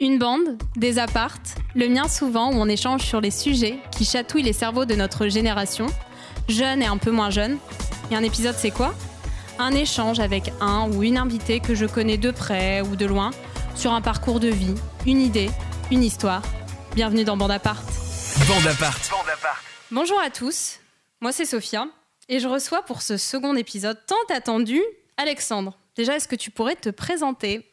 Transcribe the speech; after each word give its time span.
Une 0.00 0.20
bande, 0.20 0.62
des 0.76 1.00
appartes, 1.00 1.56
le 1.74 1.88
mien 1.88 2.06
souvent 2.06 2.52
où 2.52 2.54
on 2.54 2.68
échange 2.68 3.02
sur 3.02 3.20
les 3.20 3.32
sujets 3.32 3.80
qui 3.90 4.04
chatouillent 4.04 4.44
les 4.44 4.52
cerveaux 4.52 4.84
de 4.84 4.94
notre 4.94 5.26
génération, 5.26 5.88
jeunes 6.48 6.82
et 6.82 6.86
un 6.86 6.98
peu 6.98 7.10
moins 7.10 7.30
jeunes. 7.30 7.58
Et 8.12 8.14
un 8.14 8.22
épisode 8.22 8.54
c'est 8.54 8.70
quoi? 8.70 8.94
Un 9.58 9.72
échange 9.72 10.20
avec 10.20 10.52
un 10.60 10.88
ou 10.88 11.02
une 11.02 11.18
invitée 11.18 11.58
que 11.58 11.74
je 11.74 11.84
connais 11.84 12.16
de 12.16 12.30
près 12.30 12.80
ou 12.80 12.94
de 12.94 13.06
loin 13.06 13.32
sur 13.74 13.92
un 13.92 14.00
parcours 14.00 14.38
de 14.38 14.46
vie, 14.46 14.76
une 15.04 15.20
idée, 15.20 15.50
une 15.90 16.04
histoire. 16.04 16.42
Bienvenue 16.94 17.24
dans 17.24 17.36
Bande 17.36 17.50
Apart. 17.50 17.82
Bande 18.46 18.68
Apart. 18.68 19.00
Bonjour 19.90 20.20
à 20.20 20.30
tous, 20.30 20.78
moi 21.20 21.32
c'est 21.32 21.44
Sophia 21.44 21.88
et 22.28 22.38
je 22.38 22.46
reçois 22.46 22.82
pour 22.82 23.02
ce 23.02 23.16
second 23.16 23.56
épisode 23.56 23.98
tant 24.06 24.32
attendu 24.32 24.80
Alexandre. 25.16 25.76
Déjà, 25.96 26.14
est-ce 26.14 26.28
que 26.28 26.36
tu 26.36 26.52
pourrais 26.52 26.76
te 26.76 26.90
présenter? 26.90 27.67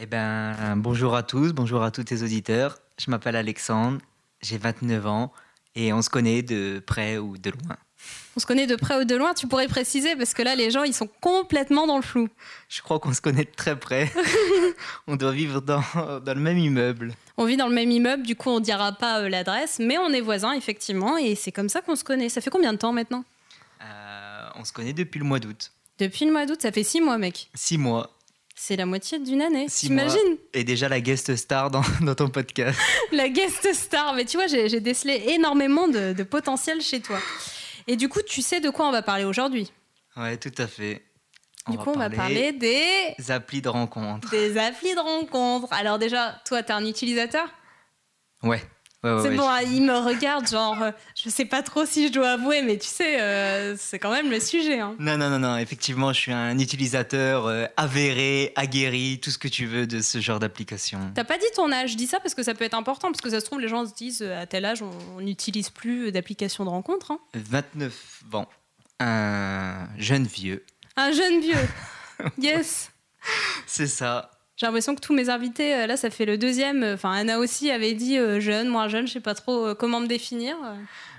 Eh 0.00 0.06
ben, 0.06 0.74
bonjour 0.76 1.14
à 1.14 1.22
tous, 1.22 1.52
bonjour 1.52 1.82
à 1.82 1.90
tous 1.90 2.04
tes 2.04 2.22
auditeurs. 2.22 2.78
Je 2.98 3.10
m'appelle 3.10 3.36
Alexandre, 3.36 4.00
j'ai 4.40 4.56
29 4.56 5.06
ans 5.06 5.32
et 5.74 5.92
on 5.92 6.00
se 6.00 6.08
connaît 6.08 6.40
de 6.42 6.82
près 6.84 7.18
ou 7.18 7.36
de 7.36 7.50
loin. 7.50 7.76
On 8.34 8.40
se 8.40 8.46
connaît 8.46 8.66
de 8.66 8.74
près 8.74 8.98
ou 8.98 9.04
de 9.04 9.14
loin, 9.14 9.34
tu 9.34 9.46
pourrais 9.46 9.68
préciser 9.68 10.16
parce 10.16 10.32
que 10.32 10.40
là 10.40 10.54
les 10.54 10.70
gens 10.70 10.82
ils 10.82 10.94
sont 10.94 11.10
complètement 11.20 11.86
dans 11.86 11.96
le 11.96 12.02
flou. 12.02 12.30
Je 12.70 12.80
crois 12.80 13.00
qu'on 13.00 13.12
se 13.12 13.20
connaît 13.20 13.44
de 13.44 13.50
très 13.54 13.78
près. 13.78 14.10
on 15.06 15.16
doit 15.16 15.32
vivre 15.32 15.60
dans, 15.60 15.82
dans 16.24 16.34
le 16.34 16.40
même 16.40 16.58
immeuble. 16.58 17.12
On 17.36 17.44
vit 17.44 17.58
dans 17.58 17.68
le 17.68 17.74
même 17.74 17.90
immeuble, 17.90 18.22
du 18.22 18.34
coup 18.34 18.48
on 18.48 18.60
dira 18.60 18.92
pas 18.92 19.20
euh, 19.20 19.28
l'adresse, 19.28 19.78
mais 19.78 19.98
on 19.98 20.08
est 20.08 20.22
voisins 20.22 20.52
effectivement 20.52 21.18
et 21.18 21.34
c'est 21.34 21.52
comme 21.52 21.68
ça 21.68 21.82
qu'on 21.82 21.96
se 21.96 22.04
connaît. 22.04 22.30
Ça 22.30 22.40
fait 22.40 22.50
combien 22.50 22.72
de 22.72 22.78
temps 22.78 22.94
maintenant? 22.94 23.24
Euh, 23.82 24.48
on 24.56 24.64
se 24.64 24.72
connaît 24.72 24.94
depuis 24.94 25.18
le 25.18 25.26
mois 25.26 25.38
d'août. 25.38 25.70
Depuis 25.98 26.24
le 26.24 26.32
mois 26.32 26.46
d'août, 26.46 26.62
ça 26.62 26.72
fait 26.72 26.82
six 26.82 27.02
mois 27.02 27.18
mec. 27.18 27.50
Six 27.54 27.76
mois. 27.76 28.10
C'est 28.64 28.76
la 28.76 28.86
moitié 28.86 29.18
d'une 29.18 29.42
année. 29.42 29.66
T'imagines 29.66 30.36
Et 30.54 30.62
déjà 30.62 30.88
la 30.88 31.00
guest 31.00 31.34
star 31.34 31.68
dans, 31.68 31.82
dans 32.00 32.14
ton 32.14 32.28
podcast. 32.28 32.78
La 33.10 33.28
guest 33.28 33.74
star. 33.74 34.14
Mais 34.14 34.24
tu 34.24 34.36
vois, 34.36 34.46
j'ai 34.46 34.78
décelé 34.78 35.20
énormément 35.30 35.88
de, 35.88 36.12
de 36.12 36.22
potentiel 36.22 36.80
chez 36.80 37.00
toi. 37.00 37.18
Et 37.88 37.96
du 37.96 38.08
coup, 38.08 38.22
tu 38.22 38.40
sais 38.40 38.60
de 38.60 38.70
quoi 38.70 38.86
on 38.86 38.92
va 38.92 39.02
parler 39.02 39.24
aujourd'hui 39.24 39.72
Ouais, 40.16 40.36
tout 40.36 40.52
à 40.58 40.68
fait. 40.68 41.02
Du 41.68 41.76
coup, 41.76 41.90
on 41.90 41.98
va 41.98 42.08
parler 42.08 42.52
des, 42.52 43.16
des 43.18 43.30
applis 43.32 43.62
de 43.62 43.68
rencontre. 43.68 44.30
des 44.30 44.56
applis 44.56 44.94
de 44.94 45.00
rencontre. 45.00 45.66
Alors 45.72 45.98
déjà, 45.98 46.40
toi, 46.44 46.62
t'es 46.62 46.72
un 46.72 46.86
utilisateur? 46.86 47.48
Ouais. 48.44 48.62
Ouais, 49.04 49.10
ouais, 49.10 49.22
C'est 49.22 49.28
ouais, 49.30 49.36
bon, 49.36 49.48
hein, 49.48 49.62
il 49.62 49.82
me 49.82 49.96
regarde, 49.98 50.48
genre, 50.48 50.80
euh, 50.80 50.90
je 51.16 51.28
sais 51.28 51.44
pas 51.44 51.62
trop 51.62 51.84
si 51.84 52.06
je 52.06 52.12
dois 52.12 52.30
avouer, 52.32 52.62
mais 52.62 52.78
tu 52.78 52.86
sais, 52.86 53.20
euh, 53.20 53.74
c'est 53.76 53.98
quand 53.98 54.12
même 54.12 54.30
le 54.30 54.38
sujet. 54.38 54.78
hein. 54.78 54.94
Non, 55.00 55.16
non, 55.18 55.28
non, 55.28 55.40
non, 55.40 55.56
effectivement, 55.56 56.12
je 56.12 56.20
suis 56.20 56.32
un 56.32 56.56
utilisateur 56.58 57.46
euh, 57.46 57.66
avéré, 57.76 58.52
aguerri, 58.54 59.18
tout 59.20 59.30
ce 59.30 59.38
que 59.38 59.48
tu 59.48 59.66
veux 59.66 59.88
de 59.88 60.00
ce 60.00 60.20
genre 60.20 60.38
d'application. 60.38 61.00
T'as 61.16 61.24
pas 61.24 61.36
dit 61.38 61.44
ton 61.56 61.72
âge, 61.72 61.90
je 61.92 61.96
dis 61.96 62.06
ça 62.06 62.20
parce 62.20 62.34
que 62.36 62.44
ça 62.44 62.54
peut 62.54 62.64
être 62.64 62.74
important, 62.74 63.08
parce 63.10 63.20
que 63.20 63.30
ça 63.30 63.40
se 63.40 63.44
trouve, 63.46 63.58
les 63.60 63.68
gens 63.68 63.84
se 63.86 63.94
disent, 63.94 64.22
à 64.22 64.46
tel 64.46 64.64
âge, 64.64 64.82
on 64.82 64.90
on 65.16 65.20
n'utilise 65.20 65.70
plus 65.70 66.12
d'applications 66.12 66.64
de 66.64 66.70
rencontre. 66.70 67.10
hein. 67.10 67.18
29 67.34 67.92
ans, 68.34 68.46
un 69.00 69.88
jeune 69.98 70.26
vieux. 70.26 70.64
Un 70.96 71.10
jeune 71.12 71.40
vieux. 71.40 71.56
Yes. 72.38 72.90
C'est 73.66 73.86
ça. 73.88 74.30
J'ai 74.62 74.66
l'impression 74.66 74.94
que 74.94 75.00
tous 75.00 75.12
mes 75.12 75.28
invités, 75.28 75.74
euh, 75.74 75.86
là, 75.88 75.96
ça 75.96 76.08
fait 76.08 76.24
le 76.24 76.38
deuxième. 76.38 76.84
Enfin, 76.84 77.10
Anna 77.10 77.40
aussi 77.40 77.72
avait 77.72 77.94
dit 77.94 78.16
euh, 78.16 78.38
jeune, 78.38 78.68
moins 78.68 78.86
jeune, 78.86 79.08
je 79.08 79.14
sais 79.14 79.20
pas 79.20 79.34
trop 79.34 79.66
euh, 79.66 79.74
comment 79.74 79.98
me 79.98 80.06
définir. 80.06 80.54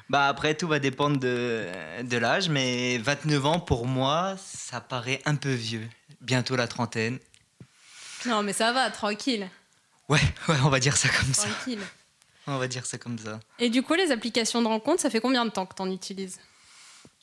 Bah 0.07 0.29
après, 0.29 0.55
tout 0.55 0.65
va 0.65 0.79
dépendre 0.79 1.19
de, 1.19 1.65
de 2.03 2.17
l'âge, 2.17 2.47
mais 2.47 2.99
29 2.99 3.45
ans, 3.45 3.59
pour 3.59 3.85
moi, 3.85 4.37
ça 4.41 4.79
paraît 4.79 5.21
un 5.25 5.35
peu 5.35 5.51
vieux. 5.51 5.85
Bientôt 6.21 6.55
la 6.55 6.69
trentaine. 6.69 7.19
Non, 8.25 8.43
mais 8.43 8.53
ça 8.53 8.71
va, 8.71 8.89
tranquille. 8.91 9.49
Ouais, 10.07 10.21
ouais, 10.47 10.55
on 10.63 10.69
va 10.69 10.79
dire 10.79 10.95
ça 10.95 11.09
comme 11.09 11.33
ça. 11.33 11.49
Tranquille. 11.49 11.81
On 12.47 12.57
va 12.57 12.69
dire 12.69 12.85
ça 12.85 12.97
comme 12.97 13.19
ça. 13.19 13.41
Et 13.59 13.69
du 13.69 13.83
coup, 13.83 13.95
les 13.95 14.11
applications 14.11 14.61
de 14.61 14.67
rencontre, 14.67 15.01
ça 15.01 15.09
fait 15.09 15.19
combien 15.19 15.43
de 15.43 15.49
temps 15.51 15.65
que 15.65 15.75
t'en 15.75 15.91
utilises? 15.91 16.39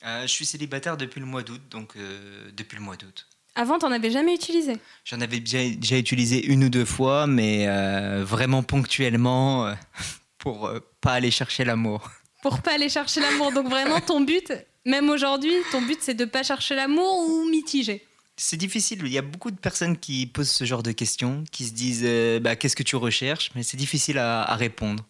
Euh, 0.04 0.20
je 0.22 0.26
suis 0.26 0.44
célibataire 0.44 0.98
depuis 0.98 1.20
le 1.20 1.26
mois 1.26 1.42
d'août, 1.42 1.62
donc 1.70 1.96
euh, 1.96 2.50
depuis 2.52 2.76
le 2.76 2.82
mois 2.82 2.96
d'août. 2.96 3.26
Avant, 3.54 3.78
t'en 3.78 3.90
avais 3.90 4.10
jamais 4.10 4.34
utilisé? 4.34 4.76
J'en 5.04 5.20
avais 5.20 5.40
déjà, 5.40 5.58
déjà 5.70 5.98
utilisé 5.98 6.44
une 6.46 6.64
ou 6.64 6.68
deux 6.68 6.84
fois, 6.84 7.26
mais 7.26 7.66
euh, 7.66 8.24
vraiment 8.24 8.62
ponctuellement 8.62 9.66
euh, 9.66 9.74
pour 10.38 10.66
euh, 10.66 10.80
pas 11.00 11.12
aller 11.14 11.30
chercher 11.30 11.64
l'amour. 11.64 12.10
Pour 12.42 12.62
pas 12.62 12.74
aller 12.74 12.88
chercher 12.88 13.20
l'amour. 13.20 13.52
Donc 13.52 13.68
vraiment, 13.68 14.00
ton 14.00 14.20
but, 14.20 14.52
même 14.86 15.10
aujourd'hui, 15.10 15.52
ton 15.72 15.82
but, 15.82 15.98
c'est 16.00 16.14
de 16.14 16.24
pas 16.24 16.42
chercher 16.42 16.74
l'amour 16.74 17.26
ou 17.28 17.48
mitigé. 17.50 18.04
C'est 18.36 18.56
difficile. 18.56 19.00
Il 19.04 19.12
y 19.12 19.18
a 19.18 19.22
beaucoup 19.22 19.50
de 19.50 19.58
personnes 19.58 19.98
qui 19.98 20.26
posent 20.26 20.50
ce 20.50 20.64
genre 20.64 20.82
de 20.82 20.92
questions, 20.92 21.44
qui 21.52 21.66
se 21.66 21.72
disent 21.72 22.04
euh, 22.04 22.40
bah, 22.40 22.56
qu'est-ce 22.56 22.76
que 22.76 22.82
tu 22.82 22.96
recherches, 22.96 23.50
mais 23.54 23.62
c'est 23.62 23.76
difficile 23.76 24.16
à, 24.16 24.42
à 24.42 24.56
répondre. 24.56 25.04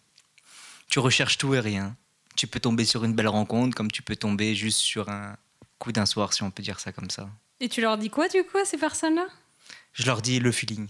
Tu 0.89 0.99
recherches 0.99 1.37
tout 1.37 1.53
et 1.53 1.61
rien. 1.61 1.95
Tu 2.35 2.47
peux 2.47 2.59
tomber 2.59 2.83
sur 2.83 3.05
une 3.05 3.13
belle 3.13 3.29
rencontre, 3.29 3.75
comme 3.75 3.89
tu 3.89 4.01
peux 4.01 4.17
tomber 4.17 4.55
juste 4.55 4.79
sur 4.79 5.07
un 5.07 5.37
coup 5.79 5.93
d'un 5.93 6.05
soir, 6.05 6.33
si 6.33 6.43
on 6.43 6.51
peut 6.51 6.63
dire 6.63 6.81
ça 6.81 6.91
comme 6.91 7.09
ça. 7.09 7.29
Et 7.61 7.69
tu 7.69 7.79
leur 7.79 7.97
dis 7.99 8.09
quoi, 8.09 8.27
du 8.27 8.43
coup, 8.43 8.57
à 8.57 8.65
ces 8.65 8.77
personnes-là? 8.77 9.27
Je 9.93 10.05
leur 10.05 10.23
dis 10.23 10.39
le 10.39 10.51
feeling. 10.51 10.87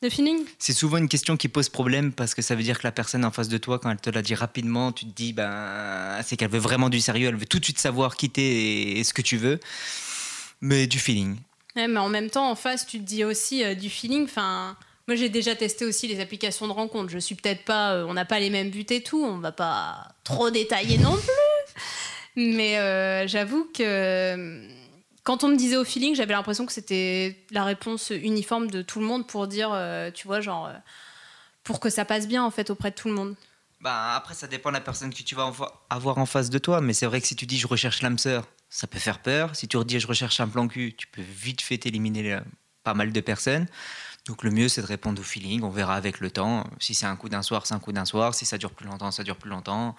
Le 0.00 0.08
feeling? 0.08 0.44
C'est 0.60 0.72
souvent 0.72 0.98
une 0.98 1.08
question 1.08 1.36
qui 1.36 1.48
pose 1.48 1.68
problème 1.68 2.12
parce 2.12 2.34
que 2.34 2.42
ça 2.42 2.54
veut 2.54 2.62
dire 2.62 2.78
que 2.78 2.86
la 2.86 2.92
personne 2.92 3.24
en 3.24 3.32
face 3.32 3.48
de 3.48 3.58
toi, 3.58 3.80
quand 3.80 3.90
elle 3.90 4.00
te 4.00 4.10
l'a 4.10 4.22
dit 4.22 4.36
rapidement, 4.36 4.92
tu 4.92 5.06
te 5.06 5.10
dis 5.10 5.32
ben 5.32 6.20
c'est 6.22 6.36
qu'elle 6.36 6.50
veut 6.50 6.58
vraiment 6.58 6.88
du 6.88 7.00
sérieux, 7.00 7.28
elle 7.28 7.36
veut 7.36 7.46
tout 7.46 7.58
de 7.58 7.64
suite 7.64 7.80
savoir 7.80 8.16
qui 8.16 8.30
t'es 8.30 8.42
et, 8.42 9.00
et 9.00 9.04
ce 9.04 9.12
que 9.12 9.22
tu 9.22 9.36
veux. 9.36 9.58
Mais 10.60 10.86
du 10.86 11.00
feeling. 11.00 11.36
Ouais, 11.74 11.88
mais 11.88 11.98
en 11.98 12.08
même 12.08 12.30
temps, 12.30 12.48
en 12.48 12.54
face, 12.54 12.86
tu 12.86 12.98
te 12.98 13.04
dis 13.04 13.24
aussi 13.24 13.64
euh, 13.64 13.74
du 13.74 13.90
feeling. 13.90 14.24
Enfin, 14.24 14.76
moi, 15.08 15.16
j'ai 15.16 15.30
déjà 15.30 15.56
testé 15.56 15.84
aussi 15.84 16.06
les 16.06 16.20
applications 16.20 16.68
de 16.68 16.72
rencontre. 16.72 17.10
Je 17.10 17.18
suis 17.18 17.34
peut-être 17.34 17.64
pas, 17.64 17.94
euh, 17.94 18.06
on 18.06 18.14
n'a 18.14 18.24
pas 18.24 18.38
les 18.38 18.50
mêmes 18.50 18.70
buts 18.70 18.86
et 18.90 19.02
tout. 19.02 19.24
On 19.24 19.38
va 19.38 19.50
pas 19.50 20.14
trop 20.22 20.50
détailler 20.50 20.98
non 20.98 21.16
plus. 21.16 21.82
Mais 22.36 22.78
euh, 22.78 23.26
j'avoue 23.26 23.68
que 23.74 24.60
quand 25.24 25.42
on 25.42 25.48
me 25.48 25.56
disait 25.56 25.76
au 25.76 25.84
feeling, 25.84 26.14
j'avais 26.14 26.34
l'impression 26.34 26.66
que 26.66 26.72
c'était 26.72 27.36
la 27.50 27.64
réponse 27.64 28.10
uniforme 28.10 28.70
de 28.70 28.82
tout 28.82 29.00
le 29.00 29.06
monde 29.06 29.26
pour 29.26 29.48
dire, 29.48 29.70
euh, 29.72 30.10
tu 30.10 30.26
vois, 30.26 30.42
genre, 30.42 30.66
euh, 30.66 30.74
pour 31.64 31.80
que 31.80 31.88
ça 31.88 32.04
passe 32.04 32.28
bien 32.28 32.44
en 32.44 32.50
fait 32.50 32.68
auprès 32.68 32.90
de 32.90 32.94
tout 32.94 33.08
le 33.08 33.14
monde. 33.14 33.34
Bah, 33.80 34.14
après, 34.14 34.34
ça 34.34 34.46
dépend 34.46 34.68
de 34.68 34.74
la 34.74 34.80
personne 34.82 35.12
que 35.12 35.22
tu 35.22 35.34
vas 35.34 35.50
avoir 35.90 36.18
en 36.18 36.26
face 36.26 36.50
de 36.50 36.58
toi. 36.58 36.80
Mais 36.82 36.92
c'est 36.92 37.06
vrai 37.06 37.20
que 37.20 37.26
si 37.26 37.36
tu 37.36 37.46
dis 37.46 37.58
je 37.58 37.66
recherche 37.66 38.02
l'âme 38.02 38.18
sœur, 38.18 38.44
ça 38.68 38.86
peut 38.86 38.98
faire 38.98 39.20
peur. 39.20 39.56
Si 39.56 39.66
tu 39.66 39.78
redis 39.78 39.98
je 39.98 40.06
recherche 40.06 40.40
un 40.40 40.48
plan 40.48 40.68
cul, 40.68 40.94
tu 40.96 41.06
peux 41.06 41.22
vite 41.22 41.62
fait 41.62 41.84
éliminer 41.86 42.34
euh, 42.34 42.40
pas 42.82 42.94
mal 42.94 43.10
de 43.10 43.20
personnes. 43.20 43.66
Donc 44.26 44.42
le 44.42 44.50
mieux, 44.50 44.68
c'est 44.68 44.80
de 44.80 44.86
répondre 44.86 45.20
au 45.20 45.24
feeling. 45.24 45.62
On 45.62 45.68
verra 45.70 45.94
avec 45.96 46.20
le 46.20 46.30
temps. 46.30 46.64
Si 46.80 46.94
c'est 46.94 47.04
un 47.06 47.14
coup 47.16 47.28
d'un 47.28 47.42
soir, 47.42 47.66
c'est 47.66 47.74
un 47.74 47.78
coup 47.78 47.92
d'un 47.92 48.06
soir. 48.06 48.34
Si 48.34 48.46
ça 48.46 48.56
dure 48.56 48.70
plus 48.70 48.86
longtemps, 48.86 49.10
ça 49.10 49.22
dure 49.22 49.36
plus 49.36 49.50
longtemps. 49.50 49.94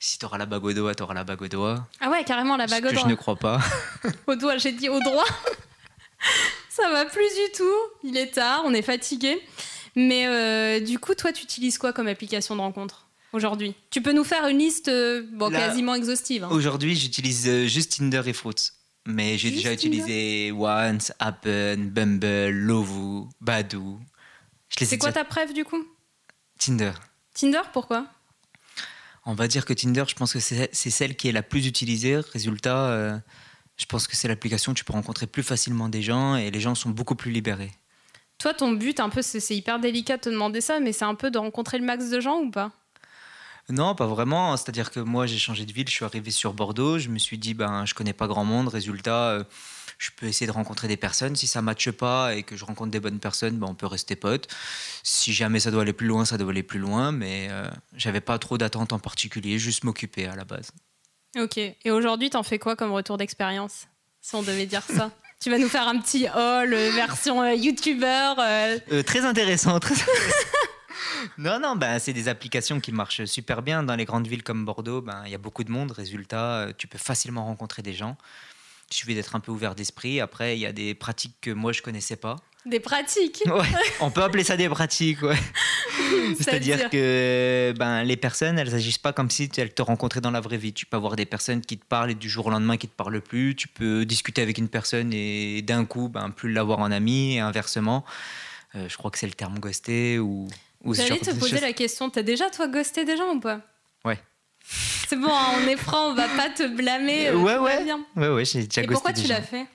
Si 0.00 0.18
tu 0.18 0.24
auras 0.24 0.36
la 0.38 0.46
bague 0.46 0.64
au 0.64 0.72
doigt, 0.72 0.94
tu 0.96 1.02
auras 1.04 1.14
la 1.14 1.22
bague 1.24 1.42
au 1.42 1.48
doigt. 1.48 1.86
Ah 2.00 2.10
ouais, 2.10 2.24
carrément 2.24 2.56
la 2.56 2.66
bague 2.66 2.84
au 2.84 2.88
que 2.88 2.94
je 2.94 3.00
doigt. 3.00 3.08
ne 3.10 3.14
crois 3.14 3.36
pas. 3.36 3.60
Au 4.26 4.34
doigt, 4.34 4.56
j'ai 4.58 4.72
dit 4.72 4.88
au 4.88 4.98
droit. 5.00 5.24
ça 6.70 6.90
va 6.90 7.04
plus 7.04 7.28
du 7.34 7.52
tout. 7.56 7.74
Il 8.04 8.16
est 8.16 8.32
tard, 8.34 8.62
on 8.64 8.74
est 8.74 8.82
fatigué. 8.82 9.40
Mais 9.96 10.26
euh, 10.26 10.80
du 10.80 10.98
coup, 10.98 11.14
toi, 11.14 11.32
tu 11.32 11.42
utilises 11.44 11.78
quoi 11.78 11.92
comme 11.92 12.06
application 12.08 12.54
de 12.56 12.60
rencontre 12.60 13.06
aujourd'hui? 13.32 13.74
Tu 13.90 14.00
peux 14.02 14.12
nous 14.12 14.24
faire 14.24 14.46
une 14.46 14.58
liste 14.58 14.88
euh, 14.88 15.24
bon, 15.32 15.50
Là- 15.50 15.58
quasiment 15.68 15.94
exhaustive. 15.94 16.44
hein. 16.44 16.48
Aujourd'hui, 16.50 16.94
j'utilise 16.94 17.48
euh, 17.48 17.66
juste 17.66 17.96
Tinder 17.98 18.22
et 18.26 18.32
Fruits. 18.32 18.54
Mais 19.10 19.38
j'ai 19.38 19.50
déjà 19.50 19.72
utilisé 19.72 20.52
Once, 20.52 21.12
Happen, 21.18 21.88
Bumble, 21.88 22.50
Lovoo, 22.50 23.28
Badoo. 23.40 23.98
C'est 24.78 24.98
quoi 24.98 25.08
déjà- 25.08 25.20
ta 25.20 25.24
préf 25.24 25.54
du 25.54 25.64
coup? 25.64 25.82
Tinder. 26.58 26.92
Tinder, 27.34 27.62
pourquoi? 27.72 28.06
On 29.24 29.32
va 29.34 29.48
dire 29.48 29.64
que 29.64 29.72
Tinder, 29.72 30.04
je 30.06 30.14
pense 30.14 30.34
que 30.34 30.40
c'est 30.40 30.70
celle 30.90 31.16
qui 31.16 31.28
est 31.28 31.32
la 31.32 31.42
plus 31.42 31.66
utilisée. 31.66 32.16
Résultat, 32.18 32.90
euh, 32.90 33.18
je 33.78 33.86
pense 33.86 34.06
que 34.06 34.14
c'est 34.14 34.28
l'application 34.28 34.72
où 34.72 34.74
tu 34.74 34.84
peux 34.84 34.92
rencontrer 34.92 35.26
plus 35.26 35.42
facilement 35.42 35.88
des 35.88 36.02
gens 36.02 36.36
et 36.36 36.50
les 36.50 36.60
gens 36.60 36.74
sont 36.74 36.90
beaucoup 36.90 37.14
plus 37.14 37.30
libérés. 37.30 37.72
Toi, 38.38 38.52
ton 38.52 38.72
but, 38.72 39.00
un 39.00 39.08
peu, 39.08 39.22
c'est 39.22 39.56
hyper 39.56 39.80
délicat 39.80 40.18
de 40.18 40.22
te 40.22 40.28
demander 40.28 40.60
ça, 40.60 40.80
mais 40.80 40.92
c'est 40.92 41.06
un 41.06 41.14
peu 41.14 41.30
de 41.30 41.38
rencontrer 41.38 41.78
le 41.78 41.84
max 41.86 42.10
de 42.10 42.20
gens 42.20 42.40
ou 42.40 42.50
pas? 42.50 42.72
Non, 43.70 43.94
pas 43.94 44.06
vraiment. 44.06 44.56
C'est-à-dire 44.56 44.90
que 44.90 45.00
moi, 45.00 45.26
j'ai 45.26 45.38
changé 45.38 45.64
de 45.66 45.72
ville, 45.72 45.86
je 45.88 45.92
suis 45.94 46.04
arrivé 46.04 46.30
sur 46.30 46.52
Bordeaux, 46.54 46.98
je 46.98 47.08
me 47.08 47.18
suis 47.18 47.36
dit, 47.38 47.54
ben, 47.54 47.84
je 47.84 47.94
connais 47.94 48.12
pas 48.14 48.26
grand 48.26 48.44
monde. 48.44 48.68
Résultat, 48.68 49.28
euh, 49.30 49.44
je 49.98 50.10
peux 50.16 50.26
essayer 50.26 50.46
de 50.46 50.52
rencontrer 50.52 50.88
des 50.88 50.96
personnes. 50.96 51.36
Si 51.36 51.46
ça 51.46 51.60
matche 51.60 51.90
pas 51.90 52.34
et 52.34 52.42
que 52.44 52.56
je 52.56 52.64
rencontre 52.64 52.90
des 52.90 53.00
bonnes 53.00 53.18
personnes, 53.18 53.56
ben, 53.58 53.66
on 53.68 53.74
peut 53.74 53.86
rester 53.86 54.16
potes. 54.16 54.48
Si 55.02 55.32
jamais 55.34 55.60
ça 55.60 55.70
doit 55.70 55.82
aller 55.82 55.92
plus 55.92 56.06
loin, 56.06 56.24
ça 56.24 56.38
doit 56.38 56.50
aller 56.50 56.62
plus 56.62 56.78
loin. 56.78 57.12
Mais 57.12 57.48
euh, 57.50 57.68
j'avais 57.94 58.20
pas 58.22 58.38
trop 58.38 58.56
d'attente 58.56 58.92
en 58.94 58.98
particulier, 58.98 59.58
juste 59.58 59.84
m'occuper 59.84 60.26
à 60.26 60.34
la 60.36 60.44
base. 60.44 60.70
Ok. 61.38 61.58
Et 61.58 61.90
aujourd'hui, 61.90 62.30
t'en 62.30 62.42
fais 62.42 62.58
quoi 62.58 62.74
comme 62.74 62.92
retour 62.92 63.18
d'expérience 63.18 63.86
Si 64.22 64.34
on 64.34 64.42
devait 64.42 64.64
dire 64.66 64.82
ça? 64.82 65.10
tu 65.40 65.50
vas 65.50 65.58
nous 65.58 65.68
faire 65.68 65.86
un 65.86 65.98
petit 65.98 66.26
haul 66.26 66.72
euh, 66.72 66.90
version 66.94 67.42
euh, 67.42 67.52
youtubeur. 67.54 68.36
euh, 68.40 68.78
Euh, 68.92 69.02
très 69.02 69.24
intéressant. 69.26 69.78
Très 69.78 69.94
non, 71.38 71.58
non, 71.60 71.76
ben, 71.76 71.98
c'est 71.98 72.12
des 72.12 72.28
applications 72.28 72.80
qui 72.80 72.92
marchent 72.92 73.24
super 73.24 73.62
bien. 73.62 73.82
Dans 73.82 73.96
les 73.96 74.04
grandes 74.04 74.26
villes 74.26 74.42
comme 74.42 74.64
Bordeaux, 74.64 75.00
ben, 75.00 75.22
il 75.26 75.32
y 75.32 75.34
a 75.34 75.38
beaucoup 75.38 75.64
de 75.64 75.70
monde. 75.70 75.92
Résultat, 75.92 76.60
euh, 76.60 76.72
tu 76.76 76.86
peux 76.86 76.98
facilement 76.98 77.44
rencontrer 77.44 77.82
des 77.82 77.92
gens. 77.92 78.16
Il 78.90 78.94
suffit 78.94 79.14
d'être 79.14 79.36
un 79.36 79.40
peu 79.40 79.52
ouvert 79.52 79.74
d'esprit. 79.74 80.20
Après, 80.20 80.56
il 80.56 80.60
y 80.60 80.66
a 80.66 80.72
des 80.72 80.94
pratiques 80.94 81.36
que 81.40 81.50
moi, 81.50 81.72
je 81.72 81.82
connaissais 81.82 82.16
pas. 82.16 82.36
Des 82.66 82.80
pratiques. 82.80 83.42
Ouais, 83.46 83.68
on 84.00 84.10
peut 84.10 84.22
appeler 84.22 84.44
ça 84.44 84.56
des 84.56 84.68
pratiques, 84.68 85.22
ouais. 85.22 85.36
C'est-à-dire 86.36 86.90
que 86.90 87.72
ben, 87.78 88.02
les 88.02 88.16
personnes, 88.16 88.58
elles 88.58 88.74
agissent 88.74 88.98
pas 88.98 89.12
comme 89.12 89.30
si 89.30 89.50
elles 89.56 89.72
te 89.72 89.82
rencontraient 89.82 90.20
dans 90.20 90.30
la 90.30 90.40
vraie 90.40 90.56
vie. 90.56 90.72
Tu 90.72 90.84
peux 90.84 90.96
avoir 90.96 91.16
des 91.16 91.24
personnes 91.24 91.60
qui 91.60 91.78
te 91.78 91.84
parlent 91.84 92.10
et 92.10 92.14
du 92.14 92.28
jour 92.28 92.46
au 92.46 92.50
lendemain 92.50 92.76
qui 92.76 92.88
te 92.88 92.94
parlent 92.94 93.20
plus. 93.20 93.54
Tu 93.54 93.68
peux 93.68 94.04
discuter 94.04 94.42
avec 94.42 94.58
une 94.58 94.68
personne 94.68 95.12
et 95.12 95.62
d'un 95.62 95.84
coup, 95.84 96.08
ben, 96.08 96.30
plus 96.30 96.52
l'avoir 96.52 96.80
en 96.80 96.90
ami 96.90 97.36
et 97.36 97.40
inversement. 97.40 98.04
Euh, 98.74 98.88
je 98.88 98.96
crois 98.96 99.10
que 99.10 99.18
c'est 99.18 99.26
le 99.26 99.32
terme 99.32 99.58
ghosté 99.58 100.18
ou. 100.18 100.48
Ou 100.88 100.94
J'allais 100.94 101.18
te 101.20 101.30
poser 101.38 101.60
la 101.60 101.72
question. 101.72 102.10
T'as 102.10 102.22
déjà, 102.22 102.50
toi, 102.50 102.68
ghosté 102.68 103.04
des 103.04 103.16
gens 103.16 103.34
ou 103.34 103.40
pas? 103.40 103.60
Ouais. 104.04 104.18
C'est 105.08 105.16
bon, 105.16 105.28
hein, 105.32 105.52
on 105.54 105.66
est 105.66 105.76
franc, 105.76 106.10
on 106.10 106.14
va 106.14 106.28
pas 106.28 106.50
te 106.50 106.66
blâmer. 106.66 107.28
euh, 107.28 107.36
Ouais, 107.36 107.56
ouais. 107.56 107.84
bien. 107.84 108.00
Ouais, 108.16 108.28
ouais, 108.28 108.44
j'ai 108.44 108.64
déjà 108.66 108.82
Et 108.82 108.86
ghosté 108.86 108.92
pourquoi 108.94 109.12
des 109.12 109.22
tu 109.22 109.28
l'as 109.28 109.42
fait? 109.42 109.66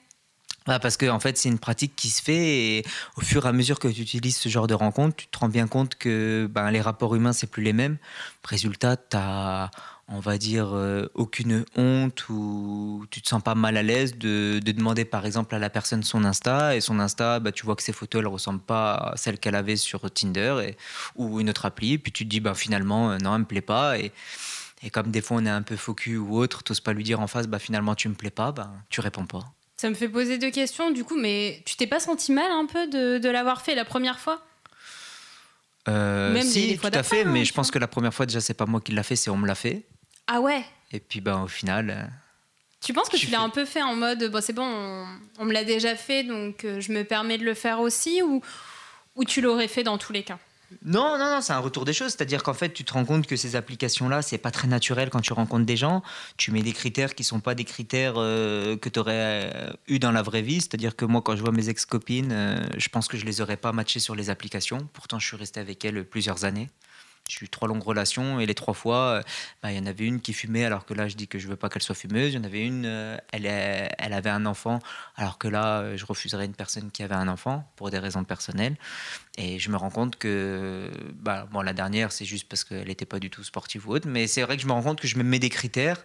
Bah, 0.66 0.78
parce 0.78 0.96
que 0.96 1.06
en 1.10 1.20
fait, 1.20 1.36
c'est 1.36 1.48
une 1.50 1.58
pratique 1.58 1.94
qui 1.94 2.08
se 2.08 2.22
fait 2.22 2.36
et 2.78 2.84
au 3.16 3.20
fur 3.20 3.44
et 3.44 3.48
à 3.48 3.52
mesure 3.52 3.78
que 3.78 3.88
tu 3.88 4.00
utilises 4.00 4.36
ce 4.36 4.48
genre 4.48 4.66
de 4.66 4.72
rencontre, 4.74 5.14
tu 5.16 5.26
te 5.26 5.38
rends 5.38 5.48
bien 5.50 5.66
compte 5.66 5.94
que 5.96 6.48
ben, 6.50 6.70
les 6.70 6.80
rapports 6.80 7.14
humains, 7.14 7.34
c'est 7.34 7.46
plus 7.48 7.62
les 7.62 7.74
mêmes. 7.74 7.98
Résultat, 8.44 8.96
tu 8.96 9.16
as, 9.16 9.70
on 10.08 10.20
va 10.20 10.36
dire, 10.36 10.70
euh, 10.74 11.06
aucune 11.14 11.64
honte 11.76 12.28
ou 12.28 13.06
tu 13.10 13.22
te 13.22 13.28
sens 13.28 13.42
pas 13.42 13.54
mal 13.54 13.76
à 13.76 13.82
l'aise 13.82 14.18
de, 14.18 14.60
de 14.62 14.72
demander 14.72 15.04
par 15.04 15.24
exemple 15.24 15.54
à 15.54 15.58
la 15.58 15.70
personne 15.70 16.02
son 16.02 16.24
Insta 16.24 16.76
et 16.76 16.80
son 16.80 17.00
Insta, 17.00 17.40
bah, 17.40 17.52
tu 17.52 17.64
vois 17.64 17.74
que 17.74 17.82
ses 17.82 17.92
photos, 17.92 18.20
elles 18.20 18.28
ressemblent 18.28 18.60
pas 18.60 18.94
à 18.94 19.16
celles 19.16 19.38
qu'elle 19.38 19.54
avait 19.54 19.76
sur 19.76 20.10
Tinder 20.10 20.62
et, 20.68 20.76
ou 21.16 21.40
une 21.40 21.48
autre 21.50 21.64
appli. 21.64 21.96
Puis 21.98 22.12
tu 22.12 22.24
te 22.24 22.28
dis, 22.30 22.40
bah, 22.40 22.54
finalement, 22.54 23.12
euh, 23.12 23.18
non, 23.18 23.34
elle 23.34 23.40
me 23.40 23.46
plaît 23.46 23.60
pas. 23.60 23.98
Et, 23.98 24.12
et 24.82 24.90
comme 24.90 25.10
des 25.10 25.22
fois 25.22 25.38
on 25.40 25.46
est 25.46 25.50
un 25.50 25.62
peu 25.62 25.76
faux 25.76 25.94
cul 25.94 26.18
ou 26.18 26.36
autre, 26.36 26.62
t'oses 26.62 26.80
pas 26.80 26.92
lui 26.92 27.04
dire 27.04 27.20
en 27.20 27.26
face, 27.26 27.46
bah, 27.46 27.58
finalement 27.58 27.94
tu 27.94 28.08
me 28.08 28.14
plais 28.14 28.30
pas, 28.30 28.52
bah, 28.52 28.70
tu 28.90 29.00
réponds 29.00 29.26
pas. 29.26 29.44
Ça 29.76 29.88
me 29.88 29.94
fait 29.94 30.08
poser 30.08 30.38
deux 30.38 30.50
questions, 30.50 30.90
du 30.92 31.02
coup, 31.02 31.16
mais 31.16 31.62
tu 31.66 31.76
t'es 31.76 31.86
pas 31.86 31.98
senti 32.00 32.30
mal 32.30 32.50
un 32.50 32.66
peu 32.66 32.86
de, 32.86 33.18
de 33.18 33.28
l'avoir 33.28 33.62
fait 33.62 33.74
la 33.74 33.84
première 33.84 34.20
fois? 34.20 34.42
Euh, 35.88 36.32
Même 36.32 36.46
si, 36.46 36.68
les 36.68 36.76
fois 36.76 36.90
tout 36.90 36.98
à 36.98 37.02
fait, 37.02 37.22
hein, 37.22 37.30
mais 37.30 37.44
je 37.44 37.52
pense 37.52 37.70
que 37.70 37.78
la 37.78 37.88
première 37.88 38.14
fois, 38.14 38.24
déjà, 38.24 38.40
c'est 38.40 38.54
pas 38.54 38.66
moi 38.66 38.80
qui 38.80 38.92
l'a 38.92 39.02
fait, 39.02 39.16
c'est 39.16 39.30
on 39.30 39.36
me 39.36 39.46
l'a 39.46 39.54
fait. 39.54 39.84
Ah 40.26 40.40
ouais 40.40 40.64
Et 40.92 41.00
puis, 41.00 41.20
ben, 41.20 41.42
au 41.42 41.48
final, 41.48 41.90
euh, 41.90 42.02
Tu 42.80 42.92
penses 42.92 43.08
que 43.08 43.16
Tu 43.16 43.26
tu 43.26 43.32
l'as 43.32 43.38
fais- 43.38 43.44
un 43.44 43.50
peu 43.50 43.64
fait 43.64 43.82
en 43.82 43.94
mode, 43.94 44.24
bon, 44.30 44.40
c'est 44.42 44.52
bon, 44.52 44.64
on, 44.64 45.06
on 45.38 45.44
me 45.44 45.52
l'a 45.52 45.64
déjà 45.64 45.96
fait, 45.96 46.22
donc 46.24 46.64
euh, 46.64 46.80
je 46.80 46.92
me 46.92 47.04
permets 47.04 47.38
de 47.38 47.44
le 47.44 47.54
faire 47.54 47.80
aussi, 47.80 48.22
ou, 48.22 48.40
ou 49.16 49.24
tu 49.24 49.40
l'aurais 49.40 49.68
fait 49.68 49.82
dans 49.82 49.98
tous 49.98 50.12
les 50.12 50.22
cas? 50.22 50.38
Non, 50.82 51.18
non, 51.18 51.30
non, 51.30 51.40
c'est 51.40 51.52
un 51.52 51.58
retour 51.60 51.84
des 51.84 51.92
choses. 51.92 52.12
C'est-à-dire 52.12 52.42
qu'en 52.42 52.54
fait, 52.54 52.72
tu 52.72 52.84
te 52.84 52.92
rends 52.94 53.04
compte 53.04 53.26
que 53.26 53.36
ces 53.36 53.54
applications-là, 53.54 54.22
c'est 54.22 54.38
pas 54.38 54.50
très 54.50 54.66
naturel 54.66 55.08
quand 55.10 55.20
tu 55.20 55.32
rencontres 55.32 55.66
des 55.66 55.76
gens. 55.76 56.02
Tu 56.36 56.50
mets 56.50 56.62
des 56.62 56.72
critères 56.72 57.14
qui 57.14 57.22
sont 57.22 57.38
pas 57.38 57.54
des 57.54 57.64
critères 57.64 58.14
euh, 58.16 58.76
que 58.76 58.88
tu 58.88 58.98
aurais 58.98 59.52
eu 59.86 59.98
dans 60.00 60.10
la 60.10 60.22
vraie 60.22 60.42
vie. 60.42 60.60
C'est-à-dire 60.60 60.96
que 60.96 61.04
moi, 61.04 61.22
quand 61.22 61.36
je 61.36 61.42
vois 61.42 61.52
mes 61.52 61.68
ex-copines, 61.68 62.32
euh, 62.32 62.56
je 62.76 62.88
pense 62.88 63.06
que 63.08 63.16
je 63.16 63.24
les 63.24 63.40
aurais 63.40 63.58
pas 63.58 63.70
matchées 63.72 64.00
sur 64.00 64.16
les 64.16 64.30
applications. 64.30 64.88
Pourtant, 64.94 65.18
je 65.20 65.26
suis 65.28 65.36
resté 65.36 65.60
avec 65.60 65.84
elles 65.84 66.02
plusieurs 66.04 66.44
années. 66.44 66.70
J'ai 67.28 67.46
eu 67.46 67.48
trois 67.48 67.68
longues 67.68 67.82
relations 67.82 68.38
et 68.38 68.44
les 68.44 68.54
trois 68.54 68.74
fois, 68.74 68.96
euh, 68.96 69.22
bah, 69.62 69.72
il 69.72 69.78
y 69.78 69.80
en 69.80 69.86
avait 69.86 70.04
une 70.04 70.20
qui 70.20 70.34
fumait 70.34 70.66
alors 70.66 70.84
que 70.84 70.92
là, 70.92 71.08
je 71.08 71.16
dis 71.16 71.26
que 71.26 71.38
je 71.38 71.48
veux 71.48 71.56
pas 71.56 71.70
qu'elle 71.70 71.82
soit 71.82 71.94
fumeuse. 71.94 72.34
Il 72.34 72.36
y 72.36 72.38
en 72.38 72.44
avait 72.44 72.66
une, 72.66 72.84
euh, 72.84 73.16
elle, 73.32 73.46
elle 73.46 74.12
avait 74.12 74.28
un 74.28 74.44
enfant 74.44 74.78
alors 75.16 75.38
que 75.38 75.48
là, 75.48 75.80
euh, 75.80 75.96
je 75.96 76.04
refuserais 76.04 76.44
une 76.44 76.54
personne 76.54 76.90
qui 76.90 77.02
avait 77.02 77.14
un 77.14 77.28
enfant 77.28 77.66
pour 77.76 77.88
des 77.88 77.98
raisons 77.98 78.24
personnelles. 78.24 78.76
Et 79.38 79.58
je 79.58 79.70
me 79.70 79.76
rends 79.76 79.90
compte 79.90 80.16
que, 80.16 80.90
bah, 81.14 81.48
bon, 81.50 81.62
la 81.62 81.72
dernière, 81.72 82.12
c'est 82.12 82.26
juste 82.26 82.46
parce 82.46 82.62
qu'elle 82.62 82.88
n'était 82.88 83.06
pas 83.06 83.18
du 83.18 83.30
tout 83.30 83.42
sportive 83.42 83.88
ou 83.88 83.94
autre, 83.94 84.06
mais 84.06 84.26
c'est 84.26 84.42
vrai 84.42 84.56
que 84.56 84.62
je 84.62 84.66
me 84.66 84.72
rends 84.72 84.82
compte 84.82 85.00
que 85.00 85.08
je 85.08 85.16
me 85.16 85.24
mets 85.24 85.38
des 85.38 85.50
critères 85.50 86.04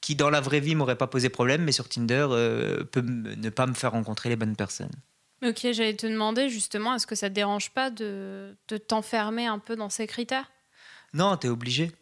qui, 0.00 0.14
dans 0.14 0.30
la 0.30 0.40
vraie 0.40 0.60
vie, 0.60 0.76
m'auraient 0.76 0.96
pas 0.96 1.08
posé 1.08 1.28
problème, 1.30 1.62
mais 1.64 1.72
sur 1.72 1.88
Tinder, 1.88 2.26
euh, 2.30 2.84
peut 2.84 3.02
ne 3.02 3.50
pas 3.50 3.66
me 3.66 3.74
faire 3.74 3.90
rencontrer 3.90 4.28
les 4.28 4.36
bonnes 4.36 4.56
personnes. 4.56 4.94
Ok, 5.42 5.60
j'allais 5.72 5.96
te 5.96 6.06
demander 6.06 6.48
justement, 6.48 6.94
est-ce 6.94 7.06
que 7.06 7.14
ça 7.14 7.28
te 7.28 7.34
dérange 7.34 7.70
pas 7.70 7.90
de, 7.90 8.56
de 8.68 8.76
t'enfermer 8.76 9.46
un 9.46 9.58
peu 9.58 9.74
dans 9.74 9.88
ces 9.88 10.06
critères? 10.06 10.50
Non, 11.12 11.36
tu 11.36 11.46
es 11.46 11.50
obligé. 11.50 11.92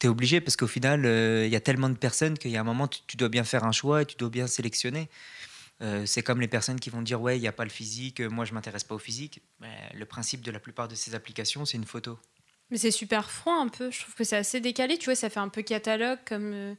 Tu 0.00 0.06
es 0.06 0.10
obligé 0.10 0.40
parce 0.40 0.56
qu'au 0.56 0.66
final, 0.66 1.04
euh, 1.06 1.46
il 1.46 1.52
y 1.52 1.56
a 1.56 1.60
tellement 1.60 1.88
de 1.88 1.96
personnes 1.96 2.36
qu'il 2.38 2.50
y 2.50 2.56
a 2.56 2.60
un 2.60 2.64
moment, 2.64 2.88
tu, 2.88 3.00
tu 3.06 3.16
dois 3.16 3.28
bien 3.28 3.44
faire 3.44 3.64
un 3.64 3.72
choix 3.72 4.02
et 4.02 4.06
tu 4.06 4.16
dois 4.16 4.30
bien 4.30 4.46
sélectionner. 4.46 5.08
Euh, 5.80 6.06
c'est 6.06 6.22
comme 6.22 6.40
les 6.40 6.48
personnes 6.48 6.78
qui 6.78 6.90
vont 6.90 7.02
dire 7.02 7.20
ouais, 7.20 7.38
il 7.38 7.40
n'y 7.40 7.48
a 7.48 7.52
pas 7.52 7.64
le 7.64 7.70
physique, 7.70 8.20
euh, 8.20 8.28
moi 8.30 8.44
je 8.44 8.52
m'intéresse 8.54 8.84
pas 8.84 8.94
au 8.94 8.98
physique. 8.98 9.42
Mais 9.60 9.90
le 9.94 10.04
principe 10.04 10.42
de 10.42 10.50
la 10.50 10.60
plupart 10.60 10.88
de 10.88 10.94
ces 10.94 11.14
applications, 11.14 11.64
c'est 11.64 11.76
une 11.76 11.84
photo. 11.86 12.18
Mais 12.70 12.78
c'est 12.78 12.90
super 12.90 13.30
froid 13.30 13.54
un 13.60 13.68
peu, 13.68 13.90
je 13.90 14.00
trouve 14.00 14.14
que 14.14 14.24
c'est 14.24 14.36
assez 14.36 14.60
décalé, 14.60 14.96
tu 14.98 15.06
vois, 15.06 15.14
ça 15.14 15.28
fait 15.28 15.40
un 15.40 15.48
peu 15.48 15.62
catalogue 15.62 16.18
comme, 16.26 16.52
euh, 16.54 16.74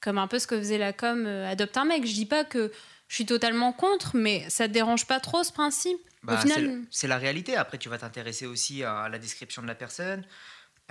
comme 0.00 0.18
un 0.18 0.26
peu 0.26 0.38
ce 0.38 0.46
que 0.46 0.58
faisait 0.58 0.78
la 0.78 0.92
com 0.92 1.24
euh, 1.26 1.48
Adopte 1.50 1.76
un 1.76 1.84
mec. 1.84 2.06
Je 2.06 2.12
dis 2.12 2.26
pas 2.26 2.44
que 2.44 2.70
je 3.08 3.14
suis 3.14 3.26
totalement 3.26 3.72
contre, 3.72 4.16
mais 4.16 4.48
ça 4.50 4.68
te 4.68 4.72
dérange 4.72 5.06
pas 5.06 5.18
trop 5.20 5.42
ce 5.44 5.52
principe? 5.52 5.98
Bah, 6.22 6.34
Au 6.34 6.36
final- 6.42 6.56
c'est 6.56 6.62
le- 6.62 6.82
c'est 6.90 7.08
la 7.08 7.18
réalité. 7.18 7.56
Après, 7.56 7.78
tu 7.78 7.88
vas 7.88 7.98
t'intéresser 7.98 8.46
aussi 8.46 8.84
à 8.84 9.08
la 9.08 9.18
description 9.18 9.62
de 9.62 9.66
la 9.66 9.74
personne, 9.74 10.24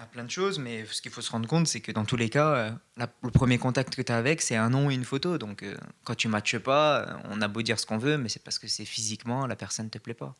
à 0.01 0.05
plein 0.05 0.23
de 0.23 0.31
choses. 0.31 0.59
Mais 0.59 0.85
ce 0.85 1.01
qu'il 1.01 1.11
faut 1.11 1.21
se 1.21 1.31
rendre 1.31 1.47
compte, 1.47 1.67
c'est 1.67 1.79
que 1.81 1.91
dans 1.91 2.05
tous 2.05 2.15
les 2.17 2.29
cas, 2.29 2.47
euh, 2.47 2.71
la- 2.97 3.09
le 3.23 3.31
premier 3.31 3.57
contact 3.57 3.95
que 3.95 4.01
tu 4.01 4.11
as 4.11 4.17
avec, 4.17 4.41
c'est 4.41 4.55
un 4.55 4.69
nom 4.69 4.89
et 4.89 4.93
une 4.93 5.03
photo. 5.05 5.37
Donc, 5.37 5.63
euh, 5.63 5.77
quand 6.03 6.15
tu 6.15 6.27
matches 6.27 6.57
pas, 6.57 7.01
euh, 7.01 7.13
on 7.29 7.41
a 7.41 7.47
beau 7.47 7.61
dire 7.61 7.79
ce 7.79 7.85
qu'on 7.85 7.97
veut, 7.97 8.17
mais 8.17 8.29
c'est 8.29 8.43
parce 8.43 8.59
que 8.59 8.67
c'est 8.67 8.85
physiquement, 8.85 9.45
la 9.47 9.55
personne 9.55 9.85
ne 9.85 9.89
te 9.89 9.97
plaît 9.97 10.13
pas. 10.13 10.35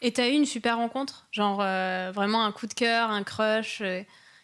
Et 0.00 0.12
t'as 0.12 0.28
eu 0.28 0.32
une 0.32 0.46
super 0.46 0.76
rencontre? 0.76 1.26
Genre 1.32 1.60
euh, 1.60 2.12
vraiment 2.14 2.44
un 2.44 2.52
coup 2.52 2.66
de 2.66 2.74
cœur, 2.74 3.10
un 3.10 3.24
crush, 3.24 3.82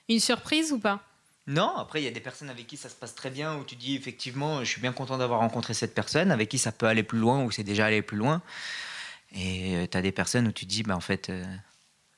une 0.09 0.21
surprise 0.21 0.73
ou 0.73 0.79
pas? 0.79 1.01
Non, 1.47 1.77
après, 1.77 2.01
il 2.01 2.05
y 2.05 2.09
a 2.09 2.11
des 2.11 2.21
personnes 2.21 2.49
avec 2.49 2.67
qui 2.67 2.77
ça 2.79 2.89
se 2.89 2.95
passe 2.95 3.15
très 3.15 3.31
bien, 3.31 3.57
où 3.57 3.65
tu 3.65 3.77
dis 3.77 3.95
effectivement, 3.95 4.61
je 4.61 4.65
suis 4.65 4.81
bien 4.81 4.93
content 4.93 5.19
d'avoir 5.19 5.41
rencontré 5.41 5.75
cette 5.75 5.95
personne, 5.95 6.33
avec 6.33 6.49
qui 6.49 6.59
ça 6.59 6.73
peut 6.73 6.87
aller 6.87 7.03
plus 7.03 7.19
loin, 7.19 7.45
ou 7.45 7.51
c'est 7.51 7.63
déjà 7.63 7.87
allé 7.87 8.01
plus 8.01 8.17
loin. 8.17 8.41
Et 9.37 9.87
tu 9.91 9.97
as 9.99 10.03
des 10.03 10.13
personnes 10.13 10.47
où 10.49 10.53
tu 10.53 10.65
dis, 10.65 10.83
bah, 10.83 10.97
en 10.97 11.01
fait, 11.01 11.31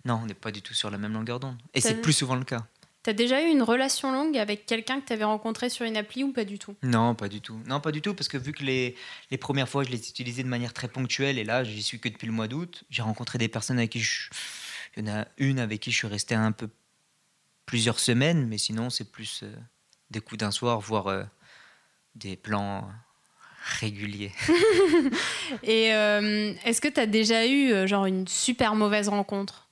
non, 0.07 0.21
on 0.23 0.27
n'est 0.27 0.35
pas 0.35 0.53
du 0.53 0.63
tout 0.63 0.73
sur 0.73 0.89
la 0.91 0.99
même 0.99 1.13
longueur 1.13 1.41
d'onde. 1.41 1.59
Et 1.75 1.81
c'est 1.81 2.01
plus 2.01 2.13
souvent 2.13 2.37
le 2.37 2.45
cas. 2.45 2.65
T'as 3.03 3.13
déjà 3.13 3.43
eu 3.43 3.51
une 3.51 3.63
relation 3.63 4.11
longue 4.13 4.37
avec 4.37 4.67
quelqu'un 4.67 5.01
que 5.01 5.07
t'avais 5.07 5.25
rencontré 5.25 5.69
sur 5.69 5.85
une 5.85 5.97
appli 5.97 6.25
ou 6.25 6.33
pas 6.33 6.45
du 6.45 6.59
tout? 6.59 6.75
Non, 6.83 7.15
pas 7.15 7.29
du 7.29 7.41
tout. 7.41 7.61
Non, 7.67 7.81
pas 7.81 7.93
du 7.93 8.01
tout, 8.03 8.15
parce 8.15 8.29
que 8.29 8.37
vu 8.37 8.53
que 8.53 8.65
les, 8.65 8.97
les 9.31 9.39
premières 9.39 9.69
fois, 9.69 9.85
je 9.85 9.91
les 9.91 10.09
utilisais 10.09 10.43
de 10.43 10.49
manière 10.49 10.73
très 10.73 10.89
ponctuelle, 10.89 11.39
et 11.39 11.45
là, 11.45 11.63
j'y 11.63 11.83
suis 11.83 12.01
que 12.01 12.09
depuis 12.09 12.27
le 12.27 12.33
mois 12.33 12.49
d'août, 12.49 12.85
j'ai 12.91 13.03
rencontré 13.03 13.39
des 13.39 13.49
personnes 13.49 13.79
avec 13.79 13.91
qui 13.91 14.01
je... 14.01 14.31
Il 14.97 15.07
y 15.07 15.11
en 15.11 15.21
a 15.21 15.27
une 15.39 15.59
avec 15.59 15.81
qui 15.81 15.91
je 15.91 15.97
suis 15.97 16.07
resté 16.07 16.35
un 16.35 16.53
peu 16.53 16.69
plusieurs 17.65 17.99
semaines, 17.99 18.47
mais 18.47 18.59
sinon, 18.59 18.91
c'est 18.91 19.11
plus 19.11 19.43
euh, 19.43 19.55
des 20.11 20.21
coups 20.21 20.39
d'un 20.39 20.51
soir, 20.51 20.81
voire 20.81 21.09
euh, 21.09 21.25
des 22.15 22.37
plans 22.37 22.89
réguliers. 23.81 24.33
Et 25.63 25.93
euh, 25.93 26.55
est-ce 26.65 26.81
que 26.81 26.89
t'as 26.89 27.07
déjà 27.07 27.47
eu 27.47 27.87
genre 27.87 28.07
une 28.07 28.27
super 28.27 28.75
mauvaise 28.75 29.09
rencontre? 29.09 29.66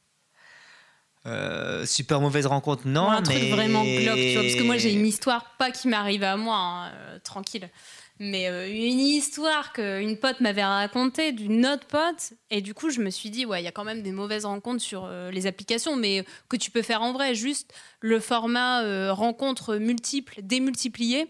Euh, 1.26 1.86
super 1.86 2.20
mauvaise 2.20 2.44
rencontre, 2.44 2.86
non, 2.86 3.08
un 3.08 3.22
truc 3.22 3.44
vraiment 3.44 3.82
glauque, 3.82 4.16
tu 4.16 4.34
vois 4.34 4.42
Parce 4.42 4.56
que 4.56 4.62
moi 4.62 4.76
j'ai 4.76 4.92
une 4.92 5.06
histoire, 5.06 5.56
pas 5.56 5.70
qui 5.70 5.88
m'arrive 5.88 6.22
à 6.22 6.36
moi, 6.36 6.56
hein, 6.56 6.92
euh, 6.92 7.18
tranquille, 7.18 7.70
mais 8.18 8.50
euh, 8.50 8.68
une 8.68 9.00
histoire 9.00 9.72
qu'une 9.72 10.18
pote 10.18 10.40
m'avait 10.40 10.64
racontée 10.64 11.32
d'une 11.32 11.64
autre 11.64 11.86
pote, 11.86 12.34
et 12.50 12.60
du 12.60 12.74
coup 12.74 12.90
je 12.90 13.00
me 13.00 13.08
suis 13.08 13.30
dit, 13.30 13.46
ouais, 13.46 13.62
il 13.62 13.64
y 13.64 13.68
a 13.68 13.72
quand 13.72 13.84
même 13.84 14.02
des 14.02 14.12
mauvaises 14.12 14.44
rencontres 14.44 14.82
sur 14.82 15.08
les 15.08 15.46
applications, 15.46 15.96
mais 15.96 16.26
que 16.50 16.56
tu 16.56 16.70
peux 16.70 16.82
faire 16.82 17.00
en 17.00 17.14
vrai, 17.14 17.34
juste 17.34 17.72
le 18.00 18.20
format 18.20 19.12
rencontre 19.12 19.76
multiple, 19.76 20.40
démultiplié, 20.42 21.26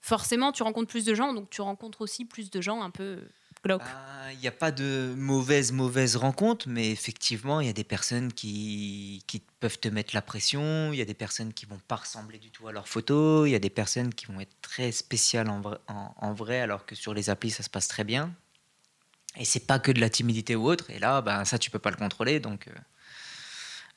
forcément 0.00 0.52
tu 0.52 0.62
rencontres 0.62 0.88
plus 0.88 1.04
de 1.04 1.14
gens, 1.14 1.34
donc 1.34 1.50
tu 1.50 1.60
rencontres 1.60 2.00
aussi 2.00 2.24
plus 2.24 2.50
de 2.50 2.62
gens 2.62 2.82
un 2.82 2.90
peu. 2.90 3.18
Il 4.32 4.38
n'y 4.40 4.48
a 4.48 4.52
pas 4.52 4.72
de 4.72 5.14
mauvaise, 5.16 5.72
mauvaise 5.72 6.16
rencontre, 6.16 6.68
mais 6.68 6.90
effectivement, 6.90 7.60
il 7.60 7.66
y 7.66 7.70
a 7.70 7.72
des 7.72 7.84
personnes 7.84 8.32
qui, 8.32 9.22
qui 9.26 9.40
peuvent 9.60 9.78
te 9.78 9.88
mettre 9.88 10.14
la 10.14 10.22
pression, 10.22 10.92
il 10.92 10.98
y 10.98 11.02
a 11.02 11.04
des 11.04 11.14
personnes 11.14 11.52
qui 11.52 11.66
vont 11.66 11.80
pas 11.88 11.96
ressembler 11.96 12.38
du 12.38 12.50
tout 12.50 12.66
à 12.68 12.72
leurs 12.72 12.88
photos, 12.88 13.48
il 13.48 13.52
y 13.52 13.54
a 13.54 13.58
des 13.60 13.70
personnes 13.70 14.12
qui 14.12 14.26
vont 14.26 14.40
être 14.40 14.54
très 14.60 14.92
spéciales 14.92 15.48
en 15.48 15.60
vrai, 15.60 15.78
en, 15.88 16.14
en 16.16 16.34
vrai, 16.34 16.60
alors 16.60 16.84
que 16.84 16.94
sur 16.94 17.14
les 17.14 17.30
applis, 17.30 17.50
ça 17.50 17.62
se 17.62 17.70
passe 17.70 17.88
très 17.88 18.04
bien. 18.04 18.34
Et 19.36 19.44
c'est 19.44 19.66
pas 19.66 19.78
que 19.78 19.92
de 19.92 20.00
la 20.00 20.10
timidité 20.10 20.56
ou 20.56 20.66
autre, 20.66 20.90
et 20.90 20.98
là, 20.98 21.22
ben, 21.22 21.44
ça, 21.44 21.58
tu 21.58 21.70
peux 21.70 21.78
pas 21.78 21.90
le 21.90 21.96
contrôler, 21.96 22.40
donc... 22.40 22.68
euh, 22.68 22.72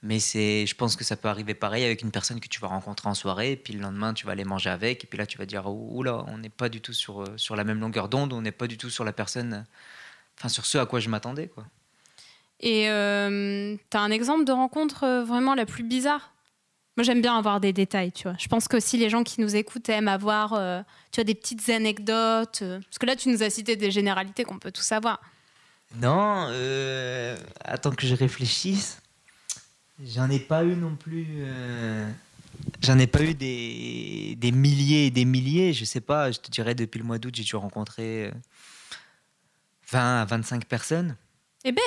Mais 0.04 0.20
c'est, 0.20 0.66
je 0.68 0.76
pense 0.76 0.96
que 0.96 1.04
ça 1.04 1.16
peut 1.16 1.28
arriver 1.28 1.56
pareil 1.56 1.84
avec 1.84 2.04
une 2.04 2.12
personne 2.12 2.40
que 2.40 2.48
tu 2.48 2.60
vas 2.60 2.68
rencontrer 2.68 3.10
en 3.10 3.16
soirée, 3.16 3.54
et 3.54 3.58
puis 3.58 3.74
le 3.74 3.80
lendemain 3.80 4.14
tu 4.14 4.26
vas 4.26 4.34
aller 4.34 4.46
manger 4.46 4.70
avec, 4.70 5.04
et 5.04 5.08
puis 5.08 5.18
là 5.18 5.26
tu 5.26 5.38
vas 5.38 5.46
dire 5.46 5.66
oula, 5.68 6.24
on 6.28 6.38
n'est 6.38 6.50
pas 6.50 6.70
du 6.70 6.82
tout 6.82 6.94
sur, 6.94 7.24
euh, 7.24 7.34
sur 7.38 7.56
la 7.56 7.64
même 7.64 7.80
longueur 7.80 8.08
d'onde, 8.08 8.32
on 8.32 8.42
n'est 8.42 8.52
pas 8.52 8.68
du 8.68 8.78
tout 8.78 8.92
sur 8.92 9.04
la 9.04 9.12
personne, 9.12 9.66
enfin 10.38 10.50
sur 10.50 10.66
ce 10.66 10.78
à 10.78 10.86
quoi 10.86 11.00
je 11.00 11.10
m'attendais 11.10 11.48
quoi. 11.48 11.66
Et 12.60 12.90
euh, 12.90 13.76
t'as 13.90 14.00
un 14.00 14.12
exemple 14.12 14.46
de 14.46 14.52
rencontre 14.52 15.04
euh, 15.04 15.24
vraiment 15.24 15.56
la 15.56 15.66
plus 15.66 15.84
bizarre? 15.84 16.34
Moi, 16.96 17.04
j'aime 17.04 17.22
bien 17.22 17.38
avoir 17.38 17.60
des 17.60 17.74
détails, 17.74 18.12
tu 18.12 18.24
vois. 18.24 18.36
Je 18.40 18.48
pense 18.48 18.68
qu'aussi 18.68 18.98
les 18.98 19.12
gens 19.12 19.24
qui 19.24 19.40
nous 19.40 19.56
écoutent 19.56 19.88
aiment 19.90 20.08
avoir, 20.08 20.54
euh, 20.54 20.82
tu 21.12 21.18
vois, 21.18 21.26
des 21.26 21.36
petites 21.36 21.70
anecdotes. 21.70 22.64
euh, 22.64 22.80
parce 22.80 22.98
que 22.98 23.06
là, 23.06 23.16
tu 23.16 23.30
nous 23.30 23.44
as 23.44 23.52
cité 23.52 23.76
des 23.76 23.92
généralités 23.92 24.44
qu'on 24.44 24.58
peut 24.58 24.72
tous 24.72 24.82
savoir. 24.82 25.22
Non, 26.02 26.48
euh, 26.50 27.38
attends 27.64 27.92
que 27.92 28.08
je 28.08 28.16
réfléchisse. 28.16 29.00
J'en 30.04 30.30
ai 30.30 30.40
pas 30.40 30.64
eu 30.64 30.76
non 30.76 30.96
plus. 30.96 31.26
euh, 31.40 32.10
J'en 32.82 32.98
ai 33.00 33.08
pas 33.08 33.24
eu 33.24 33.34
des, 33.34 34.36
des 34.38 34.52
milliers 34.52 35.08
et 35.08 35.12
des 35.12 35.26
milliers. 35.26 35.74
Je 35.74 35.86
sais 35.86 36.02
pas, 36.02 36.32
je 36.32 36.40
te 36.40 36.52
dirais 36.52 36.76
depuis 36.76 37.00
le 37.00 37.06
mois 37.06 37.18
d'août, 37.18 37.34
j'ai 37.36 37.44
dû 37.44 37.56
rencontrer 37.56 38.26
euh, 38.28 38.32
20 39.92 40.22
à 40.22 40.26
25 40.26 40.66
personnes. 40.66 41.16
Eh 41.64 41.72
ben, 41.72 41.82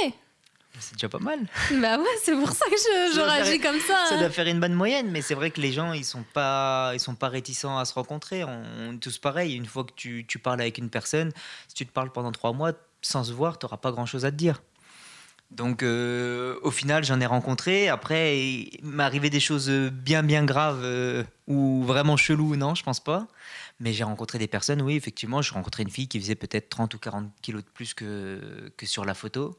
C'est 0.79 0.95
déjà 0.95 1.09
pas 1.09 1.19
mal. 1.19 1.39
Bah 1.81 1.99
ouais, 1.99 2.05
c'est 2.23 2.35
pour 2.35 2.51
ça 2.51 2.65
que 2.67 2.77
je, 2.77 3.13
je 3.15 3.17
Ça 3.21 3.25
réagis 3.33 3.59
faire- 3.59 3.73
comme 3.73 3.81
ça. 3.81 4.07
Ça 4.09 4.15
hein. 4.15 4.19
doit 4.19 4.31
faire 4.31 4.47
une 4.47 4.61
bonne 4.61 4.75
moyenne, 4.75 5.11
mais 5.11 5.23
c'est 5.23 5.35
vrai 5.35 5.51
que 5.51 5.61
les 5.61 5.73
gens, 5.73 5.93
ils 5.93 6.05
sont 6.05 6.25
pas, 6.33 6.91
ils 6.95 7.01
sont 7.01 7.15
pas 7.15 7.29
réticents 7.29 7.79
à 7.79 7.85
se 7.85 7.95
rencontrer. 7.95 8.43
On, 8.45 8.63
on 8.81 8.93
est 8.95 8.99
tous 8.99 9.19
pareil. 9.19 9.55
Une 9.55 9.67
fois 9.67 9.85
que 9.85 9.93
tu, 9.95 10.25
tu 10.27 10.39
parles 10.39 10.61
avec 10.61 10.79
une 10.79 10.91
personne, 10.91 11.31
si 11.69 11.75
tu 11.75 11.87
te 11.87 11.93
parles 11.93 12.11
pendant 12.11 12.33
trois 12.33 12.53
mois 12.53 12.73
sans 13.03 13.25
se 13.25 13.33
voir, 13.33 13.59
tu 13.59 13.67
n'auras 13.67 13.77
pas 13.79 13.93
grand-chose 13.93 14.25
à 14.25 14.31
te 14.31 14.37
dire. 14.37 14.63
Donc, 15.51 15.83
euh, 15.83 16.59
au 16.63 16.71
final, 16.71 17.05
j'en 17.05 17.21
ai 17.21 17.27
rencontré. 17.27 17.89
Après, 17.89 18.39
il 18.39 18.81
m'est 18.85 19.03
arrivé 19.03 19.31
des 19.31 19.41
choses 19.41 19.69
bien, 19.69 20.23
bien 20.23 20.45
graves 20.45 20.83
euh, 20.85 21.25
ou 21.49 21.83
vraiment 21.83 22.17
cheloues, 22.17 22.57
non, 22.57 22.75
je 22.75 22.85
pense 22.85 23.01
pas. 23.01 23.27
Mais 23.81 23.93
j'ai 23.93 24.05
rencontré 24.05 24.39
des 24.39 24.47
personnes, 24.47 24.81
oui, 24.81 24.95
effectivement. 24.95 25.43
J'ai 25.43 25.55
rencontré 25.55 25.83
une 25.83 25.91
fille 25.91 26.07
qui 26.07 26.21
faisait 26.21 26.37
peut-être 26.37 26.69
30 26.69 26.95
ou 26.95 26.99
40 26.99 27.33
kilos 27.43 27.65
de 27.65 27.71
plus 27.71 27.95
que, 27.95 28.71
sur 28.85 29.05
la 29.05 29.15
photo. 29.15 29.59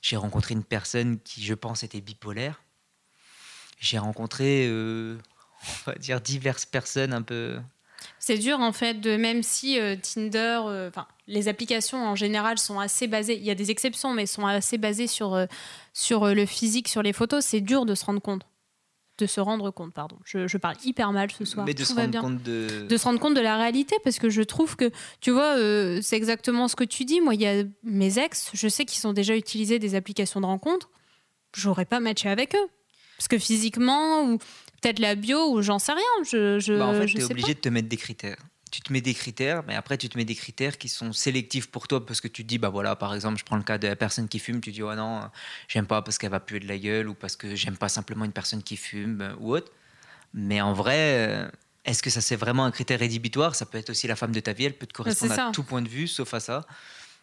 J'ai 0.00 0.16
rencontré 0.16 0.54
une 0.54 0.64
personne 0.64 1.20
qui, 1.20 1.44
je 1.44 1.54
pense, 1.54 1.82
était 1.82 2.00
bipolaire. 2.00 2.62
J'ai 3.78 3.98
rencontré, 3.98 4.66
euh, 4.68 5.18
on 5.86 5.90
va 5.90 5.98
dire, 5.98 6.20
diverses 6.22 6.64
personnes 6.64 7.12
un 7.12 7.22
peu. 7.22 7.60
C'est 8.18 8.38
dur 8.38 8.60
en 8.60 8.72
fait, 8.72 8.94
de 9.00 9.16
même 9.16 9.42
si 9.42 9.78
euh, 9.78 9.96
Tinder, 9.96 10.60
euh, 10.66 10.90
les 11.26 11.48
applications 11.48 11.98
en 12.06 12.14
général 12.14 12.58
sont 12.58 12.78
assez 12.80 13.06
basées, 13.06 13.36
il 13.36 13.44
y 13.44 13.50
a 13.50 13.54
des 13.54 13.70
exceptions, 13.70 14.12
mais 14.12 14.26
sont 14.26 14.46
assez 14.46 14.78
basées 14.78 15.06
sur, 15.06 15.34
euh, 15.34 15.46
sur 15.92 16.26
le 16.26 16.46
physique, 16.46 16.88
sur 16.88 17.02
les 17.02 17.12
photos, 17.12 17.44
c'est 17.44 17.60
dur 17.60 17.86
de 17.86 17.94
se 17.94 18.04
rendre 18.04 18.20
compte. 18.20 18.42
De 19.18 19.26
se 19.26 19.40
rendre 19.40 19.70
compte, 19.70 19.92
pardon. 19.92 20.16
Je, 20.24 20.46
je 20.48 20.56
parle 20.56 20.76
hyper 20.82 21.12
mal 21.12 21.30
ce 21.30 21.44
soir. 21.44 21.66
mais 21.66 21.74
de 21.74 21.82
Tout 21.82 21.90
se 21.90 21.94
rendre 21.94 22.08
bien. 22.08 22.20
compte 22.22 22.42
de. 22.42 22.86
de 22.88 22.96
se 22.96 23.04
rendre 23.04 23.20
compte 23.20 23.34
de 23.34 23.40
la 23.40 23.58
réalité 23.58 23.96
parce 24.02 24.18
que 24.18 24.30
je 24.30 24.40
trouve 24.40 24.76
que 24.76 24.90
tu 25.20 25.30
vois 25.30 25.56
c'est 26.00 26.16
exactement 26.16 26.68
ce 26.68 26.74
que 26.76 26.84
tu 26.84 27.04
dis 27.04 27.20
moi 27.20 27.34
il 27.34 27.42
y 27.42 27.46
a 27.46 27.64
mes 27.82 28.18
ex 28.18 28.50
je 28.54 28.66
sais 28.68 28.86
qu'ils 28.86 29.06
ont 29.06 29.12
déjà 29.12 29.36
utilisé 29.36 29.78
des 29.78 29.94
applications 29.94 30.40
de 30.40 30.46
rencontre 30.46 30.88
j'aurais 31.54 31.84
pas 31.84 32.00
matché 32.00 32.30
avec 32.30 32.54
eux 32.54 32.66
parce 33.18 33.28
que 33.28 33.36
physiquement 33.38 34.22
ou 34.24 34.38
peut-être 34.80 34.98
la 34.98 35.14
bio 35.14 35.52
ou 35.52 35.62
j'en 35.62 35.78
sais 35.78 35.92
rien 35.92 36.24
je, 36.24 36.58
je, 36.58 36.78
Bah, 36.78 36.86
en 36.86 36.94
fait, 36.94 37.08
je 37.08 37.16
tu 37.16 37.20
es 37.20 37.24
obligé 37.24 37.54
de 37.54 37.60
te 37.60 37.68
mettre 37.68 37.88
des 37.88 37.96
critères. 37.96 38.38
Tu 38.70 38.82
te 38.82 38.92
mets 38.92 39.00
des 39.00 39.14
critères, 39.14 39.64
mais 39.66 39.74
après, 39.74 39.98
tu 39.98 40.08
te 40.08 40.16
mets 40.16 40.24
des 40.24 40.36
critères 40.36 40.78
qui 40.78 40.88
sont 40.88 41.12
sélectifs 41.12 41.68
pour 41.68 41.88
toi 41.88 42.06
parce 42.06 42.20
que 42.20 42.28
tu 42.28 42.44
te 42.44 42.48
dis, 42.48 42.58
bah 42.58 42.68
voilà, 42.68 42.94
par 42.94 43.14
exemple, 43.14 43.36
je 43.36 43.44
prends 43.44 43.56
le 43.56 43.64
cas 43.64 43.78
de 43.78 43.88
la 43.88 43.96
personne 43.96 44.28
qui 44.28 44.38
fume, 44.38 44.60
tu 44.60 44.70
dis, 44.70 44.82
oh 44.82 44.94
non, 44.94 45.22
j'aime 45.66 45.86
pas 45.86 46.02
parce 46.02 46.18
qu'elle 46.18 46.30
va 46.30 46.38
puer 46.38 46.60
de 46.60 46.68
la 46.68 46.78
gueule 46.78 47.08
ou 47.08 47.14
parce 47.14 47.34
que 47.34 47.56
j'aime 47.56 47.76
pas 47.76 47.88
simplement 47.88 48.24
une 48.24 48.32
personne 48.32 48.62
qui 48.62 48.76
fume 48.76 49.22
euh, 49.22 49.34
ou 49.40 49.54
autre. 49.54 49.72
Mais 50.34 50.60
en 50.60 50.72
vrai, 50.72 51.28
euh, 51.28 51.48
est-ce 51.84 52.00
que 52.02 52.10
ça 52.10 52.20
c'est 52.20 52.36
vraiment 52.36 52.64
un 52.64 52.70
critère 52.70 53.00
rédhibitoire? 53.00 53.56
Ça 53.56 53.66
peut 53.66 53.78
être 53.78 53.90
aussi 53.90 54.06
la 54.06 54.14
femme 54.14 54.32
de 54.32 54.40
ta 54.40 54.52
vie, 54.52 54.66
elle 54.66 54.78
peut 54.78 54.86
te 54.86 54.92
correspondre 54.92 55.34
ça. 55.34 55.48
à 55.48 55.50
tout 55.50 55.64
point 55.64 55.82
de 55.82 55.88
vue, 55.88 56.06
sauf 56.06 56.32
à 56.34 56.40
ça. 56.40 56.64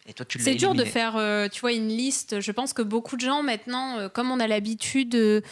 Et 0.08 0.14
toi, 0.14 0.24
tu 0.24 0.38
l'as 0.38 0.44
C'est 0.44 0.54
dur 0.54 0.74
de 0.74 0.84
faire, 0.84 1.16
euh, 1.16 1.48
tu 1.48 1.60
vois, 1.60 1.72
une 1.72 1.88
liste. 1.88 2.40
Je 2.40 2.50
pense 2.50 2.72
que 2.72 2.80
beaucoup 2.80 3.16
de 3.16 3.20
gens 3.20 3.42
maintenant, 3.42 3.98
euh, 3.98 4.08
comme 4.08 4.30
on 4.30 4.40
a 4.40 4.46
l'habitude, 4.46 5.14
euh, 5.14 5.42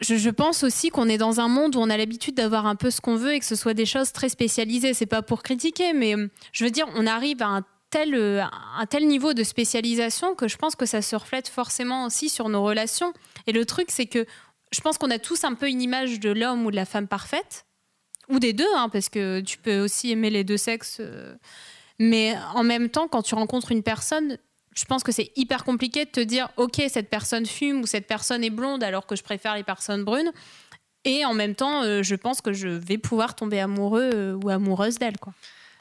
je, 0.00 0.30
pense 0.30 0.62
aussi 0.62 0.90
qu'on 0.90 1.08
est 1.08 1.18
dans 1.18 1.40
un 1.40 1.48
monde 1.48 1.74
où 1.76 1.80
on 1.80 1.90
a 1.90 1.96
l'habitude 1.96 2.34
d'avoir 2.34 2.66
un 2.66 2.76
peu 2.76 2.90
ce 2.90 3.00
qu'on 3.00 3.16
veut 3.16 3.34
et 3.34 3.40
que 3.40 3.44
ce 3.44 3.56
soit 3.56 3.74
des 3.74 3.86
choses 3.86 4.12
très 4.12 4.28
spécialisées. 4.28 4.94
C'est 4.94 5.06
pas 5.06 5.22
pour 5.22 5.42
critiquer, 5.42 5.92
mais 5.92 6.16
euh, 6.16 6.28
je 6.52 6.64
veux 6.64 6.70
dire, 6.70 6.86
on 6.94 7.06
arrive 7.06 7.42
à 7.42 7.48
un 7.48 7.64
tel, 7.90 8.14
euh, 8.14 8.42
un 8.76 8.86
tel 8.86 9.06
niveau 9.06 9.34
de 9.34 9.42
spécialisation 9.42 10.34
que 10.34 10.46
je 10.46 10.56
pense 10.56 10.76
que 10.76 10.86
ça 10.86 11.02
se 11.02 11.16
reflète 11.16 11.48
forcément 11.48 12.06
aussi 12.06 12.28
sur 12.28 12.48
nos 12.48 12.62
relations. 12.62 13.12
Et 13.46 13.52
le 13.52 13.64
truc, 13.66 13.90
c'est 13.90 14.06
que 14.06 14.24
je 14.70 14.80
pense 14.80 14.98
qu'on 14.98 15.10
a 15.10 15.18
tous 15.18 15.44
un 15.44 15.54
peu 15.54 15.68
une 15.68 15.82
image 15.82 16.20
de 16.20 16.30
l'homme 16.30 16.66
ou 16.66 16.70
de 16.70 16.76
la 16.76 16.84
femme 16.84 17.08
parfaite, 17.08 17.66
ou 18.28 18.38
des 18.38 18.52
deux, 18.52 18.68
hein, 18.76 18.90
parce 18.90 19.08
que 19.08 19.40
tu 19.40 19.58
peux 19.58 19.80
aussi 19.80 20.10
aimer 20.10 20.30
les 20.30 20.44
deux 20.44 20.58
sexes. 20.58 20.98
euh, 21.00 21.34
mais 21.98 22.36
en 22.54 22.62
même 22.62 22.90
temps, 22.90 23.08
quand 23.08 23.22
tu 23.22 23.34
rencontres 23.34 23.72
une 23.72 23.82
personne, 23.82 24.38
je 24.78 24.84
pense 24.84 25.02
que 25.02 25.10
c'est 25.10 25.32
hyper 25.34 25.64
compliqué 25.64 26.04
de 26.04 26.10
te 26.10 26.20
dire, 26.20 26.48
ok, 26.56 26.80
cette 26.88 27.10
personne 27.10 27.46
fume 27.46 27.80
ou 27.80 27.86
cette 27.86 28.06
personne 28.06 28.44
est 28.44 28.50
blonde 28.50 28.84
alors 28.84 29.06
que 29.06 29.16
je 29.16 29.24
préfère 29.24 29.56
les 29.56 29.64
personnes 29.64 30.04
brunes. 30.04 30.30
Et 31.04 31.24
en 31.24 31.34
même 31.34 31.56
temps, 31.56 31.82
euh, 31.82 32.02
je 32.02 32.14
pense 32.14 32.40
que 32.40 32.52
je 32.52 32.68
vais 32.68 32.98
pouvoir 32.98 33.34
tomber 33.34 33.58
amoureux 33.58 34.10
euh, 34.14 34.40
ou 34.42 34.50
amoureuse 34.50 34.98
d'elle. 34.98 35.18
Quoi. 35.18 35.32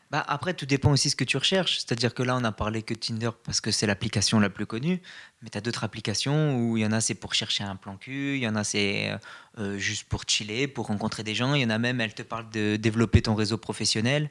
Bah, 0.10 0.24
après, 0.28 0.56
tout 0.56 0.66
dépend 0.66 0.92
aussi 0.92 1.12
ce 1.12 1.16
que 1.16 1.24
tu 1.24 1.38
recherches. 1.38 1.78
C'est-à-dire 1.78 2.14
que 2.14 2.24
là, 2.24 2.36
on 2.38 2.44
a 2.44 2.52
parlé 2.52 2.82
que 2.82 2.96
Tinder 2.96 3.30
parce 3.44 3.62
que 3.62 3.70
c'est 3.70 3.86
l'application 3.86 4.40
la 4.40 4.50
plus 4.50 4.66
connue. 4.66 5.00
Mais 5.44 5.50
tu 5.50 5.58
as 5.60 5.62
d'autres 5.62 5.84
applications 5.84 6.58
où 6.58 6.78
il 6.78 6.84
y 6.84 6.86
en 6.86 6.92
a, 6.92 7.00
c'est 7.00 7.16
pour 7.16 7.36
chercher 7.36 7.64
un 7.64 7.76
plan 7.76 7.98
cul. 7.98 8.38
Il 8.38 8.42
y 8.42 8.48
en 8.48 8.56
a, 8.56 8.64
c'est 8.64 9.16
euh, 9.60 9.78
juste 9.78 10.06
pour 10.06 10.24
chiller, 10.28 10.68
pour 10.68 10.88
rencontrer 10.88 11.24
des 11.24 11.36
gens. 11.36 11.54
Il 11.54 11.62
y 11.62 11.66
en 11.66 11.70
a 11.70 11.78
même, 11.78 12.02
elles 12.02 12.16
te 12.16 12.24
parlent 12.24 12.50
de 12.50 12.78
développer 12.78 13.22
ton 13.22 13.36
réseau 13.36 13.58
professionnel. 13.58 14.30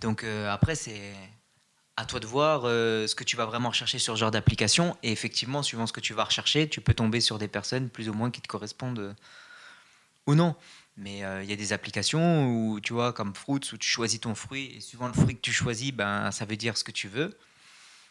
Donc 0.00 0.24
après, 0.48 0.76
c'est 0.76 1.12
à 1.98 2.04
toi 2.04 2.20
de 2.20 2.26
voir 2.26 2.62
euh, 2.64 3.08
ce 3.08 3.16
que 3.16 3.24
tu 3.24 3.34
vas 3.34 3.44
vraiment 3.44 3.70
rechercher 3.70 3.98
sur 3.98 4.14
ce 4.14 4.20
genre 4.20 4.30
d'application. 4.30 4.96
Et 5.02 5.10
effectivement, 5.10 5.64
suivant 5.64 5.84
ce 5.88 5.92
que 5.92 5.98
tu 5.98 6.14
vas 6.14 6.22
rechercher, 6.22 6.68
tu 6.68 6.80
peux 6.80 6.94
tomber 6.94 7.20
sur 7.20 7.38
des 7.38 7.48
personnes 7.48 7.90
plus 7.90 8.08
ou 8.08 8.14
moins 8.14 8.30
qui 8.30 8.40
te 8.40 8.46
correspondent 8.46 9.00
euh, 9.00 9.14
ou 10.26 10.36
non. 10.36 10.54
Mais 10.96 11.24
euh, 11.24 11.42
il 11.42 11.50
y 11.50 11.52
a 11.52 11.56
des 11.56 11.72
applications 11.72 12.46
où, 12.46 12.78
tu 12.78 12.92
vois, 12.92 13.12
comme 13.12 13.34
Fruits, 13.34 13.72
où 13.72 13.76
tu 13.76 13.88
choisis 13.88 14.20
ton 14.20 14.36
fruit, 14.36 14.76
et 14.76 14.80
suivant 14.80 15.08
le 15.08 15.12
fruit 15.12 15.34
que 15.34 15.40
tu 15.40 15.52
choisis, 15.52 15.90
ben, 15.92 16.30
ça 16.30 16.44
veut 16.44 16.56
dire 16.56 16.76
ce 16.76 16.84
que 16.84 16.92
tu 16.92 17.08
veux. 17.08 17.36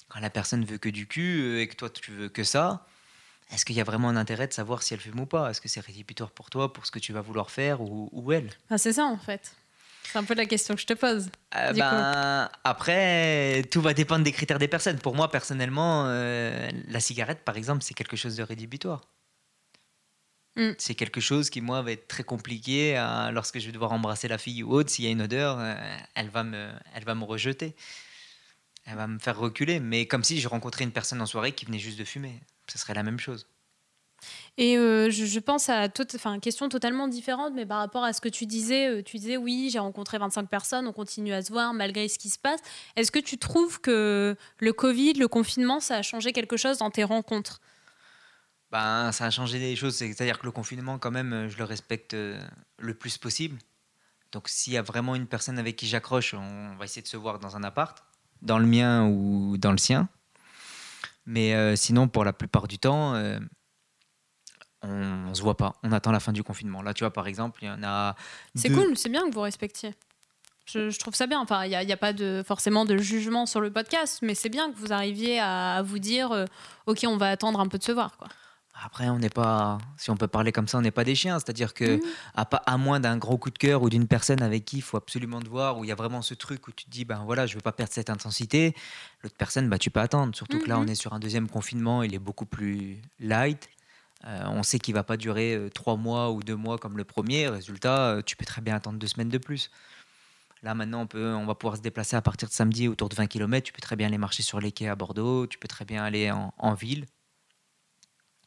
Quand 0.10 0.20
la 0.20 0.30
personne 0.30 0.66
veut 0.66 0.78
que 0.78 0.90
du 0.90 1.08
cul 1.08 1.62
et 1.62 1.68
que 1.70 1.76
toi, 1.76 1.90
tu 1.90 2.12
veux 2.12 2.28
que 2.28 2.44
ça, 2.44 2.86
est-ce 3.52 3.64
qu'il 3.64 3.78
y 3.78 3.82
a 3.82 3.86
vraiment 3.86 4.10
un 4.10 4.18
intérêt 4.18 4.48
de 4.48 4.54
savoir 4.54 4.84
si 4.84 4.94
elle 4.94 5.00
fume 5.00 5.22
ou 5.22 5.26
pas? 5.26 5.50
Est-ce 5.50 5.62
que 5.62 5.70
c'est 5.70 5.80
rédhibitoire 5.80 6.32
pour 6.32 6.50
toi, 6.50 6.74
pour 6.74 6.86
ce 6.86 6.92
que 6.92 7.00
tu 7.00 7.14
vas 7.14 7.22
vouloir 7.22 7.52
faire, 7.52 7.80
ou, 7.80 8.10
ou 8.12 8.34
elle? 8.34 8.50
C'est 8.78 8.94
ça, 8.94 9.06
en 9.06 9.18
fait. 9.18 9.54
C'est 10.12 10.20
un 10.20 10.24
peu 10.24 10.36
la 10.36 10.46
question 10.46 10.74
que 10.74 10.82
je 10.82 10.86
te 10.86 10.94
pose. 10.94 11.30
Euh, 11.56 11.74
Du 11.74 11.80
ben, 11.80 12.50
Après, 12.64 13.64
tout 13.70 13.82
va 13.82 13.94
dépendre 13.94 14.24
des 14.24 14.32
critères 14.32 14.60
des 14.60 14.70
personnes. 14.70 15.00
Pour 15.00 15.16
moi, 15.16 15.30
personnellement, 15.30 16.06
euh, 16.08 16.70
la 16.88 17.00
cigarette, 17.00 17.44
par 17.44 17.58
exemple, 17.58 17.84
c'est 17.84 17.94
quelque 17.94 18.16
chose 18.16 18.38
de 18.38 18.44
rédhibitoire. 18.44 19.02
Mm. 20.56 20.72
C'est 20.78 20.96
quelque 20.96 21.20
chose 21.20 21.50
qui, 21.50 21.62
moi, 21.62 21.82
va 21.82 21.92
être 21.92 22.08
très 22.08 22.24
compliqué 22.24 22.98
euh, 22.98 23.32
lorsque 23.32 23.60
je 23.60 23.66
vais 23.66 23.72
devoir 23.74 23.92
embrasser 23.92 24.28
la 24.28 24.38
fille 24.38 24.64
ou 24.64 24.74
autre. 24.74 24.90
S'il 24.90 25.06
y 25.06 25.08
a 25.08 25.12
une 25.12 25.22
odeur, 25.22 25.60
euh, 25.60 25.76
elle, 26.16 26.30
va 26.30 26.44
me, 26.44 26.72
elle 26.94 27.04
va 27.04 27.14
me 27.14 27.26
rejeter. 27.26 27.76
Elle 28.86 28.96
va 28.96 29.08
me 29.08 29.20
faire 29.20 29.38
reculer. 29.38 29.80
Mais 29.82 30.08
comme 30.08 30.24
si 30.24 30.40
je 30.40 30.48
rencontrais 30.48 30.86
une 30.86 30.92
personne 30.92 31.22
en 31.22 31.26
soirée 31.26 31.52
qui 31.52 31.66
venait 31.66 31.80
juste 31.80 32.00
de 32.00 32.06
fumer. 32.06 32.42
Ce 32.68 32.78
serait 32.78 32.94
la 32.94 33.04
même 33.04 33.20
chose. 33.20 33.46
Et 34.58 34.78
euh, 34.78 35.10
je, 35.12 35.40
pense 35.40 35.70
à 35.70 35.88
toute, 35.88 36.16
enfin, 36.16 36.40
question 36.40 36.68
totalement 36.68 37.08
différente, 37.08 37.54
mais 37.54 37.66
par 37.66 37.78
rapport 37.78 38.04
à 38.04 38.14
ce 38.14 38.22
que 38.22 38.30
tu 38.30 38.46
disais, 38.46 38.88
euh, 38.88 39.04
tu 39.04 39.18
disais 39.18 39.38
oui, 39.38 39.70
j'ai 39.72 39.80
rencontré 39.80 40.18
25 40.18 40.50
personnes, 40.50 40.88
on 40.88 40.94
continue 40.94 41.34
à 41.34 41.42
se 41.44 41.52
voir 41.52 41.74
malgré 41.74 42.08
ce 42.08 42.18
qui 42.18 42.30
se 42.30 42.40
passe. 42.40 42.60
Est-ce 42.96 43.12
que 43.12 43.20
tu 43.20 43.38
trouves 43.38 43.80
que 43.80 44.36
le 44.60 44.74
Covid, 44.74 45.14
le 45.14 45.28
confinement, 45.28 45.80
ça 45.80 45.98
a 45.98 46.02
changé 46.02 46.34
quelque 46.34 46.58
chose 46.58 46.80
dans 46.80 46.90
tes 46.90 47.04
rencontres? 47.04 47.62
Ben, 48.72 49.12
ça 49.12 49.26
a 49.26 49.30
changé 49.30 49.60
des 49.60 49.76
choses. 49.76 49.96
C'est-à-dire 49.96 50.40
que 50.40 50.46
le 50.46 50.52
confinement, 50.52 50.98
quand 50.98 51.12
même, 51.12 51.48
je 51.48 51.58
le 51.58 51.64
respecte 51.64 52.16
euh, 52.16 52.42
le 52.80 52.96
plus 52.96 53.18
possible. 53.18 53.60
Donc, 54.32 54.50
s'il 54.50 54.74
y 54.74 54.78
a 54.78 54.82
vraiment 54.82 55.16
une 55.16 55.28
personne 55.28 55.60
avec 55.60 55.76
qui 55.76 55.88
j'accroche, 55.88 56.34
on 56.34 56.76
va 56.76 56.86
essayer 56.86 57.02
de 57.04 57.08
se 57.08 57.16
voir 57.16 57.38
dans 57.40 57.56
un 57.56 57.64
appart, 57.64 58.04
dans 58.42 58.58
le 58.60 58.66
mien 58.66 59.08
ou 59.08 59.58
dans 59.58 59.72
le 59.72 59.78
sien. 59.78 60.10
Mais 61.26 61.76
sinon, 61.78 62.08
pour 62.10 62.26
la 62.26 62.34
plupart 62.34 62.68
du 62.68 62.78
temps, 62.78 63.14
on, 64.84 65.28
on 65.30 65.34
se 65.34 65.42
voit 65.42 65.58
pas. 65.58 65.76
On 65.84 65.92
attend 65.92 66.12
la 66.12 66.20
fin 66.20 66.32
du 66.34 66.44
confinement. 66.44 66.82
Là, 66.82 66.94
tu 66.94 67.04
vois, 67.04 67.12
par 67.12 67.28
exemple, 67.28 67.60
il 67.64 67.68
y 67.68 67.72
en 67.72 67.84
a. 67.84 68.16
C'est 68.56 68.70
deux- 68.70 68.76
cool, 68.76 68.98
c'est 68.98 69.10
bien 69.10 69.28
que 69.30 69.34
vous 69.34 69.42
respectiez. 69.42 69.94
Je, 70.66 70.90
je 70.90 71.00
trouve 71.00 71.16
ça 71.16 71.28
bien. 71.28 71.40
Enfin, 71.40 71.64
il 71.66 71.70
n'y 71.70 71.76
a, 71.76 71.94
a 71.94 71.98
pas 71.98 72.12
de, 72.14 72.44
forcément 72.46 72.84
de 72.86 72.98
jugement 72.98 73.46
sur 73.46 73.62
le 73.62 73.72
podcast, 73.72 74.20
mais 74.22 74.36
c'est 74.36 74.50
bien 74.50 74.72
que 74.72 74.78
vous 74.78 74.92
arriviez 74.92 75.40
à, 75.40 75.76
à 75.76 75.82
vous 75.82 75.98
dire 76.00 76.32
euh, 76.34 76.46
ok, 76.88 77.06
on 77.08 77.16
va 77.18 77.30
attendre 77.30 77.60
un 77.62 77.68
peu 77.68 77.78
de 77.78 77.84
se 77.84 77.92
voir. 77.94 78.18
Quoi. 78.18 78.28
Après, 78.84 79.10
on 79.10 79.18
n'est 79.18 79.30
pas, 79.32 79.80
si 79.98 80.12
on 80.12 80.18
peut 80.18 80.28
parler 80.28 80.52
comme 80.52 80.68
ça, 80.68 80.78
on 80.78 80.82
n'est 80.82 80.92
pas 80.92 81.04
des 81.06 81.16
chiens. 81.16 81.40
C'est-à-dire 81.40 81.74
que, 81.74 81.96
Mhm. 81.96 82.02
à, 82.36 82.46
pas, 82.46 82.62
à 82.68 82.78
moins 82.78 83.00
d'un 83.00 83.18
gros 83.18 83.38
coup 83.40 83.50
de 83.50 83.58
cœur 83.58 83.82
ou 83.82 83.90
d'une 83.90 84.08
personne 84.08 84.44
avec 84.44 84.66
qui 84.66 84.78
il 84.78 84.82
faut 84.84 84.98
absolument 84.98 85.40
te 85.42 85.48
voir, 85.50 85.80
où 85.80 85.84
il 85.84 85.88
y 85.88 85.92
a 85.92 85.96
vraiment 85.96 86.22
ce 86.22 86.34
truc 86.36 86.68
où 86.68 86.72
tu 86.72 86.86
te 86.86 86.92
dis, 86.92 87.04
ben 87.06 87.24
voilà, 87.26 87.48
je 87.48 87.56
veux 87.56 87.62
pas 87.62 87.72
perdre 87.72 87.92
cette 87.94 88.10
intensité. 88.12 88.76
L'autre 89.24 89.36
personne, 89.38 89.68
bah, 89.70 89.80
tu 89.80 89.90
peux 89.90 90.00
attendre. 90.02 90.36
Surtout 90.36 90.60
que 90.60 90.68
là, 90.70 90.76
Mhm. 90.76 90.84
on 90.84 90.88
est 90.90 90.96
sur 90.96 91.14
un 91.14 91.20
deuxième 91.20 91.50
confinement, 91.50 92.04
il 92.04 92.14
est 92.14 92.20
beaucoup 92.20 92.46
plus 92.46 93.02
light. 93.20 93.68
Euh, 94.26 94.44
on 94.48 94.64
sait 94.64 94.80
qu'il 94.80 94.94
va 94.94 95.04
pas 95.04 95.18
durer 95.18 95.56
euh, 95.56 95.70
trois 95.70 95.96
mois 95.96 96.32
ou 96.32 96.42
deux 96.42 96.56
mois 96.56 96.78
comme 96.78 96.98
le 96.98 97.04
premier. 97.04 97.48
Résultat, 97.48 98.10
euh, 98.10 98.22
tu 98.22 98.36
peux 98.36 98.46
très 98.46 98.62
bien 98.62 98.76
attendre 98.76 98.98
deux 98.98 99.08
semaines 99.08 99.30
de 99.30 99.38
plus. 99.38 99.70
Là, 100.64 100.74
maintenant, 100.74 101.08
on, 101.14 101.46
va 101.46 101.54
pouvoir 101.54 101.78
se 101.78 101.82
déplacer 101.82 102.16
à 102.16 102.22
partir 102.22 102.48
de 102.48 102.54
samedi 102.54 102.88
autour 102.88 103.10
de 103.10 103.16
20 103.16 103.28
km. 103.28 103.64
Tu 103.64 103.74
peux 103.74 103.82
très 103.82 103.96
bien 103.96 104.08
aller 104.08 104.18
marcher 104.18 104.42
sur 104.42 104.60
les 104.60 104.72
quais 104.72 104.88
à 104.88 104.96
Bordeaux. 104.96 105.46
Tu 105.46 105.60
peux 105.60 105.68
très 105.68 105.86
bien 105.86 106.04
aller 106.04 106.32
en, 106.32 106.74
ville 106.74 107.06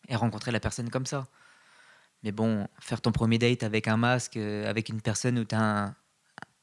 et 0.09 0.17
rencontrer 0.17 0.51
la 0.51 0.59
personne 0.59 0.91
comme 0.91 1.07
ça. 1.07 1.29
Mais 2.25 2.33
bon, 2.33 2.67
faire 2.81 3.01
ton 3.01 3.13
premier 3.13 3.39
date 3.39 3.63
avec 3.63 3.87
un 3.87 3.97
masque, 3.97 4.37
avec 4.37 4.89
une 4.89 5.01
personne 5.01 5.39
où 5.39 5.45
tu 5.45 5.55
as 5.55 5.95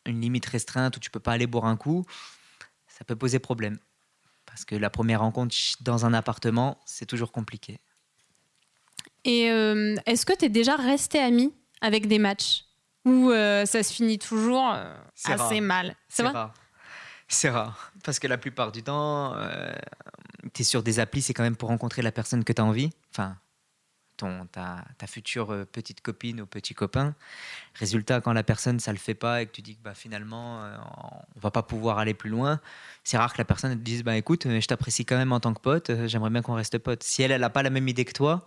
une 0.06 0.20
limite 0.20 0.46
restreinte, 0.46 0.98
où 0.98 1.00
tu 1.00 1.10
peux 1.10 1.22
pas 1.22 1.32
aller 1.32 1.48
boire 1.48 1.66
un 1.66 1.78
coup, 1.78 2.06
ça 2.88 3.06
peut 3.06 3.16
poser 3.16 3.40
problème. 3.40 3.80
Parce 4.46 4.66
que 4.66 4.76
la 4.76 4.90
première 4.90 5.22
rencontre 5.22 5.56
dans 5.80 6.06
un 6.06 6.14
appartement, 6.14 6.78
c'est 6.86 7.06
toujours 7.06 7.32
compliqué. 7.32 7.80
Et 9.28 9.52
euh, 9.52 9.96
est-ce 10.06 10.26
que 10.26 10.34
tu 10.34 10.46
es 10.46 10.50
déjà 10.50 10.78
resté 10.78 11.20
ami 11.20 11.54
avec 11.82 12.08
des 12.08 12.18
matchs 12.18 12.64
Ou 13.04 13.30
euh, 13.30 13.66
ça 13.66 13.84
se 13.84 13.94
finit 13.94 14.18
toujours 14.18 14.72
euh, 14.74 14.96
assez 15.26 15.36
rare. 15.36 15.62
mal? 15.62 15.96
C'est 16.08 16.24
rare. 16.24 16.54
C'est 17.28 17.50
rare. 17.50 17.92
Parce 18.06 18.20
que 18.20 18.28
la 18.28 18.38
plupart 18.38 18.72
du 18.72 18.84
temps, 18.84 19.36
tu 20.54 20.62
es 20.62 20.66
sur 20.66 20.82
des 20.82 21.02
applis, 21.02 21.22
c'est 21.22 21.34
quand 21.34 21.44
même 21.44 21.58
pour 21.58 21.68
rencontrer 21.68 22.02
la 22.02 22.14
personne 22.14 22.46
que 22.46 22.54
tu 22.54 22.62
as 22.62 22.66
envie. 22.66 22.90
Enfin, 23.12 23.36
ton, 24.16 24.46
ta, 24.46 24.86
ta, 24.98 25.08
future 25.08 25.66
petite 25.74 26.00
copine 26.00 26.40
ou 26.40 26.46
petit 26.46 26.74
copain. 26.74 27.14
Résultat, 27.76 28.22
quand 28.22 28.32
la 28.32 28.44
personne, 28.44 28.80
ça 28.80 28.94
le 28.94 28.98
fait 28.98 29.14
pas 29.14 29.42
et 29.42 29.46
que 29.46 29.52
tu 29.52 29.62
dis 29.62 29.76
que 29.76 29.82
bah, 29.84 29.94
finalement, 29.94 30.62
on 31.36 31.40
va 31.42 31.52
pas 31.52 31.64
pouvoir 31.64 31.98
aller 31.98 32.14
plus 32.14 32.30
loin, 32.30 32.62
c'est 33.04 33.18
rare 33.18 33.34
que 33.34 33.40
la 33.40 33.46
personne 33.46 33.74
te 33.74 33.84
dise 33.84 34.04
bah, 34.06 34.16
écoute, 34.16 34.48
je 34.48 34.66
t'apprécie 34.66 35.04
quand 35.04 35.18
même 35.18 35.34
en 35.34 35.42
tant 35.42 35.54
que 35.54 35.60
pote, 35.60 35.92
j'aimerais 36.06 36.30
bien 36.30 36.42
qu'on 36.42 36.56
reste 36.56 36.78
pote. 36.78 37.04
Si 37.04 37.24
elle, 37.24 37.32
elle 37.32 37.42
n'a 37.42 37.50
pas 37.50 37.62
la 37.62 37.70
même 37.70 37.90
idée 37.90 38.06
que 38.06 38.14
toi, 38.14 38.46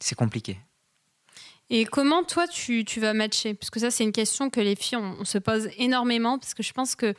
c'est 0.00 0.16
compliqué. 0.16 0.58
Et 1.70 1.84
comment 1.84 2.24
toi 2.24 2.48
tu, 2.48 2.84
tu, 2.84 2.98
vas 2.98 3.14
matcher? 3.14 3.54
Parce 3.54 3.70
que 3.70 3.78
ça 3.78 3.90
c'est 3.90 4.02
une 4.02 4.12
question 4.12 4.50
que 4.50 4.60
les 4.60 4.74
filles 4.74 4.98
on, 4.98 5.24
se 5.24 5.38
pose 5.38 5.68
énormément 5.78 6.38
parce 6.38 6.52
que 6.52 6.64
je 6.64 6.72
pense 6.72 6.96
que 6.96 7.14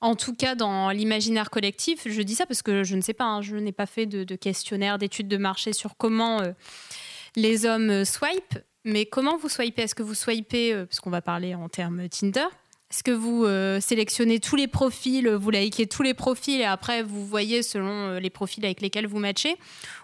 en 0.00 0.14
tout 0.14 0.34
cas 0.34 0.54
dans 0.54 0.90
l'imaginaire 0.90 1.50
collectif, 1.50 2.06
je 2.06 2.22
dis 2.22 2.36
ça 2.36 2.46
parce 2.46 2.62
que 2.62 2.84
je 2.84 2.94
ne 2.94 3.00
sais 3.00 3.14
pas, 3.14 3.24
hein, 3.24 3.42
je 3.42 3.56
n'ai 3.56 3.72
pas 3.72 3.86
fait 3.86 4.06
de, 4.06 4.36
questionnaire, 4.36 4.98
d'études 4.98 5.28
de 5.28 5.36
marché 5.36 5.72
sur 5.72 5.96
comment 5.96 6.40
euh, 6.40 6.52
les 7.34 7.66
hommes 7.66 7.90
euh, 7.90 8.04
swipe, 8.04 8.58
mais 8.84 9.06
comment 9.06 9.36
vous 9.36 9.48
swipez? 9.48 9.82
Est-ce 9.82 9.94
que 9.96 10.04
vous 10.04 10.14
swipez, 10.14 10.72
euh, 10.72 10.86
parce 10.86 11.00
qu'on 11.00 11.10
va 11.10 11.22
parler 11.22 11.56
en 11.56 11.68
termes 11.68 12.08
Tinder, 12.08 12.46
est-ce 12.90 13.02
que 13.02 13.10
vous 13.10 13.46
sélectionnez 13.80 14.40
tous 14.40 14.56
les 14.56 14.68
profils, 14.68 15.28
vous 15.28 15.50
likez 15.50 15.86
tous 15.86 16.02
les 16.02 16.14
profils 16.14 16.60
et 16.60 16.64
après 16.64 17.02
vous 17.02 17.26
voyez 17.26 17.62
selon 17.62 18.18
les 18.18 18.30
profils 18.30 18.64
avec 18.64 18.80
lesquels 18.80 19.06
vous 19.06 19.18
matchez? 19.18 19.56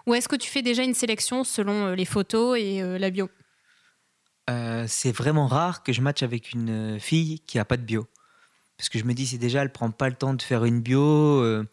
Ou 0.05 0.13
est-ce 0.13 0.27
que 0.27 0.35
tu 0.35 0.49
fais 0.49 0.61
déjà 0.61 0.83
une 0.83 0.93
sélection 0.93 1.43
selon 1.43 1.93
les 1.93 2.05
photos 2.05 2.57
et 2.59 2.81
la 2.99 3.09
bio? 3.09 3.29
Euh, 4.49 4.85
c'est 4.87 5.11
vraiment 5.11 5.47
rare 5.47 5.83
que 5.83 5.93
je 5.93 6.01
matche 6.01 6.23
avec 6.23 6.51
une 6.51 6.99
fille 6.99 7.39
qui 7.41 7.59
a 7.59 7.65
pas 7.65 7.77
de 7.77 7.83
bio. 7.83 8.07
Parce 8.77 8.89
que 8.89 8.99
je 8.99 9.05
me 9.05 9.13
dis, 9.13 9.27
si 9.27 9.37
déjà 9.37 9.61
elle 9.61 9.71
prend 9.71 9.91
pas 9.91 10.09
le 10.09 10.15
temps 10.15 10.33
de 10.33 10.41
faire 10.41 10.65
une 10.65 10.81
bio, 10.81 11.01
euh, 11.01 11.65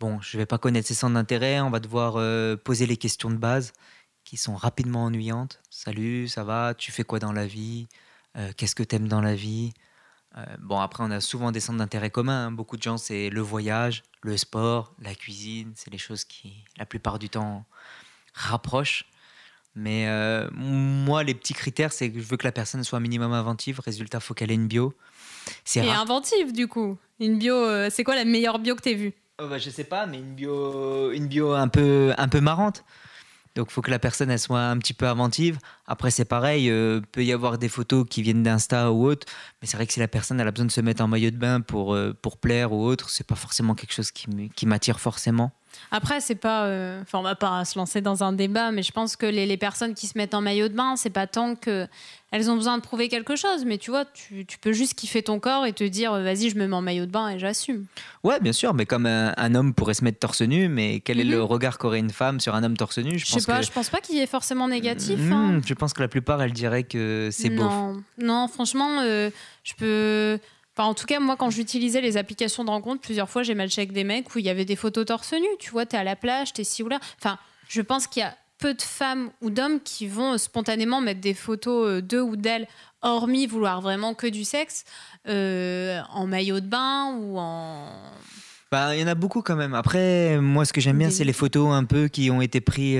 bon, 0.00 0.20
je 0.22 0.38
vais 0.38 0.46
pas 0.46 0.58
connaître 0.58 0.88
ses 0.88 0.94
centres 0.94 1.14
d'intérêt, 1.14 1.60
on 1.60 1.70
va 1.70 1.80
devoir 1.80 2.14
euh, 2.16 2.56
poser 2.56 2.86
les 2.86 2.96
questions 2.96 3.30
de 3.30 3.36
base 3.36 3.72
qui 4.24 4.36
sont 4.36 4.54
rapidement 4.54 5.04
ennuyantes. 5.04 5.60
Salut, 5.68 6.28
ça 6.28 6.44
va? 6.44 6.74
Tu 6.74 6.90
fais 6.90 7.04
quoi 7.04 7.18
dans 7.18 7.32
la 7.32 7.46
vie? 7.46 7.86
Qu'est-ce 8.58 8.74
que 8.74 8.82
tu 8.82 8.96
aimes 8.96 9.08
dans 9.08 9.22
la 9.22 9.34
vie? 9.34 9.72
Bon, 10.60 10.78
après, 10.78 11.02
on 11.02 11.10
a 11.10 11.20
souvent 11.20 11.50
des 11.50 11.60
centres 11.60 11.78
d'intérêt 11.78 12.10
communs. 12.10 12.46
Hein. 12.46 12.50
Beaucoup 12.50 12.76
de 12.76 12.82
gens, 12.82 12.98
c'est 12.98 13.30
le 13.30 13.40
voyage, 13.40 14.02
le 14.22 14.36
sport, 14.36 14.92
la 15.00 15.14
cuisine. 15.14 15.72
C'est 15.74 15.90
les 15.90 15.98
choses 15.98 16.24
qui, 16.24 16.64
la 16.76 16.84
plupart 16.86 17.18
du 17.18 17.28
temps, 17.28 17.64
rapprochent. 18.34 19.06
Mais 19.74 20.08
euh, 20.08 20.48
moi, 20.52 21.22
les 21.22 21.34
petits 21.34 21.52
critères, 21.52 21.92
c'est 21.92 22.10
que 22.10 22.18
je 22.18 22.24
veux 22.24 22.38
que 22.38 22.46
la 22.46 22.52
personne 22.52 22.82
soit 22.82 22.98
minimum 22.98 23.32
inventive. 23.32 23.80
Résultat, 23.80 24.20
faut 24.20 24.32
qu'elle 24.32 24.50
ait 24.50 24.54
une 24.54 24.68
bio. 24.68 24.94
C'est 25.64 25.84
Et 25.84 25.90
inventive, 25.90 26.52
du 26.52 26.66
coup. 26.66 26.96
Une 27.20 27.38
bio, 27.38 27.54
euh, 27.54 27.88
c'est 27.90 28.02
quoi 28.02 28.14
la 28.14 28.24
meilleure 28.24 28.58
bio 28.58 28.74
que 28.74 28.82
tu 28.82 28.90
aies 28.90 28.94
vue? 28.94 29.12
Oh 29.38 29.46
bah, 29.48 29.58
Je 29.58 29.68
sais 29.68 29.84
pas, 29.84 30.06
mais 30.06 30.18
une 30.18 30.34
bio, 30.34 31.12
une 31.12 31.28
bio 31.28 31.52
un, 31.52 31.68
peu, 31.68 32.14
un 32.16 32.28
peu 32.28 32.40
marrante. 32.40 32.84
Donc, 33.56 33.68
il 33.70 33.72
faut 33.72 33.82
que 33.82 33.90
la 33.90 33.98
personne 33.98 34.36
soit 34.38 34.60
un 34.60 34.78
petit 34.78 34.94
peu 34.94 35.06
inventive. 35.06 35.58
Après, 35.86 36.12
c'est 36.12 36.24
pareil, 36.24 36.70
euh, 36.70 37.00
peut 37.10 37.24
y 37.24 37.32
avoir 37.32 37.58
des 37.58 37.68
photos 37.68 38.06
qui 38.08 38.22
viennent 38.22 38.44
d'Insta 38.44 38.92
ou 38.92 39.06
autre. 39.06 39.26
Mais 39.60 39.66
c'est 39.66 39.76
vrai 39.76 39.86
que 39.86 39.92
si 39.92 39.98
la 39.98 40.08
personne 40.08 40.40
a 40.40 40.50
besoin 40.50 40.66
de 40.66 40.70
se 40.70 40.80
mettre 40.80 41.02
en 41.02 41.08
maillot 41.08 41.30
de 41.30 41.36
bain 41.36 41.60
pour, 41.60 41.98
pour 42.22 42.38
plaire 42.38 42.72
ou 42.72 42.84
autre, 42.84 43.10
c'est 43.10 43.26
pas 43.26 43.34
forcément 43.34 43.74
quelque 43.74 43.92
chose 43.92 44.12
qui 44.12 44.66
m'attire 44.66 45.00
forcément. 45.00 45.52
Après, 45.90 46.20
c'est 46.20 46.34
pas. 46.34 46.64
Euh, 46.64 47.02
enfin, 47.02 47.18
on 47.18 47.22
va 47.22 47.34
pas 47.34 47.64
se 47.64 47.78
lancer 47.78 48.00
dans 48.00 48.22
un 48.24 48.32
débat, 48.32 48.70
mais 48.70 48.82
je 48.82 48.92
pense 48.92 49.16
que 49.16 49.26
les, 49.26 49.56
personnes 49.56 49.94
qui 49.94 50.06
se 50.06 50.18
mettent 50.18 50.34
en 50.34 50.40
maillot 50.40 50.68
de 50.68 50.74
bain, 50.74 50.96
c'est 50.96 51.10
pas 51.10 51.26
tant 51.26 51.54
que 51.54 51.86
elles 52.32 52.50
ont 52.50 52.56
besoin 52.56 52.76
de 52.76 52.82
prouver 52.82 53.08
quelque 53.08 53.36
chose, 53.36 53.64
mais 53.64 53.78
tu 53.78 53.90
vois, 53.90 54.04
tu, 54.04 54.44
peux 54.60 54.72
juste 54.72 54.94
kiffer 54.94 55.22
ton 55.22 55.38
corps 55.38 55.64
et 55.64 55.72
te 55.72 55.84
dire, 55.84 56.12
euh, 56.12 56.22
vas-y, 56.22 56.50
je 56.50 56.56
me 56.56 56.66
mets 56.66 56.74
en 56.74 56.82
maillot 56.82 57.06
de 57.06 57.10
bain 57.10 57.30
et 57.30 57.38
j'assume. 57.38 57.86
Ouais, 58.24 58.40
bien 58.40 58.52
sûr, 58.52 58.74
mais 58.74 58.84
comme 58.84 59.06
un, 59.06 59.54
homme 59.54 59.72
pourrait 59.72 59.94
se 59.94 60.04
mettre 60.04 60.18
torse 60.18 60.42
nu, 60.42 60.68
mais 60.68 61.00
quel 61.00 61.20
est 61.20 61.24
le 61.24 61.38
mhm. 61.38 61.44
regard 61.44 61.78
qu'aurait 61.78 62.00
une 62.00 62.10
femme 62.10 62.40
sur 62.40 62.54
un 62.54 62.64
homme 62.64 62.76
torse 62.76 62.98
nu? 62.98 63.18
Je, 63.18 63.24
sais 63.24 63.40
pas, 63.46 63.62
je 63.62 63.70
pense 63.70 63.88
pas 63.88 64.00
qu'il 64.00 64.18
est 64.18 64.26
forcément 64.26 64.68
négatif. 64.68 65.18
Hmm, 65.18 65.32
hein. 65.32 65.60
Je 65.64 65.74
pense 65.74 65.92
que 65.92 66.02
la 66.02 66.08
plupart, 66.08 66.42
elles 66.42 66.52
diraient 66.52 66.82
que 66.82 67.28
c'est 67.30 67.50
beau. 67.50 67.70
Non, 68.18 68.48
franchement, 68.48 69.00
euh, 69.00 69.30
je 69.62 69.74
peux 69.74 70.38
en 70.84 70.94
tout 70.94 71.06
cas, 71.06 71.20
moi, 71.20 71.36
quand 71.36 71.50
j'utilisais 71.50 72.00
les 72.00 72.16
applications 72.16 72.64
de 72.64 72.70
rencontre, 72.70 73.00
plusieurs 73.00 73.30
fois, 73.30 73.42
j'ai 73.42 73.54
matché 73.54 73.80
avec 73.80 73.92
des 73.92 74.04
mecs 74.04 74.34
où 74.34 74.38
il 74.38 74.44
y 74.44 74.50
avait 74.50 74.66
des 74.66 74.76
photos 74.76 75.06
torse 75.06 75.32
nu. 75.32 75.46
Tu 75.58 75.70
vois, 75.70 75.86
t'es 75.86 75.96
à 75.96 76.04
la 76.04 76.16
plage, 76.16 76.52
t'es 76.52 76.64
ci 76.64 76.82
ou 76.82 76.88
là. 76.88 77.00
Enfin, 77.18 77.38
je 77.68 77.80
pense 77.80 78.06
qu'il 78.06 78.20
y 78.20 78.24
a 78.24 78.34
peu 78.58 78.74
de 78.74 78.82
femmes 78.82 79.30
ou 79.40 79.50
d'hommes 79.50 79.80
qui 79.80 80.06
vont 80.06 80.34
euh, 80.34 80.38
spontanément 80.38 81.00
mettre 81.00 81.20
des 81.20 81.34
photos 81.34 81.88
euh, 81.88 82.02
d'eux 82.02 82.22
ou 82.22 82.36
d'elles, 82.36 82.66
hormis 83.02 83.46
vouloir 83.46 83.80
vraiment 83.80 84.14
que 84.14 84.26
du 84.26 84.44
sexe, 84.44 84.84
euh, 85.28 86.00
en 86.10 86.26
maillot 86.26 86.60
de 86.60 86.66
bain 86.66 87.14
ou 87.18 87.38
en. 87.38 87.90
Bah, 88.70 88.94
il 88.94 89.00
y 89.00 89.04
en 89.04 89.08
a 89.08 89.14
beaucoup 89.14 89.42
quand 89.42 89.56
même. 89.56 89.74
Après, 89.74 90.38
moi, 90.40 90.64
ce 90.64 90.72
que 90.72 90.80
j'aime 90.80 90.98
bien, 90.98 91.10
c'est 91.10 91.24
les 91.24 91.32
photos 91.32 91.72
un 91.72 91.84
peu 91.84 92.08
qui 92.08 92.30
ont 92.30 92.42
été 92.42 92.60
prises. 92.60 92.98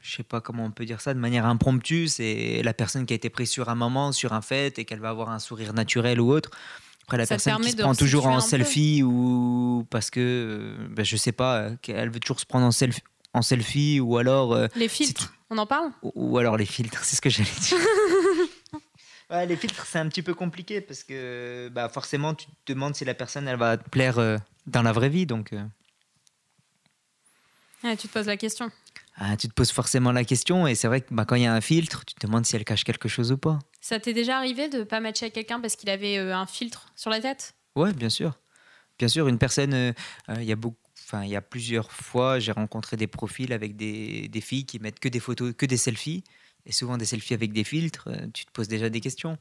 je 0.00 0.16
sais 0.16 0.22
pas 0.22 0.40
comment 0.40 0.64
on 0.64 0.70
peut 0.70 0.84
dire 0.84 1.00
ça, 1.00 1.12
de 1.12 1.18
manière 1.18 1.44
impromptue. 1.44 2.06
C'est 2.06 2.62
la 2.62 2.72
personne 2.72 3.04
qui 3.04 3.14
a 3.14 3.16
été 3.16 3.28
prise 3.28 3.50
sur 3.50 3.68
un 3.68 3.74
moment, 3.74 4.12
sur 4.12 4.32
un 4.32 4.42
fait, 4.42 4.78
et 4.78 4.84
qu'elle 4.84 5.00
va 5.00 5.08
avoir 5.08 5.30
un 5.30 5.40
sourire 5.40 5.74
naturel 5.74 6.20
ou 6.20 6.30
autre. 6.30 6.52
Après, 7.08 7.16
la 7.16 7.26
personne 7.26 7.56
qui 7.62 7.70
se 7.70 7.76
prend 7.78 7.94
toujours 7.94 8.26
en 8.26 8.40
selfie 8.40 9.02
ou 9.02 9.86
parce 9.88 10.10
que, 10.10 10.76
ben, 10.90 11.06
je 11.06 11.16
sais 11.16 11.32
pas, 11.32 11.70
elle 11.88 12.10
veut 12.10 12.20
toujours 12.20 12.38
se 12.38 12.44
prendre 12.44 12.66
en 12.66 12.70
selfie, 12.70 13.00
en 13.32 13.40
selfie 13.40 13.98
ou 13.98 14.18
alors. 14.18 14.52
Euh, 14.52 14.66
les 14.76 14.88
filtres, 14.88 15.32
on 15.48 15.56
en 15.56 15.64
parle? 15.64 15.90
ou, 16.02 16.36
alors 16.36 16.58
les 16.58 16.66
filtres, 16.66 17.02
c'est 17.04 17.16
ce 17.16 17.22
que 17.22 17.30
j'allais 17.30 17.48
dire. 17.62 17.78
les 19.48 19.56
filtres, 19.56 19.86
c'est 19.86 19.98
un 19.98 20.06
petit 20.10 20.20
peu 20.20 20.34
compliqué 20.34 20.82
parce 20.82 21.02
que 21.02 21.70
bah, 21.72 21.88
forcément, 21.88 22.34
tu 22.34 22.44
te 22.66 22.74
demandes 22.74 22.94
si 22.94 23.06
la 23.06 23.14
personne 23.14 23.48
elle 23.48 23.56
va 23.56 23.78
te 23.78 23.88
plaire 23.88 24.18
euh, 24.18 24.36
dans 24.66 24.82
la 24.82 24.92
vraie 24.92 25.08
vie. 25.08 25.24
Donc, 25.24 25.54
euh. 25.54 25.64
tu 27.96 28.06
te 28.06 28.12
poses 28.12 28.26
la 28.26 28.36
question. 28.36 28.70
Ah, 29.16 29.34
tu 29.38 29.48
te 29.48 29.54
poses 29.54 29.72
forcément 29.72 30.12
la 30.12 30.24
question 30.24 30.66
et 30.66 30.74
c'est 30.74 30.88
vrai 30.88 31.00
que 31.00 31.14
bah, 31.14 31.24
quand 31.24 31.36
il 31.36 31.44
y 31.44 31.46
a 31.46 31.54
un 31.54 31.62
filtre, 31.62 32.04
tu 32.04 32.16
te 32.16 32.26
demandes 32.26 32.44
si 32.44 32.54
elle 32.54 32.66
cache 32.66 32.84
quelque 32.84 33.08
chose 33.08 33.32
ou 33.32 33.38
pas. 33.38 33.60
Ça 33.80 34.00
t'est 34.00 34.12
déjà 34.12 34.36
arrivé 34.36 34.68
de 34.68 34.82
pas 34.82 35.00
matcher 35.00 35.26
avec 35.26 35.34
quelqu'un 35.34 35.60
parce 35.60 35.76
qu'il 35.76 35.90
avait 35.90 36.18
euh, 36.18 36.34
un 36.34 36.46
filtre 36.46 36.92
sur 36.96 37.10
la 37.10 37.20
tête? 37.20 37.54
Ouais, 37.76 37.92
bien 37.92 38.08
sûr. 38.08 38.38
Bien 38.98 39.08
sûr, 39.08 39.28
une 39.28 39.38
personne, 39.38 39.72
euh, 39.74 39.92
euh, 40.30 40.36
il 40.38 40.44
y 40.44 40.52
a 40.52 40.56
beaucoup. 40.56 40.76
Y 41.12 41.36
a 41.36 41.40
plusieurs 41.40 41.90
fois, 41.90 42.38
j'ai 42.38 42.52
rencontré 42.52 42.98
des 42.98 43.06
profils 43.06 43.54
avec 43.54 43.76
des, 43.76 44.28
des, 44.28 44.40
filles 44.42 44.66
qui 44.66 44.78
mettent 44.78 45.00
que 45.00 45.08
des 45.08 45.20
photos, 45.20 45.54
que 45.56 45.64
des 45.64 45.78
selfies, 45.78 46.22
et 46.66 46.72
souvent 46.72 46.98
des 46.98 47.06
selfies 47.06 47.32
avec 47.32 47.54
des 47.54 47.64
filtres. 47.64 48.10
tu 48.34 48.44
te 48.44 48.50
poses 48.50 48.68
déjà 48.68 48.90
des 48.90 49.00
questions. 49.00 49.38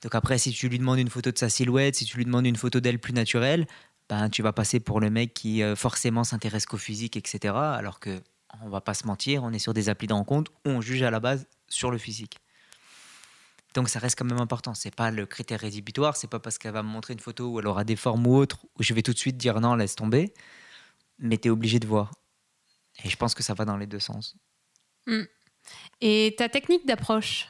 Donc 0.00 0.14
après, 0.14 0.38
si 0.38 0.52
tu 0.52 0.70
lui 0.70 0.78
demandes 0.78 1.00
une 1.00 1.10
photo 1.10 1.30
de 1.30 1.36
sa 1.36 1.50
silhouette, 1.50 1.96
si 1.96 2.06
tu 2.06 2.16
lui 2.16 2.24
demandes 2.24 2.46
une 2.46 2.56
photo 2.56 2.80
d'elle 2.80 2.98
plus 2.98 3.12
naturelle, 3.12 3.66
ben 4.08 4.30
tu 4.30 4.40
vas 4.40 4.54
passer 4.54 4.80
pour 4.80 5.00
le 5.00 5.10
mec 5.10 5.34
qui 5.34 5.60
forcément 5.76 6.24
s'intéresse 6.24 6.64
qu'au 6.64 6.78
physique, 6.78 7.18
etc. 7.18 7.52
Alors 7.56 8.00
que 8.00 8.22
on 8.62 8.70
va 8.70 8.80
pas 8.80 8.94
se 8.94 9.06
mentir, 9.06 9.42
on 9.44 9.52
est 9.52 9.58
sur 9.58 9.74
des 9.74 9.90
applis 9.90 10.06
de 10.06 10.14
rencontre 10.14 10.50
où 10.64 10.70
on 10.70 10.80
juge 10.80 11.02
à 11.02 11.10
la 11.10 11.20
base 11.20 11.46
sur 11.68 11.90
le 11.90 11.98
physique. 11.98 12.38
Donc 13.74 13.88
ça 13.88 13.98
reste 13.98 14.18
quand 14.18 14.24
même 14.24 14.40
important. 14.40 14.74
C'est 14.74 14.94
pas 14.94 15.10
le 15.10 15.26
critère 15.26 15.60
rédhibitoire. 15.60 16.16
C'est 16.16 16.28
pas 16.28 16.38
parce 16.38 16.58
qu'elle 16.58 16.72
va 16.72 16.82
me 16.82 16.88
montrer 16.88 17.14
une 17.14 17.20
photo 17.20 17.48
où 17.48 17.60
elle 17.60 17.66
aura 17.66 17.84
des 17.84 17.96
formes 17.96 18.26
ou 18.26 18.36
autres 18.36 18.58
où 18.78 18.82
je 18.82 18.92
vais 18.94 19.02
tout 19.02 19.12
de 19.12 19.18
suite 19.18 19.36
dire 19.36 19.60
non, 19.60 19.74
laisse 19.74 19.96
tomber. 19.96 20.32
Mais 21.18 21.38
tu 21.38 21.48
es 21.48 21.50
obligé 21.50 21.78
de 21.78 21.86
voir. 21.86 22.12
Et 23.04 23.08
je 23.08 23.16
pense 23.16 23.34
que 23.34 23.42
ça 23.42 23.54
va 23.54 23.64
dans 23.64 23.76
les 23.76 23.86
deux 23.86 24.00
sens. 24.00 24.36
Hmm. 25.06 25.24
Et 26.00 26.34
ta 26.36 26.48
technique 26.48 26.86
d'approche 26.86 27.48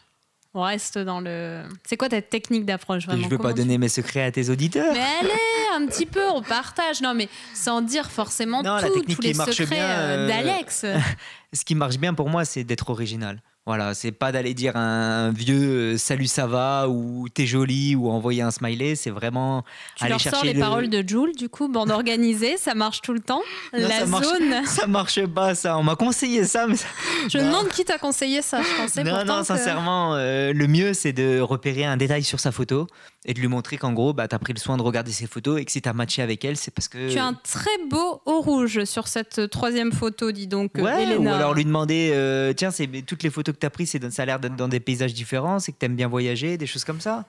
on 0.55 0.63
reste 0.63 0.99
dans 0.99 1.21
le. 1.21 1.63
C'est 1.87 1.97
quoi 1.97 2.11
ta 2.11 2.21
technique 2.21 2.67
d'approche 2.67 3.07
vraiment? 3.07 3.25
Je 3.25 3.29
veux 3.29 3.39
pas 3.39 3.55
donner 3.55 3.79
mes 3.79 3.89
secrets 3.89 4.23
à 4.23 4.31
tes 4.31 4.51
auditeurs. 4.51 4.93
Mais 4.93 5.01
allez, 5.01 5.83
un 5.83 5.87
petit 5.87 6.05
peu, 6.05 6.29
on 6.29 6.43
partage. 6.43 7.01
Non, 7.01 7.15
mais 7.15 7.29
sans 7.55 7.81
dire 7.81 8.11
forcément 8.11 8.63
tout, 8.63 9.03
tous 9.15 9.23
les 9.23 9.33
secrets 9.33 9.81
euh, 9.81 10.27
euh, 10.27 10.29
d'Alex. 10.29 10.85
Ce 11.55 11.65
qui 11.65 11.75
marche 11.75 11.97
bien 11.97 12.13
pour 12.13 12.29
moi, 12.29 12.45
c'est 12.45 12.65
d'être 12.65 12.91
original. 12.91 13.43
Voilà, 13.65 13.95
c'est 13.95 14.11
pas 14.11 14.33
d'aller 14.33 14.55
dire 14.55 14.77
un 14.77 15.31
vieux 15.31 15.95
euh, 15.95 15.97
salut 15.97 16.27
ça 16.27 16.49
va 16.49 16.89
ou 16.89 17.29
t'es 17.29 17.47
joli 17.47 17.95
ou 17.95 18.11
envoyer 18.11 18.43
un 18.43 18.51
smiley, 18.51 18.97
c'est 18.97 19.11
vraiment 19.11 19.63
tu 19.95 20.03
aller 20.03 20.11
leur 20.11 20.19
chercher 20.19 20.37
sors 20.37 20.45
les 20.45 20.59
paroles 20.59 20.89
de 20.89 21.05
Jules 21.07 21.37
du 21.37 21.49
coup 21.49 21.69
bande 21.69 21.91
organisée, 21.93 22.57
ça 22.57 22.75
marche 22.75 23.03
tout 23.03 23.13
le 23.13 23.21
temps. 23.21 23.43
la 23.73 23.89
ça 23.89 24.07
zone, 24.07 24.49
marche, 24.49 24.67
ça 24.67 24.87
marche 24.89 25.27
pas 25.27 25.55
ça. 25.55 25.79
On 25.79 25.85
m'a 25.85 25.95
conseillé 25.95 26.43
ça, 26.43 26.67
mais 26.67 26.75
je 27.29 27.39
me 27.39 27.45
demande 27.45 27.69
qui 27.69 27.85
t'a 27.85 27.99
conseillé 27.99 28.43
ça. 28.43 28.63
Je 28.63 28.83
pensais 28.83 29.05
non 29.05 29.25
non 29.25 29.45
sincèrement, 29.45 30.17
euh, 30.17 30.53
le 30.53 30.67
mieux 30.67 30.93
c'est 30.93 31.13
de 31.13 31.39
repérer 31.39 31.85
un 31.85 31.97
détail 31.97 32.25
sur 32.25 32.41
sa 32.41 32.51
photo 32.51 32.89
et 33.25 33.35
de 33.35 33.41
lui 33.41 33.49
montrer 33.49 33.77
qu'en 33.77 33.93
gros 33.93 34.13
bah 34.13 34.27
t'as 34.27 34.39
pris 34.39 34.53
le 34.53 34.59
soin 34.59 34.77
de 34.77 34.83
regarder 34.83 35.13
ses 35.13 35.27
photos 35.27 35.61
et 35.61 35.65
que 35.65 35.71
si 35.71 35.81
t'as 35.81 35.93
matché 35.93 36.23
avec 36.23 36.45
elle, 36.45 36.57
c'est 36.57 36.73
parce 36.73 36.89
que 36.89 37.11
tu 37.11 37.19
as 37.19 37.25
un 37.25 37.35
très 37.35 37.71
beau 37.89 38.21
haut 38.27 38.41
rouge 38.41 38.85
sur 38.85 39.09
cette 39.09 39.49
troisième 39.51 39.93
photo, 39.93 40.33
dis 40.33 40.47
donc. 40.47 40.73
Ouais, 40.75 41.17
ou 41.17 41.29
alors 41.29 41.55
lui 41.55 41.65
demander 41.65 42.11
euh, 42.13 42.53
tiens 42.53 42.71
c'est 42.71 42.89
toutes 43.07 43.23
les 43.23 43.31
photos 43.31 43.55
que 43.55 43.61
tu 43.61 43.67
as 43.67 43.71
pris, 43.71 43.87
c'est 43.87 44.11
ça 44.11 44.23
a 44.23 44.27
l'air 44.27 44.41
d'être 44.41 44.57
dans 44.57 44.69
des 44.69 44.81
paysages 44.81 45.15
différents, 45.15 45.59
c'est 45.61 45.73
que 45.73 45.79
tu 45.79 45.87
aimes 45.87 45.97
bien 45.97 46.09
voyager, 46.09 46.57
des 46.57 46.67
choses 46.67 46.85
comme 46.85 47.01
ça. 47.01 47.25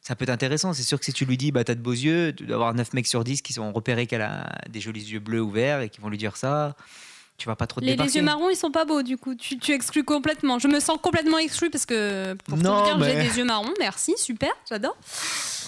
Ça 0.00 0.14
peut 0.14 0.22
être 0.22 0.30
intéressant. 0.30 0.72
C'est 0.72 0.84
sûr 0.84 0.98
que 0.98 1.04
si 1.04 1.12
tu 1.12 1.24
lui 1.24 1.36
dis, 1.36 1.52
bah, 1.52 1.64
tu 1.64 1.72
as 1.72 1.74
de 1.74 1.80
beaux 1.80 1.92
yeux, 1.92 2.32
tu 2.34 2.46
dois 2.46 2.54
avoir 2.54 2.72
9 2.72 2.92
mecs 2.94 3.06
sur 3.06 3.24
10 3.24 3.42
qui 3.42 3.52
sont 3.52 3.72
repérés 3.72 4.06
qu'elle 4.06 4.22
a 4.22 4.48
des 4.70 4.80
jolis 4.80 5.10
yeux 5.10 5.18
bleus 5.18 5.42
ou 5.42 5.50
verts 5.50 5.80
et 5.80 5.88
qui 5.88 6.00
vont 6.00 6.08
lui 6.08 6.18
dire 6.18 6.36
ça. 6.36 6.76
Tu 7.38 7.46
vas 7.46 7.56
pas 7.56 7.68
trop 7.68 7.80
te 7.80 7.86
les, 7.86 7.94
les, 7.94 8.16
yeux 8.16 8.22
marrons, 8.22 8.50
ils 8.50 8.56
sont 8.56 8.72
pas 8.72 8.84
beaux 8.84 9.02
du 9.02 9.16
coup. 9.16 9.36
Tu, 9.36 9.58
tu, 9.58 9.72
exclus 9.72 10.02
complètement. 10.02 10.58
Je 10.58 10.66
me 10.66 10.80
sens 10.80 10.98
complètement 11.00 11.38
exclue 11.38 11.70
parce 11.70 11.86
que 11.86 12.34
pour 12.46 12.58
non, 12.58 12.90
tout 12.90 12.98
dire, 12.98 13.04
j'ai 13.04 13.28
des 13.28 13.38
yeux 13.38 13.44
marrons. 13.44 13.72
Merci, 13.78 14.14
super, 14.18 14.50
j'adore. 14.68 14.96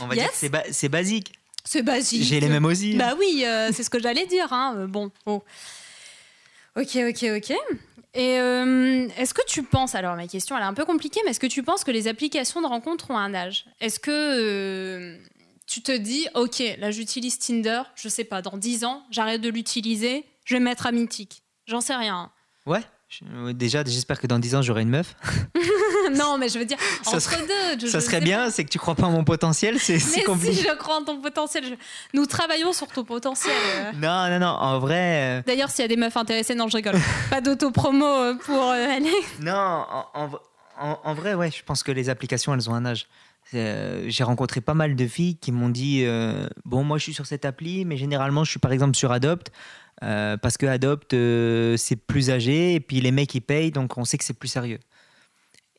On 0.02 0.08
va 0.08 0.16
dire 0.16 0.30
que 0.30 0.36
c'est, 0.36 0.88
basique. 0.88 1.32
C'est 1.64 1.82
basique. 1.82 2.24
J'ai 2.24 2.40
les 2.40 2.48
mêmes 2.48 2.64
aussi. 2.64 2.96
Bah 2.96 3.14
oui, 3.18 3.44
euh, 3.46 3.70
c'est 3.72 3.84
ce 3.84 3.90
que 3.90 4.00
j'allais 4.00 4.26
dire. 4.26 4.52
Hein. 4.52 4.74
Euh, 4.78 4.86
bon, 4.88 5.12
oh. 5.26 5.44
Ok, 6.76 6.96
ok, 6.96 7.24
ok. 7.36 7.54
Et 8.14 8.40
euh, 8.40 9.08
est-ce 9.16 9.34
que 9.34 9.42
tu 9.46 9.62
penses, 9.62 9.94
alors 9.94 10.16
ma 10.16 10.26
question 10.26 10.56
elle 10.56 10.64
est 10.64 10.66
un 10.66 10.74
peu 10.74 10.84
compliquée, 10.84 11.20
mais 11.24 11.30
est-ce 11.30 11.40
que 11.40 11.46
tu 11.46 11.62
penses 11.62 11.84
que 11.84 11.92
les 11.92 12.08
applications 12.08 12.60
de 12.60 12.66
rencontre 12.66 13.10
ont 13.12 13.16
un 13.16 13.34
âge? 13.34 13.66
Est-ce 13.80 14.00
que 14.00 14.10
euh, 14.10 15.16
tu 15.68 15.80
te 15.82 15.92
dis, 15.96 16.26
ok, 16.34 16.60
là 16.78 16.90
j'utilise 16.90 17.38
Tinder, 17.38 17.82
je 17.94 18.08
sais 18.08 18.24
pas, 18.24 18.42
dans 18.42 18.56
10 18.56 18.84
ans, 18.84 19.04
j'arrête 19.12 19.40
de 19.40 19.48
l'utiliser, 19.48 20.24
je 20.44 20.54
vais 20.54 20.60
me 20.60 20.64
mettre 20.64 20.86
à 20.86 20.92
Mythique? 20.92 21.44
J'en 21.66 21.80
sais 21.80 21.94
rien. 21.94 22.30
Ouais. 22.66 22.82
Déjà, 23.54 23.82
j'espère 23.84 24.20
que 24.20 24.26
dans 24.28 24.38
10 24.38 24.54
ans, 24.54 24.62
j'aurai 24.62 24.82
une 24.82 24.90
meuf. 24.90 25.16
non, 26.12 26.38
mais 26.38 26.48
je 26.48 26.58
veux 26.60 26.64
dire, 26.64 26.78
Ça 27.02 27.10
entre 27.12 27.20
serait- 27.22 27.46
deux. 27.76 27.80
je- 27.86 27.90
Ça 27.90 27.98
je 27.98 28.04
serait 28.04 28.20
bien, 28.20 28.50
c'est 28.50 28.64
que 28.64 28.68
tu 28.70 28.78
crois 28.78 28.94
pas 28.94 29.06
en 29.06 29.10
mon 29.10 29.24
potentiel, 29.24 29.78
c'est 29.80 29.98
compliqué. 30.24 30.54
si 30.54 30.62
je 30.62 30.74
crois 30.76 30.98
en 30.98 31.04
ton 31.04 31.20
potentiel, 31.20 31.64
je- 31.64 31.74
nous 32.16 32.26
travaillons 32.26 32.72
sur 32.72 32.86
ton 32.86 33.02
potentiel. 33.04 33.52
euh. 33.76 33.92
Non, 33.96 34.28
non, 34.28 34.38
non, 34.38 34.46
en 34.46 34.78
vrai. 34.78 35.38
euh, 35.40 35.42
D'ailleurs, 35.46 35.70
s'il 35.70 35.82
y 35.82 35.84
a 35.86 35.88
des 35.88 35.96
meufs 35.96 36.16
intéressées, 36.16 36.54
non, 36.54 36.68
je 36.68 36.76
rigole. 36.76 36.94
Pas 37.30 37.40
d'auto-promo 37.40 38.04
euh, 38.06 38.34
pour 38.34 38.62
euh, 38.70 38.96
aller. 38.96 39.12
Non, 39.40 39.52
en- 40.14 40.30
en 41.04 41.14
vrai, 41.14 41.34
ouais, 41.34 41.50
je 41.50 41.62
pense 41.64 41.82
que 41.82 41.92
les 41.92 42.08
applications, 42.10 42.54
elles 42.54 42.70
ont 42.70 42.74
un 42.74 42.86
âge. 42.86 43.06
Euh, 43.54 44.04
J'ai 44.08 44.24
rencontré 44.24 44.60
pas 44.60 44.74
mal 44.74 44.94
de 44.96 45.06
filles 45.06 45.36
qui 45.36 45.50
m'ont 45.52 45.68
dit 45.68 46.04
euh, 46.04 46.48
Bon, 46.64 46.84
moi, 46.84 46.98
je 46.98 47.04
suis 47.04 47.14
sur 47.14 47.26
cette 47.26 47.44
appli, 47.44 47.84
mais 47.84 47.96
généralement, 47.96 48.44
je 48.44 48.50
suis 48.50 48.60
par 48.60 48.72
exemple 48.72 48.96
sur 48.96 49.12
Adopt. 49.12 49.50
euh, 50.02 50.36
parce 50.36 50.56
que 50.56 50.66
Adopt, 50.66 51.12
c'est 51.78 51.96
plus 51.96 52.30
âgé, 52.30 52.74
et 52.74 52.80
puis 52.80 53.00
les 53.00 53.12
mecs, 53.12 53.34
ils 53.34 53.40
payent, 53.42 53.70
donc 53.72 53.98
on 53.98 54.04
sait 54.04 54.18
que 54.18 54.24
c'est 54.24 54.38
plus 54.38 54.48
sérieux. 54.48 54.78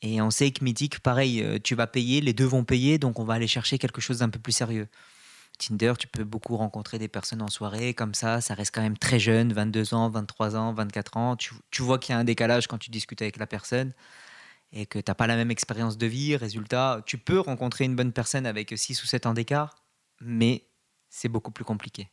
Et 0.03 0.21
on 0.21 0.31
sait 0.31 0.51
que 0.51 0.63
Mythique, 0.63 0.99
pareil, 0.99 1.45
tu 1.63 1.75
vas 1.75 1.87
payer, 1.87 2.21
les 2.21 2.33
deux 2.33 2.45
vont 2.45 2.63
payer, 2.63 2.97
donc 2.97 3.19
on 3.19 3.23
va 3.23 3.35
aller 3.35 3.47
chercher 3.47 3.77
quelque 3.77 4.01
chose 4.01 4.19
d'un 4.19 4.29
peu 4.29 4.39
plus 4.39 4.51
sérieux. 4.51 4.87
Tinder, 5.59 5.93
tu 5.99 6.07
peux 6.07 6.23
beaucoup 6.23 6.57
rencontrer 6.57 6.97
des 6.97 7.07
personnes 7.07 7.41
en 7.41 7.49
soirée, 7.49 7.93
comme 7.93 8.15
ça, 8.15 8.41
ça 8.41 8.55
reste 8.55 8.73
quand 8.73 8.81
même 8.81 8.97
très 8.97 9.19
jeune, 9.19 9.53
22 9.53 9.93
ans, 9.93 10.09
23 10.09 10.55
ans, 10.55 10.73
24 10.73 11.17
ans. 11.17 11.35
Tu, 11.35 11.53
tu 11.69 11.83
vois 11.83 11.99
qu'il 11.99 12.13
y 12.13 12.15
a 12.15 12.19
un 12.19 12.23
décalage 12.23 12.67
quand 12.67 12.79
tu 12.79 12.89
discutes 12.89 13.21
avec 13.21 13.37
la 13.37 13.45
personne 13.47 13.93
et 14.73 14.85
que 14.85 14.99
tu 14.99 15.09
n'as 15.09 15.15
pas 15.15 15.27
la 15.27 15.35
même 15.35 15.51
expérience 15.51 15.97
de 15.97 16.05
vie. 16.07 16.35
Résultat, 16.35 17.01
tu 17.05 17.17
peux 17.17 17.39
rencontrer 17.39 17.85
une 17.85 17.95
bonne 17.95 18.13
personne 18.13 18.45
avec 18.45 18.73
6 18.75 19.01
ou 19.03 19.05
7 19.05 19.25
ans 19.25 19.33
d'écart, 19.33 19.75
mais 20.19 20.65
c'est 21.09 21.29
beaucoup 21.29 21.51
plus 21.51 21.65
compliqué. 21.65 22.09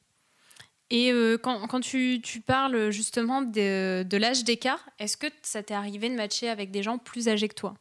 Et 0.90 1.12
euh, 1.12 1.36
quand, 1.36 1.66
quand 1.68 1.80
tu, 1.80 2.20
tu 2.22 2.40
parles 2.40 2.90
justement 2.90 3.42
de, 3.42 4.02
de 4.04 4.16
l'âge 4.16 4.44
d'écart, 4.44 4.88
est-ce 4.98 5.16
que 5.16 5.26
ça 5.42 5.62
t'est 5.62 5.74
arrivé 5.74 6.08
de 6.08 6.14
matcher 6.14 6.48
avec 6.48 6.70
des 6.70 6.82
gens 6.82 6.96
plus 6.98 7.28
âgés 7.28 7.48
que 7.48 7.54
toi? 7.54 7.74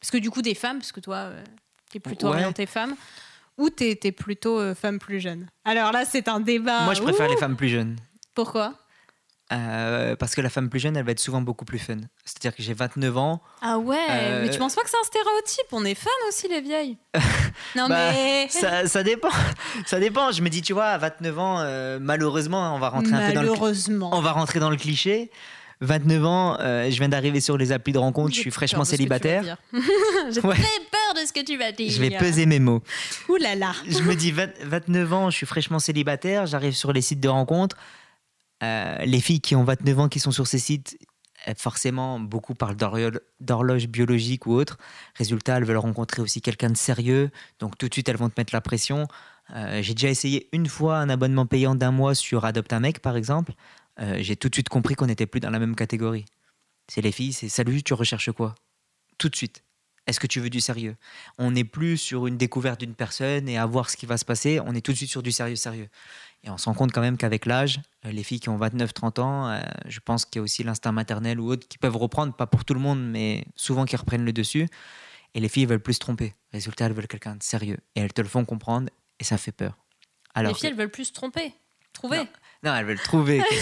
Parce 0.00 0.10
que 0.10 0.18
du 0.18 0.30
coup, 0.30 0.40
des 0.42 0.54
femmes, 0.54 0.78
parce 0.78 0.92
que 0.92 1.00
toi, 1.00 1.32
tu 1.90 1.96
es 1.96 2.00
plutôt 2.00 2.26
Ouais. 2.26 2.34
orientée 2.34 2.66
femme, 2.66 2.94
ou 3.58 3.70
tu 3.70 3.84
es, 3.84 4.12
plutôt 4.12 4.60
euh, 4.60 4.74
femme 4.74 4.98
plus 4.98 5.18
jeune? 5.20 5.48
Alors 5.64 5.92
là, 5.92 6.04
c'est 6.04 6.28
un 6.28 6.40
débat. 6.40 6.84
Moi, 6.84 6.94
je 6.94 7.02
préfère 7.02 7.26
Ouh 7.26 7.30
les 7.30 7.36
femmes 7.36 7.56
plus 7.56 7.68
jeunes. 7.68 7.96
Pourquoi? 8.34 8.78
Euh, 9.52 10.16
parce 10.16 10.34
que 10.34 10.40
la 10.40 10.48
femme 10.48 10.70
plus 10.70 10.80
jeune, 10.80 10.96
elle 10.96 11.04
va 11.04 11.12
être 11.12 11.20
souvent 11.20 11.42
beaucoup 11.42 11.66
plus 11.66 11.78
fun. 11.78 11.98
C'est-à-dire 12.24 12.56
que 12.56 12.62
j'ai 12.62 12.72
29 12.72 13.16
ans. 13.18 13.42
Ah 13.60 13.78
ouais, 13.78 13.96
Euh, 14.10 14.42
mais 14.42 14.50
tu 14.50 14.58
penses 14.58 14.74
pas 14.74 14.82
que 14.82 14.88
c'est 14.90 14.96
un 14.96 15.04
stéréotype? 15.04 15.66
On 15.72 15.84
est 15.84 15.94
fans 15.94 16.08
aussi, 16.28 16.48
les 16.48 16.62
vieilles. 16.62 16.96
non 17.76 17.88
Bah, 17.88 18.10
mais. 18.12 18.48
Ça, 18.48 18.86
ça 18.86 19.02
dépend. 19.02 19.28
Ça 19.86 20.00
dépend. 20.00 20.32
Je 20.32 20.40
me 20.40 20.48
dis, 20.48 20.62
tu 20.62 20.72
vois, 20.72 20.86
à 20.86 20.98
29 20.98 21.38
ans, 21.38 21.56
euh, 21.60 21.98
malheureusement, 22.00 22.74
on 22.74 22.78
va 22.78 22.88
rentrer 22.88 23.12
un 23.12 23.28
peu 23.28 23.32
dans 23.34 23.42
le, 23.42 23.50
on 24.02 24.20
va 24.22 24.32
rentrer 24.32 24.60
dans 24.60 24.70
le 24.70 24.76
cliché. 24.76 25.30
29 25.80 26.24
ans, 26.24 26.56
je 26.60 26.96
viens 26.98 27.08
d'arriver 27.10 27.40
sur 27.40 27.58
les 27.58 27.70
applis 27.72 27.92
de 27.92 27.98
rencontre, 27.98 28.32
je 28.34 28.40
suis 28.40 28.50
fraîchement 28.50 28.84
célibataire. 28.84 29.56
J'ai 30.30 30.40
Ouais. 30.40 30.54
très 30.54 30.80
peur 30.90 31.14
de 31.20 31.26
ce 31.26 31.32
que 31.32 31.44
tu 31.44 31.58
vas 31.58 31.72
dire. 31.72 31.90
Je 31.90 32.00
vais 32.00 32.16
peser 32.16 32.46
mes 32.46 32.60
mots. 32.60 32.80
Ouh 33.28 33.36
là 33.36 33.54
là. 33.54 33.72
Je 33.86 33.98
me 34.00 34.14
dis 34.14 34.30
20 34.30 34.50
29 34.62 35.12
ans, 35.12 35.30
je 35.30 35.36
suis 35.36 35.46
fraîchement 35.46 35.80
célibataire, 35.80 36.46
j'arrive 36.46 36.72
sur 36.74 36.92
les 36.92 37.02
sites 37.02 37.20
de 37.20 37.28
rencontre. 37.28 37.76
Euh, 38.64 39.04
les 39.04 39.20
filles 39.20 39.40
qui 39.40 39.54
ont 39.54 39.64
29 39.64 39.98
ans 40.00 40.08
qui 40.08 40.20
sont 40.20 40.30
sur 40.30 40.46
ces 40.46 40.58
sites, 40.58 40.96
euh, 41.48 41.52
forcément, 41.56 42.18
beaucoup 42.18 42.54
parlent 42.54 42.76
d'horlo- 42.76 43.18
d'horloge 43.40 43.86
biologique 43.88 44.46
ou 44.46 44.52
autre. 44.54 44.78
Résultat, 45.14 45.56
elles 45.58 45.64
veulent 45.64 45.76
rencontrer 45.76 46.22
aussi 46.22 46.40
quelqu'un 46.40 46.70
de 46.70 46.76
sérieux. 46.76 47.30
Donc 47.58 47.76
tout 47.78 47.88
de 47.88 47.94
suite, 47.94 48.08
elles 48.08 48.16
vont 48.16 48.30
te 48.30 48.40
mettre 48.40 48.54
la 48.54 48.60
pression. 48.60 49.06
Euh, 49.54 49.82
J'ai 49.82 49.94
déjà 49.94 50.08
essayé 50.08 50.48
une 50.52 50.66
fois 50.68 50.96
un 50.98 51.08
abonnement 51.10 51.46
payant 51.46 51.74
d'un 51.74 51.90
mois 51.90 52.14
sur 52.14 52.44
Adopte 52.44 52.72
un 52.72 52.80
mec, 52.80 53.00
par 53.00 53.16
exemple. 53.16 53.52
J'ai 54.18 54.34
tout 54.34 54.48
de 54.48 54.54
suite 54.56 54.68
compris 54.68 54.96
qu'on 54.96 55.06
n'était 55.06 55.26
plus 55.26 55.38
dans 55.38 55.50
la 55.50 55.60
même 55.60 55.76
catégorie. 55.76 56.24
C'est 56.88 57.00
les 57.00 57.12
filles, 57.12 57.32
c'est 57.32 57.48
salut, 57.48 57.84
tu 57.84 57.94
recherches 57.94 58.32
quoi? 58.32 58.56
Tout 59.18 59.28
de 59.28 59.36
suite. 59.36 59.62
Est-ce 60.08 60.18
que 60.18 60.26
tu 60.26 60.40
veux 60.40 60.50
du 60.50 60.60
sérieux? 60.60 60.96
On 61.38 61.52
n'est 61.52 61.64
plus 61.64 61.96
sur 61.96 62.26
une 62.26 62.36
découverte 62.36 62.80
d'une 62.80 62.96
personne 62.96 63.48
et 63.48 63.56
à 63.56 63.64
voir 63.66 63.88
ce 63.90 63.96
qui 63.96 64.06
va 64.06 64.18
se 64.18 64.24
passer. 64.24 64.58
On 64.66 64.74
est 64.74 64.80
tout 64.80 64.90
de 64.90 64.96
suite 64.96 65.10
sur 65.10 65.22
du 65.22 65.30
sérieux, 65.30 65.54
sérieux. 65.54 65.88
Et 66.44 66.50
on 66.50 66.58
se 66.58 66.66
rend 66.66 66.74
compte 66.74 66.92
quand 66.92 67.00
même 67.00 67.16
qu'avec 67.16 67.46
l'âge, 67.46 67.80
euh, 68.04 68.10
les 68.12 68.22
filles 68.22 68.38
qui 68.40 68.50
ont 68.50 68.58
29-30 68.58 69.18
ans, 69.20 69.48
euh, 69.50 69.60
je 69.86 69.98
pense 70.00 70.24
qu'il 70.26 70.38
y 70.38 70.40
a 70.40 70.42
aussi 70.42 70.62
l'instinct 70.62 70.92
maternel 70.92 71.40
ou 71.40 71.50
autre 71.50 71.66
qui 71.66 71.78
peuvent 71.78 71.96
reprendre, 71.96 72.34
pas 72.34 72.46
pour 72.46 72.64
tout 72.66 72.74
le 72.74 72.80
monde, 72.80 73.02
mais 73.02 73.46
souvent 73.56 73.86
qui 73.86 73.96
reprennent 73.96 74.24
le 74.26 74.32
dessus. 74.32 74.68
Et 75.34 75.40
les 75.40 75.48
filles 75.48 75.64
veulent 75.66 75.80
plus 75.80 75.94
se 75.94 76.00
tromper. 76.00 76.34
Résultat, 76.52 76.84
elles 76.86 76.92
veulent 76.92 77.08
quelqu'un 77.08 77.34
de 77.36 77.42
sérieux. 77.42 77.78
Et 77.96 78.00
elles 78.00 78.12
te 78.12 78.20
le 78.22 78.28
font 78.28 78.44
comprendre 78.44 78.90
et 79.18 79.24
ça 79.24 79.38
fait 79.38 79.52
peur. 79.52 79.76
Alors 80.34 80.52
les 80.52 80.54
filles, 80.54 80.68
que- 80.68 80.74
elles 80.74 80.78
veulent 80.78 80.90
plus 80.90 81.06
se 81.06 81.12
tromper. 81.12 81.54
Trouver. 81.92 82.18
Non, 82.62 82.74
elles 82.74 82.84
veulent 82.86 83.00
trouver. 83.00 83.42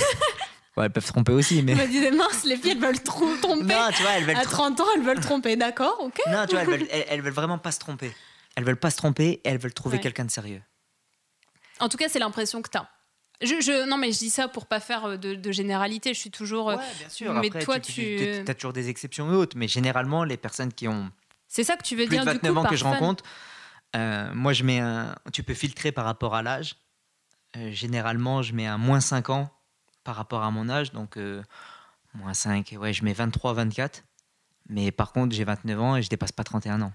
Ouais, 0.74 0.86
elles 0.86 0.90
peuvent 0.90 1.04
tromper 1.04 1.32
aussi, 1.32 1.62
mais. 1.62 1.76
Je 1.76 1.82
me 1.82 1.86
disais, 1.86 2.10
mince, 2.10 2.44
les 2.44 2.56
filles, 2.56 2.70
elles 2.70 2.78
veulent 2.80 3.02
trop 3.02 3.36
tromper. 3.42 3.74
Non, 3.74 3.88
tu 3.94 4.00
vois, 4.04 4.12
elles 4.12 4.24
veulent 4.24 4.36
à 4.36 4.42
tr- 4.44 4.48
30 4.52 4.80
ans, 4.80 4.86
elles 4.96 5.02
veulent 5.02 5.20
tromper, 5.20 5.54
d'accord, 5.54 5.98
ok. 6.00 6.18
Non, 6.30 6.46
tu 6.46 6.52
vois, 6.52 6.62
elles 6.62 6.66
veulent, 6.70 6.88
elles, 6.90 7.04
elles 7.10 7.20
veulent 7.20 7.34
vraiment 7.34 7.58
pas 7.58 7.72
se 7.72 7.78
tromper. 7.78 8.10
Elles 8.56 8.64
veulent 8.64 8.78
pas 8.78 8.88
se 8.88 8.96
tromper 8.96 9.32
et 9.32 9.40
elles 9.44 9.58
veulent 9.58 9.74
trouver 9.74 9.96
Ouais. 9.98 10.02
quelqu'un 10.02 10.24
de 10.24 10.30
sérieux. 10.30 10.62
En 11.80 11.88
tout 11.88 11.96
cas, 11.96 12.08
c'est 12.08 12.18
l'impression 12.18 12.62
que 12.62 12.70
tu 12.70 12.78
as. 12.78 12.88
Je, 13.42 13.60
je- 13.60 13.86
non, 13.88 13.96
mais 13.98 14.12
je 14.12 14.18
dis 14.18 14.30
ça 14.30 14.46
pour 14.46 14.66
pas 14.66 14.78
faire 14.78 15.04
euh, 15.04 15.16
de, 15.16 15.34
de 15.34 15.52
généralité. 15.52 16.14
Je 16.14 16.20
suis 16.20 16.30
toujours. 16.30 16.70
euh, 16.70 16.76
bien 16.98 17.08
sûr. 17.08 17.32
mais 17.34 17.48
Après, 17.48 17.64
toi, 17.64 17.80
tu, 17.80 17.92
tu- 18.44 18.50
as 18.50 18.54
toujours 18.54 18.72
des 18.72 18.88
exceptions 18.88 19.32
et 19.32 19.34
autres, 19.34 19.56
mais 19.56 19.66
généralement, 19.68 20.22
les 20.24 20.36
personnes 20.36 20.72
qui 20.72 20.86
ont 20.86 21.10
C'est 21.48 21.64
ça 21.64 21.76
que 21.76 21.82
tu 21.82 21.96
veux 21.96 22.04
plus 22.06 22.16
dire 22.16 22.24
de 22.24 22.30
du 22.30 22.36
29 22.38 22.52
coup 22.52 22.58
ans 22.60 22.64
que 22.70 22.76
je 22.76 22.84
rencontre, 22.84 23.24
euh, 23.96 24.32
moi, 24.34 24.52
je 24.52 24.62
mets 24.64 24.78
un. 24.78 25.14
Tu 25.32 25.42
peux 25.42 25.54
filtrer 25.54 25.90
par 25.92 26.04
rapport 26.04 26.34
à 26.36 26.42
l'âge. 26.42 26.76
Euh, 27.56 27.70
généralement, 27.72 28.42
je 28.42 28.54
mets 28.54 28.66
un 28.66 28.78
moins 28.78 29.00
5 29.00 29.28
ans 29.30 29.50
par 30.04 30.14
rapport 30.16 30.42
à 30.42 30.50
mon 30.50 30.68
âge, 30.70 30.92
donc 30.92 31.16
euh, 31.16 31.42
moins 32.14 32.32
5, 32.34 32.74
ouais, 32.80 32.92
je 32.92 33.04
mets 33.04 33.12
23, 33.12 33.52
24. 33.54 34.04
Mais 34.68 34.90
par 34.92 35.12
contre, 35.12 35.34
j'ai 35.34 35.44
29 35.44 35.80
ans 35.80 35.96
et 35.96 36.02
je 36.02 36.08
dépasse 36.08 36.32
pas 36.32 36.44
31 36.44 36.80
ans. 36.82 36.92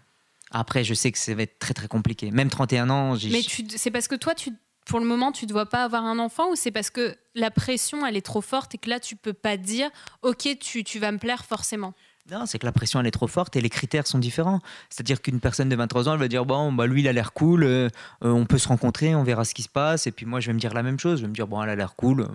Après, 0.51 0.83
je 0.85 0.93
sais 0.93 1.11
que 1.11 1.17
ça 1.19 1.35
va 1.35 1.43
être 1.43 1.59
très 1.59 1.73
très 1.73 1.87
compliqué. 1.89 2.31
Même 2.31 2.49
31 2.49 2.89
ans, 2.89 3.15
j'ai. 3.15 3.29
Mais 3.29 3.41
tu- 3.41 3.65
c'est 3.75 3.91
parce 3.91 4.07
que 4.07 4.15
toi, 4.15 4.33
tu, 4.33 4.51
pour 4.87 4.99
le 4.99 5.05
moment, 5.05 5.31
tu 5.31 5.45
ne 5.45 5.49
dois 5.49 5.65
pas 5.65 5.83
avoir 5.83 6.05
un 6.05 6.17
enfant 6.17 6.49
ou 6.51 6.55
c'est 6.55 6.71
parce 6.71 6.89
que 6.89 7.15
la 7.35 7.51
pression, 7.51 8.05
elle 8.05 8.17
est 8.17 8.25
trop 8.25 8.41
forte 8.41 8.75
et 8.75 8.77
que 8.77 8.89
là, 8.89 8.99
tu 8.99 9.15
peux 9.15 9.33
pas 9.33 9.57
dire, 9.57 9.89
ok, 10.21 10.57
tu, 10.59 10.83
tu 10.83 10.99
vas 10.99 11.11
me 11.11 11.17
plaire 11.17 11.45
forcément? 11.45 11.93
Non, 12.29 12.45
c'est 12.45 12.59
que 12.59 12.65
la 12.65 12.73
pression 12.73 12.99
elle 12.99 13.07
est 13.07 13.11
trop 13.11 13.27
forte 13.27 13.55
et 13.55 13.61
les 13.61 13.69
critères 13.69 14.05
sont 14.05 14.19
différents. 14.19 14.59
C'est-à-dire 14.89 15.21
qu'une 15.21 15.39
personne 15.39 15.69
de 15.69 15.75
23 15.77 16.09
ans, 16.09 16.13
elle 16.13 16.19
va 16.19 16.27
dire 16.27 16.45
bon, 16.45 16.73
bah 16.73 16.85
lui 16.85 17.01
il 17.01 17.07
a 17.07 17.13
l'air 17.13 17.31
cool, 17.31 17.63
euh, 17.63 17.87
euh, 18.25 18.31
on 18.31 18.45
peut 18.45 18.57
se 18.57 18.67
rencontrer, 18.67 19.15
on 19.15 19.23
verra 19.23 19.45
ce 19.45 19.53
qui 19.53 19.63
se 19.63 19.69
passe. 19.69 20.07
Et 20.07 20.11
puis 20.11 20.25
moi 20.25 20.41
je 20.41 20.47
vais 20.47 20.53
me 20.53 20.59
dire 20.59 20.73
la 20.73 20.83
même 20.83 20.99
chose, 20.99 21.19
je 21.19 21.21
vais 21.21 21.29
me 21.29 21.33
dire 21.33 21.47
bon, 21.47 21.63
elle 21.63 21.69
a 21.69 21.75
l'air 21.75 21.95
cool, 21.95 22.21
euh, 22.21 22.27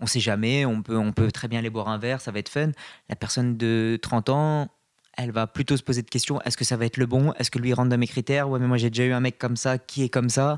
on 0.00 0.06
sait 0.06 0.20
jamais, 0.20 0.64
on 0.64 0.80
peut, 0.80 0.96
on 0.96 1.12
peut 1.12 1.30
très 1.30 1.48
bien 1.48 1.58
aller 1.58 1.68
boire 1.68 1.88
un 1.88 1.98
verre, 1.98 2.22
ça 2.22 2.32
va 2.32 2.38
être 2.38 2.48
fun. 2.48 2.70
La 3.10 3.16
personne 3.16 3.58
de 3.58 3.98
30 4.00 4.30
ans, 4.30 4.68
elle 5.16 5.30
va 5.30 5.46
plutôt 5.46 5.76
se 5.76 5.82
poser 5.82 6.02
de 6.02 6.08
questions 6.08 6.40
est-ce 6.42 6.56
que 6.56 6.64
ça 6.64 6.78
va 6.78 6.86
être 6.86 6.96
le 6.96 7.06
bon? 7.06 7.34
Est-ce 7.34 7.50
que 7.50 7.58
lui 7.58 7.74
rentre 7.74 7.90
dans 7.90 7.98
mes 7.98 8.06
critères? 8.06 8.48
Ouais, 8.48 8.58
mais 8.58 8.66
moi 8.66 8.78
j'ai 8.78 8.88
déjà 8.88 9.04
eu 9.04 9.12
un 9.12 9.20
mec 9.20 9.38
comme 9.38 9.56
ça 9.56 9.76
qui 9.76 10.04
est 10.04 10.08
comme 10.08 10.30
ça. 10.30 10.56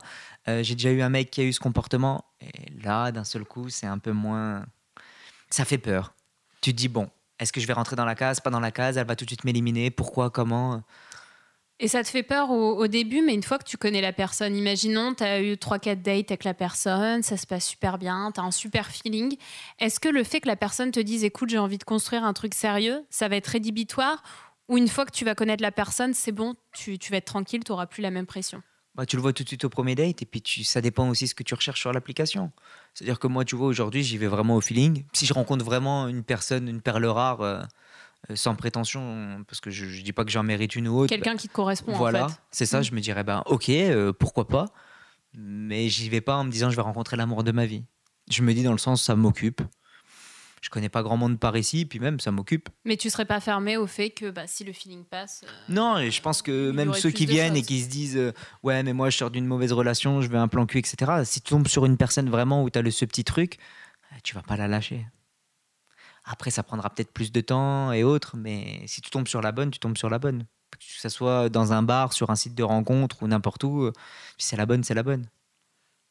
Euh, 0.48 0.62
j'ai 0.62 0.74
déjà 0.74 0.90
eu 0.90 1.02
un 1.02 1.09
mec 1.09 1.30
qui 1.30 1.40
a 1.40 1.44
eu 1.44 1.52
ce 1.52 1.61
comportement. 1.61 2.24
Et 2.40 2.70
là, 2.82 3.11
d'un 3.12 3.24
seul 3.24 3.44
coup, 3.44 3.68
c'est 3.68 3.87
un 3.87 3.98
peu 3.98 4.12
moins. 4.12 4.64
Ça 5.50 5.64
fait 5.64 5.78
peur. 5.78 6.14
Tu 6.61 6.72
te 6.72 6.76
dis 6.76 6.88
bon, 6.88 7.09
est-ce 7.38 7.52
que 7.52 7.61
je 7.61 7.66
vais 7.66 7.72
rentrer 7.72 7.96
dans 7.96 8.04
la 8.04 8.14
case, 8.14 8.40
pas 8.40 8.50
dans 8.50 8.61
la 8.61 8.70
case 8.70 8.96
Elle 8.96 9.06
va 9.06 9.16
tout 9.16 9.24
de 9.24 9.30
suite 9.30 9.44
m'éliminer. 9.44 9.90
Pourquoi? 9.90 10.30
Comment? 10.30 10.82
Et 11.78 11.88
ça 11.88 12.02
te 12.02 12.09
fait 12.09 12.22
peur 12.22 12.50
au, 12.50 12.87
début, 12.87 13.20
mais 13.20 13.35
une 13.35 13.42
fois 13.42 13.59
que 13.59 13.64
tu 13.64 13.76
connais 13.76 14.00
la 14.00 14.14
personne, 14.14 14.56
imaginons, 14.56 15.12
tu 15.12 15.22
as 15.22 15.42
eu 15.42 15.56
3-4 15.56 16.00
dates 16.00 16.30
avec 16.30 16.44
la 16.44 16.54
personne, 16.54 17.22
ça 17.22 17.37
se 17.37 17.46
passe 17.46 17.66
super 17.66 17.98
bien, 17.98 18.32
tu 18.32 18.40
as 18.40 18.44
un 18.44 18.50
super 18.50 18.87
feeling. 18.87 19.37
Est-ce 19.78 20.00
que 20.00 20.09
le 20.09 20.24
fait 20.24 20.40
que 20.40 20.48
la 20.48 20.56
personne 20.56 20.90
te 20.90 21.00
dise, 21.00 21.22
écoute, 21.22 21.50
j'ai 21.50 21.59
envie 21.59 21.76
de 21.76 21.85
construire 21.85 22.24
un 22.24 22.32
truc 22.32 22.54
sérieux, 22.54 23.04
ça 23.11 23.28
va 23.28 23.37
être 23.37 23.48
rédhibitoire? 23.48 24.22
Ou 24.68 24.78
une 24.78 24.88
fois 24.88 25.04
que 25.04 25.11
tu 25.11 25.26
vas 25.26 25.35
connaître 25.35 25.62
la 25.62 25.70
personne, 25.70 26.14
c'est 26.14 26.32
bon, 26.32 26.54
tu, 26.72 26.98
tu 26.98 27.11
vas 27.11 27.18
être 27.18 27.26
tranquille, 27.26 27.62
tu 27.62 27.72
n'auras 27.72 27.87
plus 27.87 28.00
la 28.00 28.11
même 28.11 28.26
pression? 28.26 28.62
Bah, 28.96 29.06
Tu 29.06 29.16
le 29.16 29.22
vois 29.22 29.32
tout 29.32 29.42
de 29.42 29.48
suite 29.48 29.64
au 29.64 29.68
premier 29.68 29.94
date. 29.94 30.22
Et 30.22 30.26
puis 30.26 30.42
tu, 30.42 30.64
ça 30.64 30.80
dépend 30.80 31.09
aussi 31.09 31.28
ce 31.28 31.35
que 31.35 31.42
tu 31.42 31.54
recherches 31.54 31.80
sur 31.80 31.92
l'application. 31.92 32.50
C'est-à-dire 32.94 33.18
que 33.18 33.26
moi, 33.26 33.44
tu 33.44 33.54
vois, 33.54 33.68
aujourd'hui, 33.68 34.02
j'y 34.02 34.18
vais 34.18 34.26
vraiment 34.26 34.56
au 34.56 34.61
feeling. 34.61 35.04
Si 35.12 35.26
je 35.26 35.35
rencontre 35.35 35.64
vraiment 35.64 36.09
une 36.09 36.24
personne, 36.24 36.68
une 36.68 36.80
perle 36.80 37.06
rare, 37.06 37.40
euh, 37.42 37.62
euh, 38.30 38.37
sans 38.37 38.54
prétention, 38.56 39.44
parce 39.46 39.61
que 39.61 39.70
je 39.70 39.85
ne 39.85 40.02
dis 40.02 40.12
pas 40.12 40.24
que 40.24 40.30
j'en 40.30 40.42
mérite 40.42 40.74
une 40.74 40.88
ou 40.88 40.98
autre. 40.98 41.11
Quelqu'un 41.11 41.37
qui 41.37 41.48
te 41.48 41.52
correspond, 41.52 41.92
voilà, 41.92 42.24
en 42.24 42.28
fait. 42.28 42.40
c'est 42.50 42.66
ça. 42.66 42.80
Mm. 42.80 42.85
Je 42.85 42.92
me 42.94 43.00
dirais, 43.00 43.24
ben, 43.24 43.42
ok, 43.46 43.68
euh, 43.68 44.12
pourquoi 44.12 44.48
pas. 44.48 44.66
Mais 45.35 45.88
j'y 45.88 46.09
vais 46.09 46.22
pas 46.22 46.37
en 46.37 46.44
me 46.44 46.50
disant, 46.50 46.70
je 46.70 46.76
vais 46.76 46.82
rencontrer 46.82 47.16
l'amour 47.16 47.44
de 47.44 47.52
ma 47.52 47.66
vie. 47.66 47.85
Je 48.30 48.42
me 48.42 48.54
dis 48.54 48.62
dans 48.62 48.72
le 48.72 48.78
sens, 48.78 49.02
ça 49.02 49.14
m'occupe. 49.14 49.62
Je 50.66 50.70
connais 50.70 50.88
pas 50.88 51.05
grand 51.05 51.16
monde 51.16 51.38
par 51.38 51.57
ici, 51.57 51.87
puis 51.87 52.00
même, 52.00 52.18
ça 52.18 52.33
m'occupe. 52.33 52.70
Mais 52.85 52.96
tu 52.96 53.09
serais 53.09 53.24
pas 53.24 53.38
fermé 53.38 53.76
au 53.76 53.87
fait 53.87 54.11
que 54.11 54.31
bah, 54.31 54.48
si 54.48 54.64
le 54.64 54.72
feeling 54.72 55.05
passe. 55.05 55.44
euh, 55.46 55.50
Non, 55.68 55.96
et 55.98 56.11
je 56.11 56.20
pense 56.20 56.42
que 56.42 56.72
même 56.72 56.92
ceux 56.92 57.11
qui 57.12 57.24
viennent 57.24 57.55
et 57.55 57.62
qui 57.62 57.83
se 57.85 57.88
disent 57.88 58.16
euh, 58.16 58.33
Ouais, 58.64 58.83
mais 58.83 58.92
moi 58.92 59.09
je 59.09 59.16
sors 59.16 59.31
d'une 59.31 59.46
mauvaise 59.46 59.72
relation, 59.72 60.22
je 60.22 60.29
veux 60.29 60.38
un 60.38 60.48
plan 60.48 60.66
cul, 60.66 60.79
etc. 60.81 61.22
Si 61.24 61.40
tu 61.40 61.50
tombes 61.50 61.68
sur 61.68 61.87
une 61.87 61.96
personne 61.96 62.29
vraiment 62.29 62.64
où 62.64 62.70
tu 62.70 62.81
as 62.81 62.83
le, 62.83 62.90
ce 62.90 63.05
petit 63.05 63.22
truc, 63.22 63.59
euh, 64.12 64.16
tu 64.24 64.35
vas 64.35 64.42
pas 64.42 64.57
la 64.57 64.66
lâcher. 64.66 65.07
Après, 66.24 66.50
ça 66.50 66.64
prendra 66.64 66.90
peut-être 66.90 67.12
plus 67.12 67.31
de 67.31 67.40
temps 67.40 67.92
et 67.92 68.02
autres, 68.02 68.37
mais 68.37 68.83
si 68.88 69.00
tu 69.00 69.11
tombes 69.11 69.29
sur 69.29 69.40
la 69.42 69.52
bonne, 69.52 69.70
tu 69.70 69.79
tombes 69.79 69.96
sur 69.96 70.11
la 70.11 70.18
bonne. 70.18 70.46
Que 70.72 70.79
ce 70.81 71.09
soit 71.09 71.48
dans 71.48 71.72
un 71.72 71.85
bar, 71.85 72.12
sur 72.12 72.31
un 72.31 72.35
site 72.35 72.57
de 72.57 72.64
rencontre 72.64 73.22
ou 73.22 73.29
n'importe 73.29 73.62
où, 73.62 73.92
si 74.37 74.48
c'est 74.48 74.57
la 74.57 74.66
bonne, 74.66 74.83
c'est 74.83 74.94
la 74.94 75.05
bonne. 75.05 75.29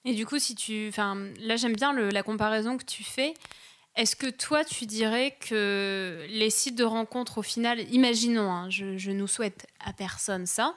Et 0.05 0.13
du 0.15 0.25
coup, 0.25 0.39
si 0.39 0.55
tu, 0.55 0.87
enfin, 0.87 1.17
là 1.41 1.57
j'aime 1.57 1.75
bien 1.75 1.91
le, 1.91 2.09
la 2.09 2.23
comparaison 2.23 2.77
que 2.77 2.85
tu 2.85 3.03
fais. 3.03 3.33
Est-ce 3.95 4.15
que 4.15 4.29
toi, 4.29 4.65
tu 4.65 4.85
dirais 4.85 5.37
que 5.39 6.25
les 6.29 6.49
sites 6.49 6.75
de 6.75 6.83
rencontres, 6.83 7.37
au 7.37 7.41
final, 7.41 7.79
imaginons, 7.93 8.51
hein, 8.51 8.69
je, 8.69 8.97
je 8.97 9.11
nous 9.11 9.27
souhaite 9.27 9.67
à 9.79 9.93
personne 9.93 10.45
ça, 10.45 10.75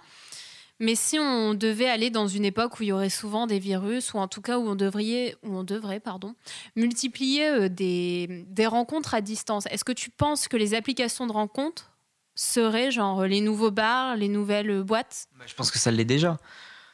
mais 0.80 0.94
si 0.94 1.18
on 1.18 1.54
devait 1.54 1.88
aller 1.88 2.10
dans 2.10 2.28
une 2.28 2.44
époque 2.44 2.78
où 2.78 2.84
il 2.84 2.90
y 2.90 2.92
aurait 2.92 3.10
souvent 3.10 3.48
des 3.48 3.58
virus, 3.58 4.14
ou 4.14 4.18
en 4.18 4.28
tout 4.28 4.40
cas 4.40 4.58
où 4.58 4.68
on 4.68 4.76
devrait, 4.76 5.34
où 5.42 5.56
on 5.56 5.64
devrait 5.64 5.98
pardon, 5.98 6.36
multiplier 6.76 7.48
euh, 7.48 7.68
des, 7.68 8.44
des 8.48 8.66
rencontres 8.66 9.14
à 9.14 9.20
distance, 9.20 9.66
est-ce 9.70 9.84
que 9.84 9.92
tu 9.92 10.10
penses 10.10 10.46
que 10.46 10.56
les 10.56 10.74
applications 10.74 11.26
de 11.26 11.32
rencontres 11.32 11.90
seraient 12.36 12.92
genre 12.92 13.26
les 13.26 13.40
nouveaux 13.40 13.72
bars, 13.72 14.14
les 14.14 14.28
nouvelles 14.28 14.84
boîtes? 14.84 15.26
Bah, 15.36 15.44
Je 15.48 15.54
pense 15.54 15.72
que 15.72 15.78
ça 15.80 15.90
l'est 15.90 16.04
déjà. 16.04 16.38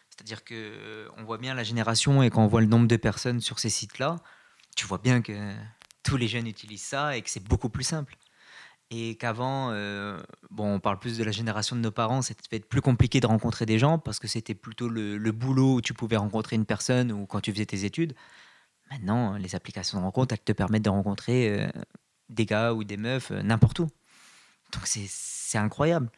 C'est-à-dire 0.08 0.44
que 0.44 0.54
euh, 0.54 1.08
on 1.18 1.24
voit 1.24 1.38
bien 1.38 1.54
la 1.54 1.64
génération 1.64 2.22
et 2.22 2.30
quand 2.30 2.42
on 2.42 2.46
voit 2.46 2.62
le 2.62 2.66
nombre 2.68 2.88
de 2.88 2.96
personnes 2.96 3.42
sur 3.42 3.58
ces 3.58 3.68
sites-là, 3.68 4.16
tu 4.76 4.86
vois 4.86 4.98
bien 4.98 5.20
que 5.20 5.32
tous 6.04 6.16
les 6.16 6.28
jeunes 6.28 6.46
utilisent 6.46 6.82
ça 6.82 7.16
et 7.16 7.22
que 7.22 7.30
c'est 7.30 7.42
beaucoup 7.42 7.68
plus 7.68 7.84
simple. 7.84 8.16
Et 8.90 9.16
qu'avant, 9.16 9.70
euh, 9.72 10.20
bon, 10.50 10.74
on 10.74 10.80
parle 10.80 10.98
plus 10.98 11.18
de 11.18 11.24
la 11.24 11.32
génération 11.32 11.74
de 11.74 11.80
nos 11.80 11.90
parents, 11.90 12.22
c'était 12.22 12.60
plus 12.60 12.82
compliqué 12.82 13.18
de 13.18 13.26
rencontrer 13.26 13.66
des 13.66 13.78
gens 13.78 13.98
parce 13.98 14.18
que 14.20 14.28
c'était 14.28 14.54
plutôt 14.54 14.88
le, 14.88 15.18
boulot 15.32 15.76
où 15.76 15.80
tu 15.80 15.94
pouvais 15.94 16.16
rencontrer 16.16 16.54
une 16.56 16.66
personne 16.66 17.10
ou 17.10 17.26
quand 17.26 17.40
tu 17.40 17.52
faisais 17.52 17.66
tes 17.66 17.84
études. 17.84 18.14
Maintenant, 18.90 19.36
les 19.36 19.54
applications 19.54 19.98
de 19.98 20.04
rencontre, 20.04 20.34
elles 20.34 20.44
te 20.44 20.52
permettent 20.52 20.84
de 20.84 20.90
rencontrer 20.90 21.60
euh, 21.60 21.68
des 22.28 22.46
gars 22.46 22.74
ou 22.74 22.84
des 22.84 22.98
meufs 22.98 23.30
euh, 23.30 23.42
n'importe 23.42 23.80
où. 23.80 23.88
Donc 24.72 24.86
c'est 24.86 25.58
incroyable. 25.58 26.10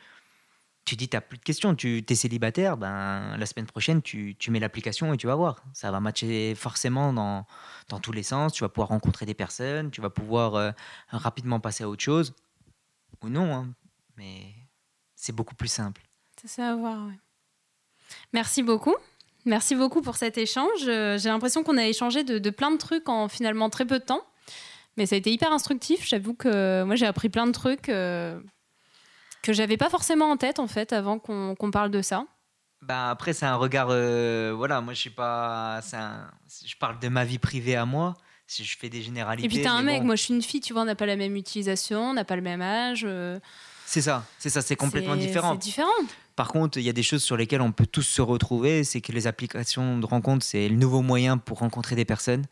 Tu 0.86 0.94
dis, 0.96 1.08
tu 1.08 1.16
n'as 1.16 1.20
plus 1.20 1.36
de 1.36 1.42
questions, 1.42 1.74
tu 1.74 2.04
es 2.08 2.14
célibataire, 2.14 2.76
ben, 2.76 3.36
la 3.36 3.44
semaine 3.44 3.66
prochaine, 3.66 4.00
tu, 4.02 4.36
tu 4.38 4.50
mets 4.52 4.60
l'application 4.60 5.12
et 5.12 5.16
tu 5.16 5.26
vas 5.26 5.34
voir. 5.34 5.62
Ça 5.74 5.90
va 5.90 5.98
matcher 6.00 6.54
forcément 6.54 7.12
dans, 7.12 7.44
dans 7.88 7.98
tous 7.98 8.12
les 8.12 8.22
sens. 8.22 8.52
Tu 8.52 8.62
vas 8.62 8.68
pouvoir 8.68 8.88
rencontrer 8.90 9.26
des 9.26 9.34
personnes, 9.34 9.90
tu 9.90 10.00
vas 10.00 10.10
pouvoir 10.10 10.54
euh, 10.54 10.70
rapidement 11.08 11.58
passer 11.60 11.82
à 11.82 11.88
autre 11.88 12.02
chose. 12.02 12.34
Ou 13.22 13.28
non, 13.28 13.52
hein, 13.52 13.68
mais 14.16 14.54
c'est 15.16 15.34
beaucoup 15.34 15.56
plus 15.56 15.68
simple. 15.68 16.02
C'est 16.44 16.62
à 16.62 16.76
voir, 16.76 17.06
ouais. 17.06 17.18
Merci 18.32 18.62
beaucoup. 18.62 18.94
Merci 19.44 19.74
beaucoup 19.74 20.02
pour 20.02 20.14
cet 20.16 20.38
échange. 20.38 20.86
Euh, 20.86 21.18
J'ai 21.18 21.30
l'impression 21.30 21.64
qu'on 21.64 21.78
a 21.78 21.86
échangé 21.86 22.22
de, 22.22 22.38
de 22.38 22.50
plein 22.50 22.70
de 22.70 22.76
trucs 22.76 23.08
en 23.08 23.26
finalement 23.28 23.70
très 23.70 23.86
peu 23.86 23.98
de 23.98 24.04
temps. 24.04 24.22
Mais 24.96 25.06
ça 25.06 25.14
a 25.14 25.18
été 25.18 25.32
hyper 25.32 25.52
instructif. 25.52 26.06
J'avoue 26.06 26.34
que 26.34 26.84
moi, 26.84 26.94
j'ai 26.94 27.06
appris 27.06 27.28
plein 27.28 27.46
de 27.46 27.52
trucs 27.52 27.88
euh, 27.88 28.40
que 29.46 29.52
j'avais 29.52 29.76
pas 29.76 29.88
forcément 29.90 30.30
en 30.30 30.36
tête, 30.36 30.58
en 30.58 30.66
fait, 30.66 30.92
avant 30.92 31.18
qu'on 31.18 31.54
qu'on 31.54 31.70
parle 31.70 31.90
de 31.90 32.02
ça. 32.02 32.26
Ben, 32.82 33.08
après, 33.08 33.32
c'est 33.32 33.46
un 33.46 33.56
regard. 33.56 33.88
euh, 33.90 34.52
voilà, 34.56 34.80
moi, 34.80 34.92
je 34.94 35.00
suis 35.00 35.10
pas. 35.10 35.80
un- 35.92 36.30
je 36.64 36.74
parle 36.76 36.98
de 37.00 37.08
ma 37.08 37.24
vie 37.24 37.38
privée 37.38 37.76
à 37.76 37.86
moi. 37.86 38.14
Si 38.48 38.64
je 38.64 38.78
fais 38.78 38.88
des 38.88 39.02
généralités. 39.02 39.46
Et 39.46 39.48
puis, 39.48 39.60
t'es 39.60 39.66
un 39.66 39.82
mec, 39.82 40.00
bon, 40.00 40.06
moi, 40.06 40.14
je 40.14 40.22
suis 40.22 40.34
une 40.34 40.42
fille, 40.42 40.60
tu 40.60 40.72
vois, 40.72 40.82
on 40.82 40.84
n'a 40.84 40.94
pas 40.94 41.06
la 41.06 41.16
même 41.16 41.34
utilisation, 41.34 42.10
on 42.10 42.14
n'a 42.14 42.24
pas 42.24 42.36
le 42.36 42.42
même 42.42 42.62
âge. 42.62 43.02
euh, 43.04 43.40
C'est 43.86 44.02
ça, 44.02 44.24
c'est 44.38 44.50
ça, 44.50 44.62
c'est 44.62 44.76
complètement 44.76 45.16
différent. 45.16 45.52
C'est 45.52 45.58
différent. 45.58 45.90
Par 46.36 46.48
contre, 46.48 46.78
il 46.78 46.84
y 46.84 46.88
a 46.88 46.92
des 46.92 47.02
choses 47.02 47.24
sur 47.24 47.36
lesquelles 47.36 47.60
on 47.62 47.72
peut 47.72 47.86
tous 47.86 48.02
se 48.02 48.22
retrouver. 48.22 48.84
C'est 48.84 49.00
que 49.00 49.10
les 49.10 49.26
applications 49.26 49.98
de 49.98 50.06
rencontre, 50.06 50.44
c'est 50.44 50.68
le 50.68 50.76
nouveau 50.76 51.02
moyen 51.02 51.38
pour 51.38 51.58
rencontrer 51.58 51.96
des 51.96 52.04
personnes. 52.04 52.44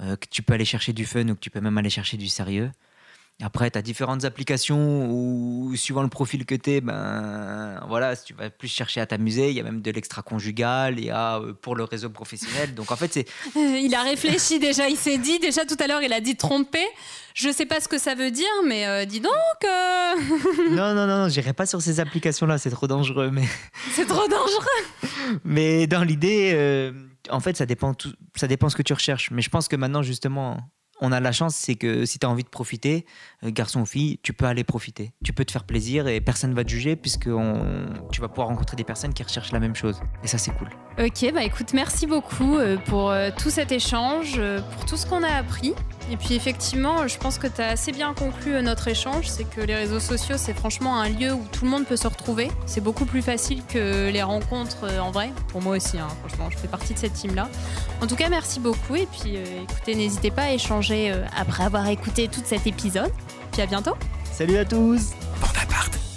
euh, 0.00 0.16
que 0.16 0.26
tu 0.30 0.40
peux 0.42 0.54
aller 0.54 0.64
chercher 0.64 0.94
du 0.94 1.04
fun 1.04 1.28
ou 1.28 1.34
que 1.34 1.40
tu 1.40 1.50
peux 1.50 1.60
même 1.60 1.76
aller 1.76 1.90
chercher 1.90 2.16
du 2.16 2.28
sérieux. 2.28 2.70
Après, 3.42 3.70
tu 3.70 3.78
as 3.78 3.82
différentes 3.82 4.24
applications 4.24 5.06
où, 5.10 5.74
suivant 5.76 6.02
le 6.02 6.08
profil 6.08 6.44
que 6.44 6.54
tu 6.54 6.70
es, 6.70 6.80
ben, 6.80 7.80
voilà, 7.88 8.14
si 8.14 8.24
tu 8.24 8.34
vas 8.34 8.50
plus 8.50 8.68
chercher 8.68 9.00
à 9.00 9.06
t'amuser, 9.06 9.50
il 9.50 9.56
y 9.56 9.60
a 9.60 9.62
même 9.62 9.80
de 9.80 9.90
l'extra-conjugal, 9.90 10.98
il 10.98 11.06
y 11.06 11.10
a 11.10 11.38
euh, 11.38 11.54
pour 11.54 11.74
le 11.74 11.84
réseau 11.84 12.10
professionnel. 12.10 12.74
Donc 12.74 12.90
en 12.92 12.96
fait, 12.96 13.12
c'est 13.12 13.26
Il 13.56 13.94
a 13.94 14.02
réfléchi 14.02 14.58
déjà, 14.58 14.88
il 14.88 14.96
s'est 14.96 15.18
dit, 15.18 15.38
déjà 15.38 15.64
tout 15.64 15.76
à 15.80 15.86
l'heure, 15.86 16.02
il 16.02 16.12
a 16.12 16.20
dit 16.20 16.36
tromper. 16.36 16.84
Je 17.34 17.50
sais 17.50 17.66
pas 17.66 17.80
ce 17.80 17.88
que 17.88 17.98
ça 17.98 18.14
veut 18.14 18.30
dire, 18.30 18.46
mais 18.66 18.86
euh, 18.86 19.04
dis 19.04 19.20
donc, 19.20 19.32
euh, 19.64 20.14
non, 20.70 20.94
non, 20.94 21.06
non, 21.06 21.18
non, 21.22 21.28
j'irai 21.28 21.52
pas 21.52 21.66
sur 21.66 21.80
ces 21.80 22.00
applications-là, 22.00 22.58
c'est 22.58 22.70
trop 22.70 22.86
dangereux. 22.86 23.30
Mais, 23.30 23.44
c'est 23.92 24.06
trop 24.06 24.28
dangereux. 24.28 25.40
mais 25.44 25.86
dans 25.86 26.02
l'idée, 26.02 26.52
euh, 26.54 26.92
en 27.30 27.40
fait, 27.40 27.56
ça 27.56 27.66
dépend, 27.66 27.94
tout, 27.94 28.12
ça 28.36 28.48
dépend 28.48 28.68
ce 28.68 28.76
que 28.76 28.82
tu 28.82 28.92
recherches. 28.92 29.30
Mais 29.30 29.42
je 29.42 29.50
pense 29.50 29.68
que 29.68 29.76
maintenant, 29.76 30.02
justement, 30.02 30.58
on 31.00 31.12
a 31.12 31.20
la 31.20 31.32
chance, 31.32 31.54
c'est 31.54 31.74
que 31.74 32.04
si 32.04 32.18
tu 32.18 32.26
as 32.26 32.30
envie 32.30 32.44
de 32.44 32.48
profiter, 32.48 33.06
euh, 33.44 33.50
garçon 33.50 33.80
ou 33.80 33.86
fille, 33.86 34.18
tu 34.22 34.32
peux 34.32 34.44
aller 34.44 34.64
profiter. 34.64 35.12
Tu 35.24 35.32
peux 35.32 35.44
te 35.44 35.52
faire 35.52 35.64
plaisir 35.64 36.08
et 36.08 36.20
personne 36.20 36.54
va 36.54 36.64
te 36.64 36.70
juger 36.70 36.96
puisque 36.96 37.28
tu 38.12 38.20
vas 38.20 38.28
pouvoir 38.28 38.48
rencontrer 38.48 38.76
des 38.76 38.84
personnes 38.84 39.14
qui 39.14 39.22
recherchent 39.22 39.52
la 39.52 39.60
même 39.60 39.74
chose. 39.74 40.00
Et 40.22 40.28
ça, 40.28 40.38
c'est 40.38 40.52
cool. 40.52 40.68
Ok, 40.98 41.32
bah 41.32 41.44
écoute, 41.44 41.72
merci 41.72 42.06
beaucoup 42.06 42.56
euh, 42.56 42.76
pour 42.76 43.10
euh, 43.10 43.30
tout 43.36 43.48
cet 43.48 43.72
échange, 43.72 44.40
pour 44.74 44.84
tout 44.84 44.96
ce 44.96 45.06
qu'on 45.06 45.22
a 45.22 45.32
appris. 45.32 45.72
Et 46.10 46.16
puis 46.16 46.34
effectivement, 46.34 47.06
je 47.06 47.16
pense 47.18 47.38
que 47.38 47.46
tu 47.46 47.60
as 47.62 47.68
assez 47.68 47.92
bien 47.92 48.12
conclu 48.14 48.60
notre 48.62 48.88
échange, 48.88 49.28
c'est 49.28 49.44
que 49.44 49.60
les 49.60 49.76
réseaux 49.76 50.00
sociaux, 50.00 50.34
c'est 50.36 50.52
franchement 50.52 51.00
un 51.00 51.08
lieu 51.08 51.32
où 51.32 51.44
tout 51.52 51.64
le 51.64 51.70
monde 51.70 51.86
peut 51.86 51.96
se 51.96 52.08
retrouver. 52.08 52.50
C'est 52.66 52.80
beaucoup 52.80 53.04
plus 53.04 53.22
facile 53.22 53.62
que 53.64 54.10
les 54.10 54.22
rencontres 54.22 54.88
en 55.00 55.12
vrai. 55.12 55.30
Pour 55.48 55.62
moi 55.62 55.76
aussi, 55.76 55.98
hein, 55.98 56.08
franchement, 56.24 56.50
je 56.50 56.58
fais 56.58 56.66
partie 56.66 56.94
de 56.94 56.98
cette 56.98 57.12
team-là. 57.12 57.48
En 58.02 58.08
tout 58.08 58.16
cas, 58.16 58.28
merci 58.28 58.58
beaucoup. 58.58 58.96
Et 58.96 59.06
puis 59.06 59.36
écoutez, 59.36 59.94
n'hésitez 59.94 60.32
pas 60.32 60.42
à 60.42 60.52
échanger 60.52 60.89
euh, 60.90 61.24
après 61.36 61.64
avoir 61.64 61.86
écouté 61.88 62.28
tout 62.28 62.42
cet 62.44 62.66
épisode. 62.66 63.12
Puis 63.52 63.62
à 63.62 63.66
bientôt. 63.66 63.94
Salut 64.32 64.56
à 64.56 64.64
tous. 64.64 65.12
Bon 65.40 65.48
appart. 65.62 66.09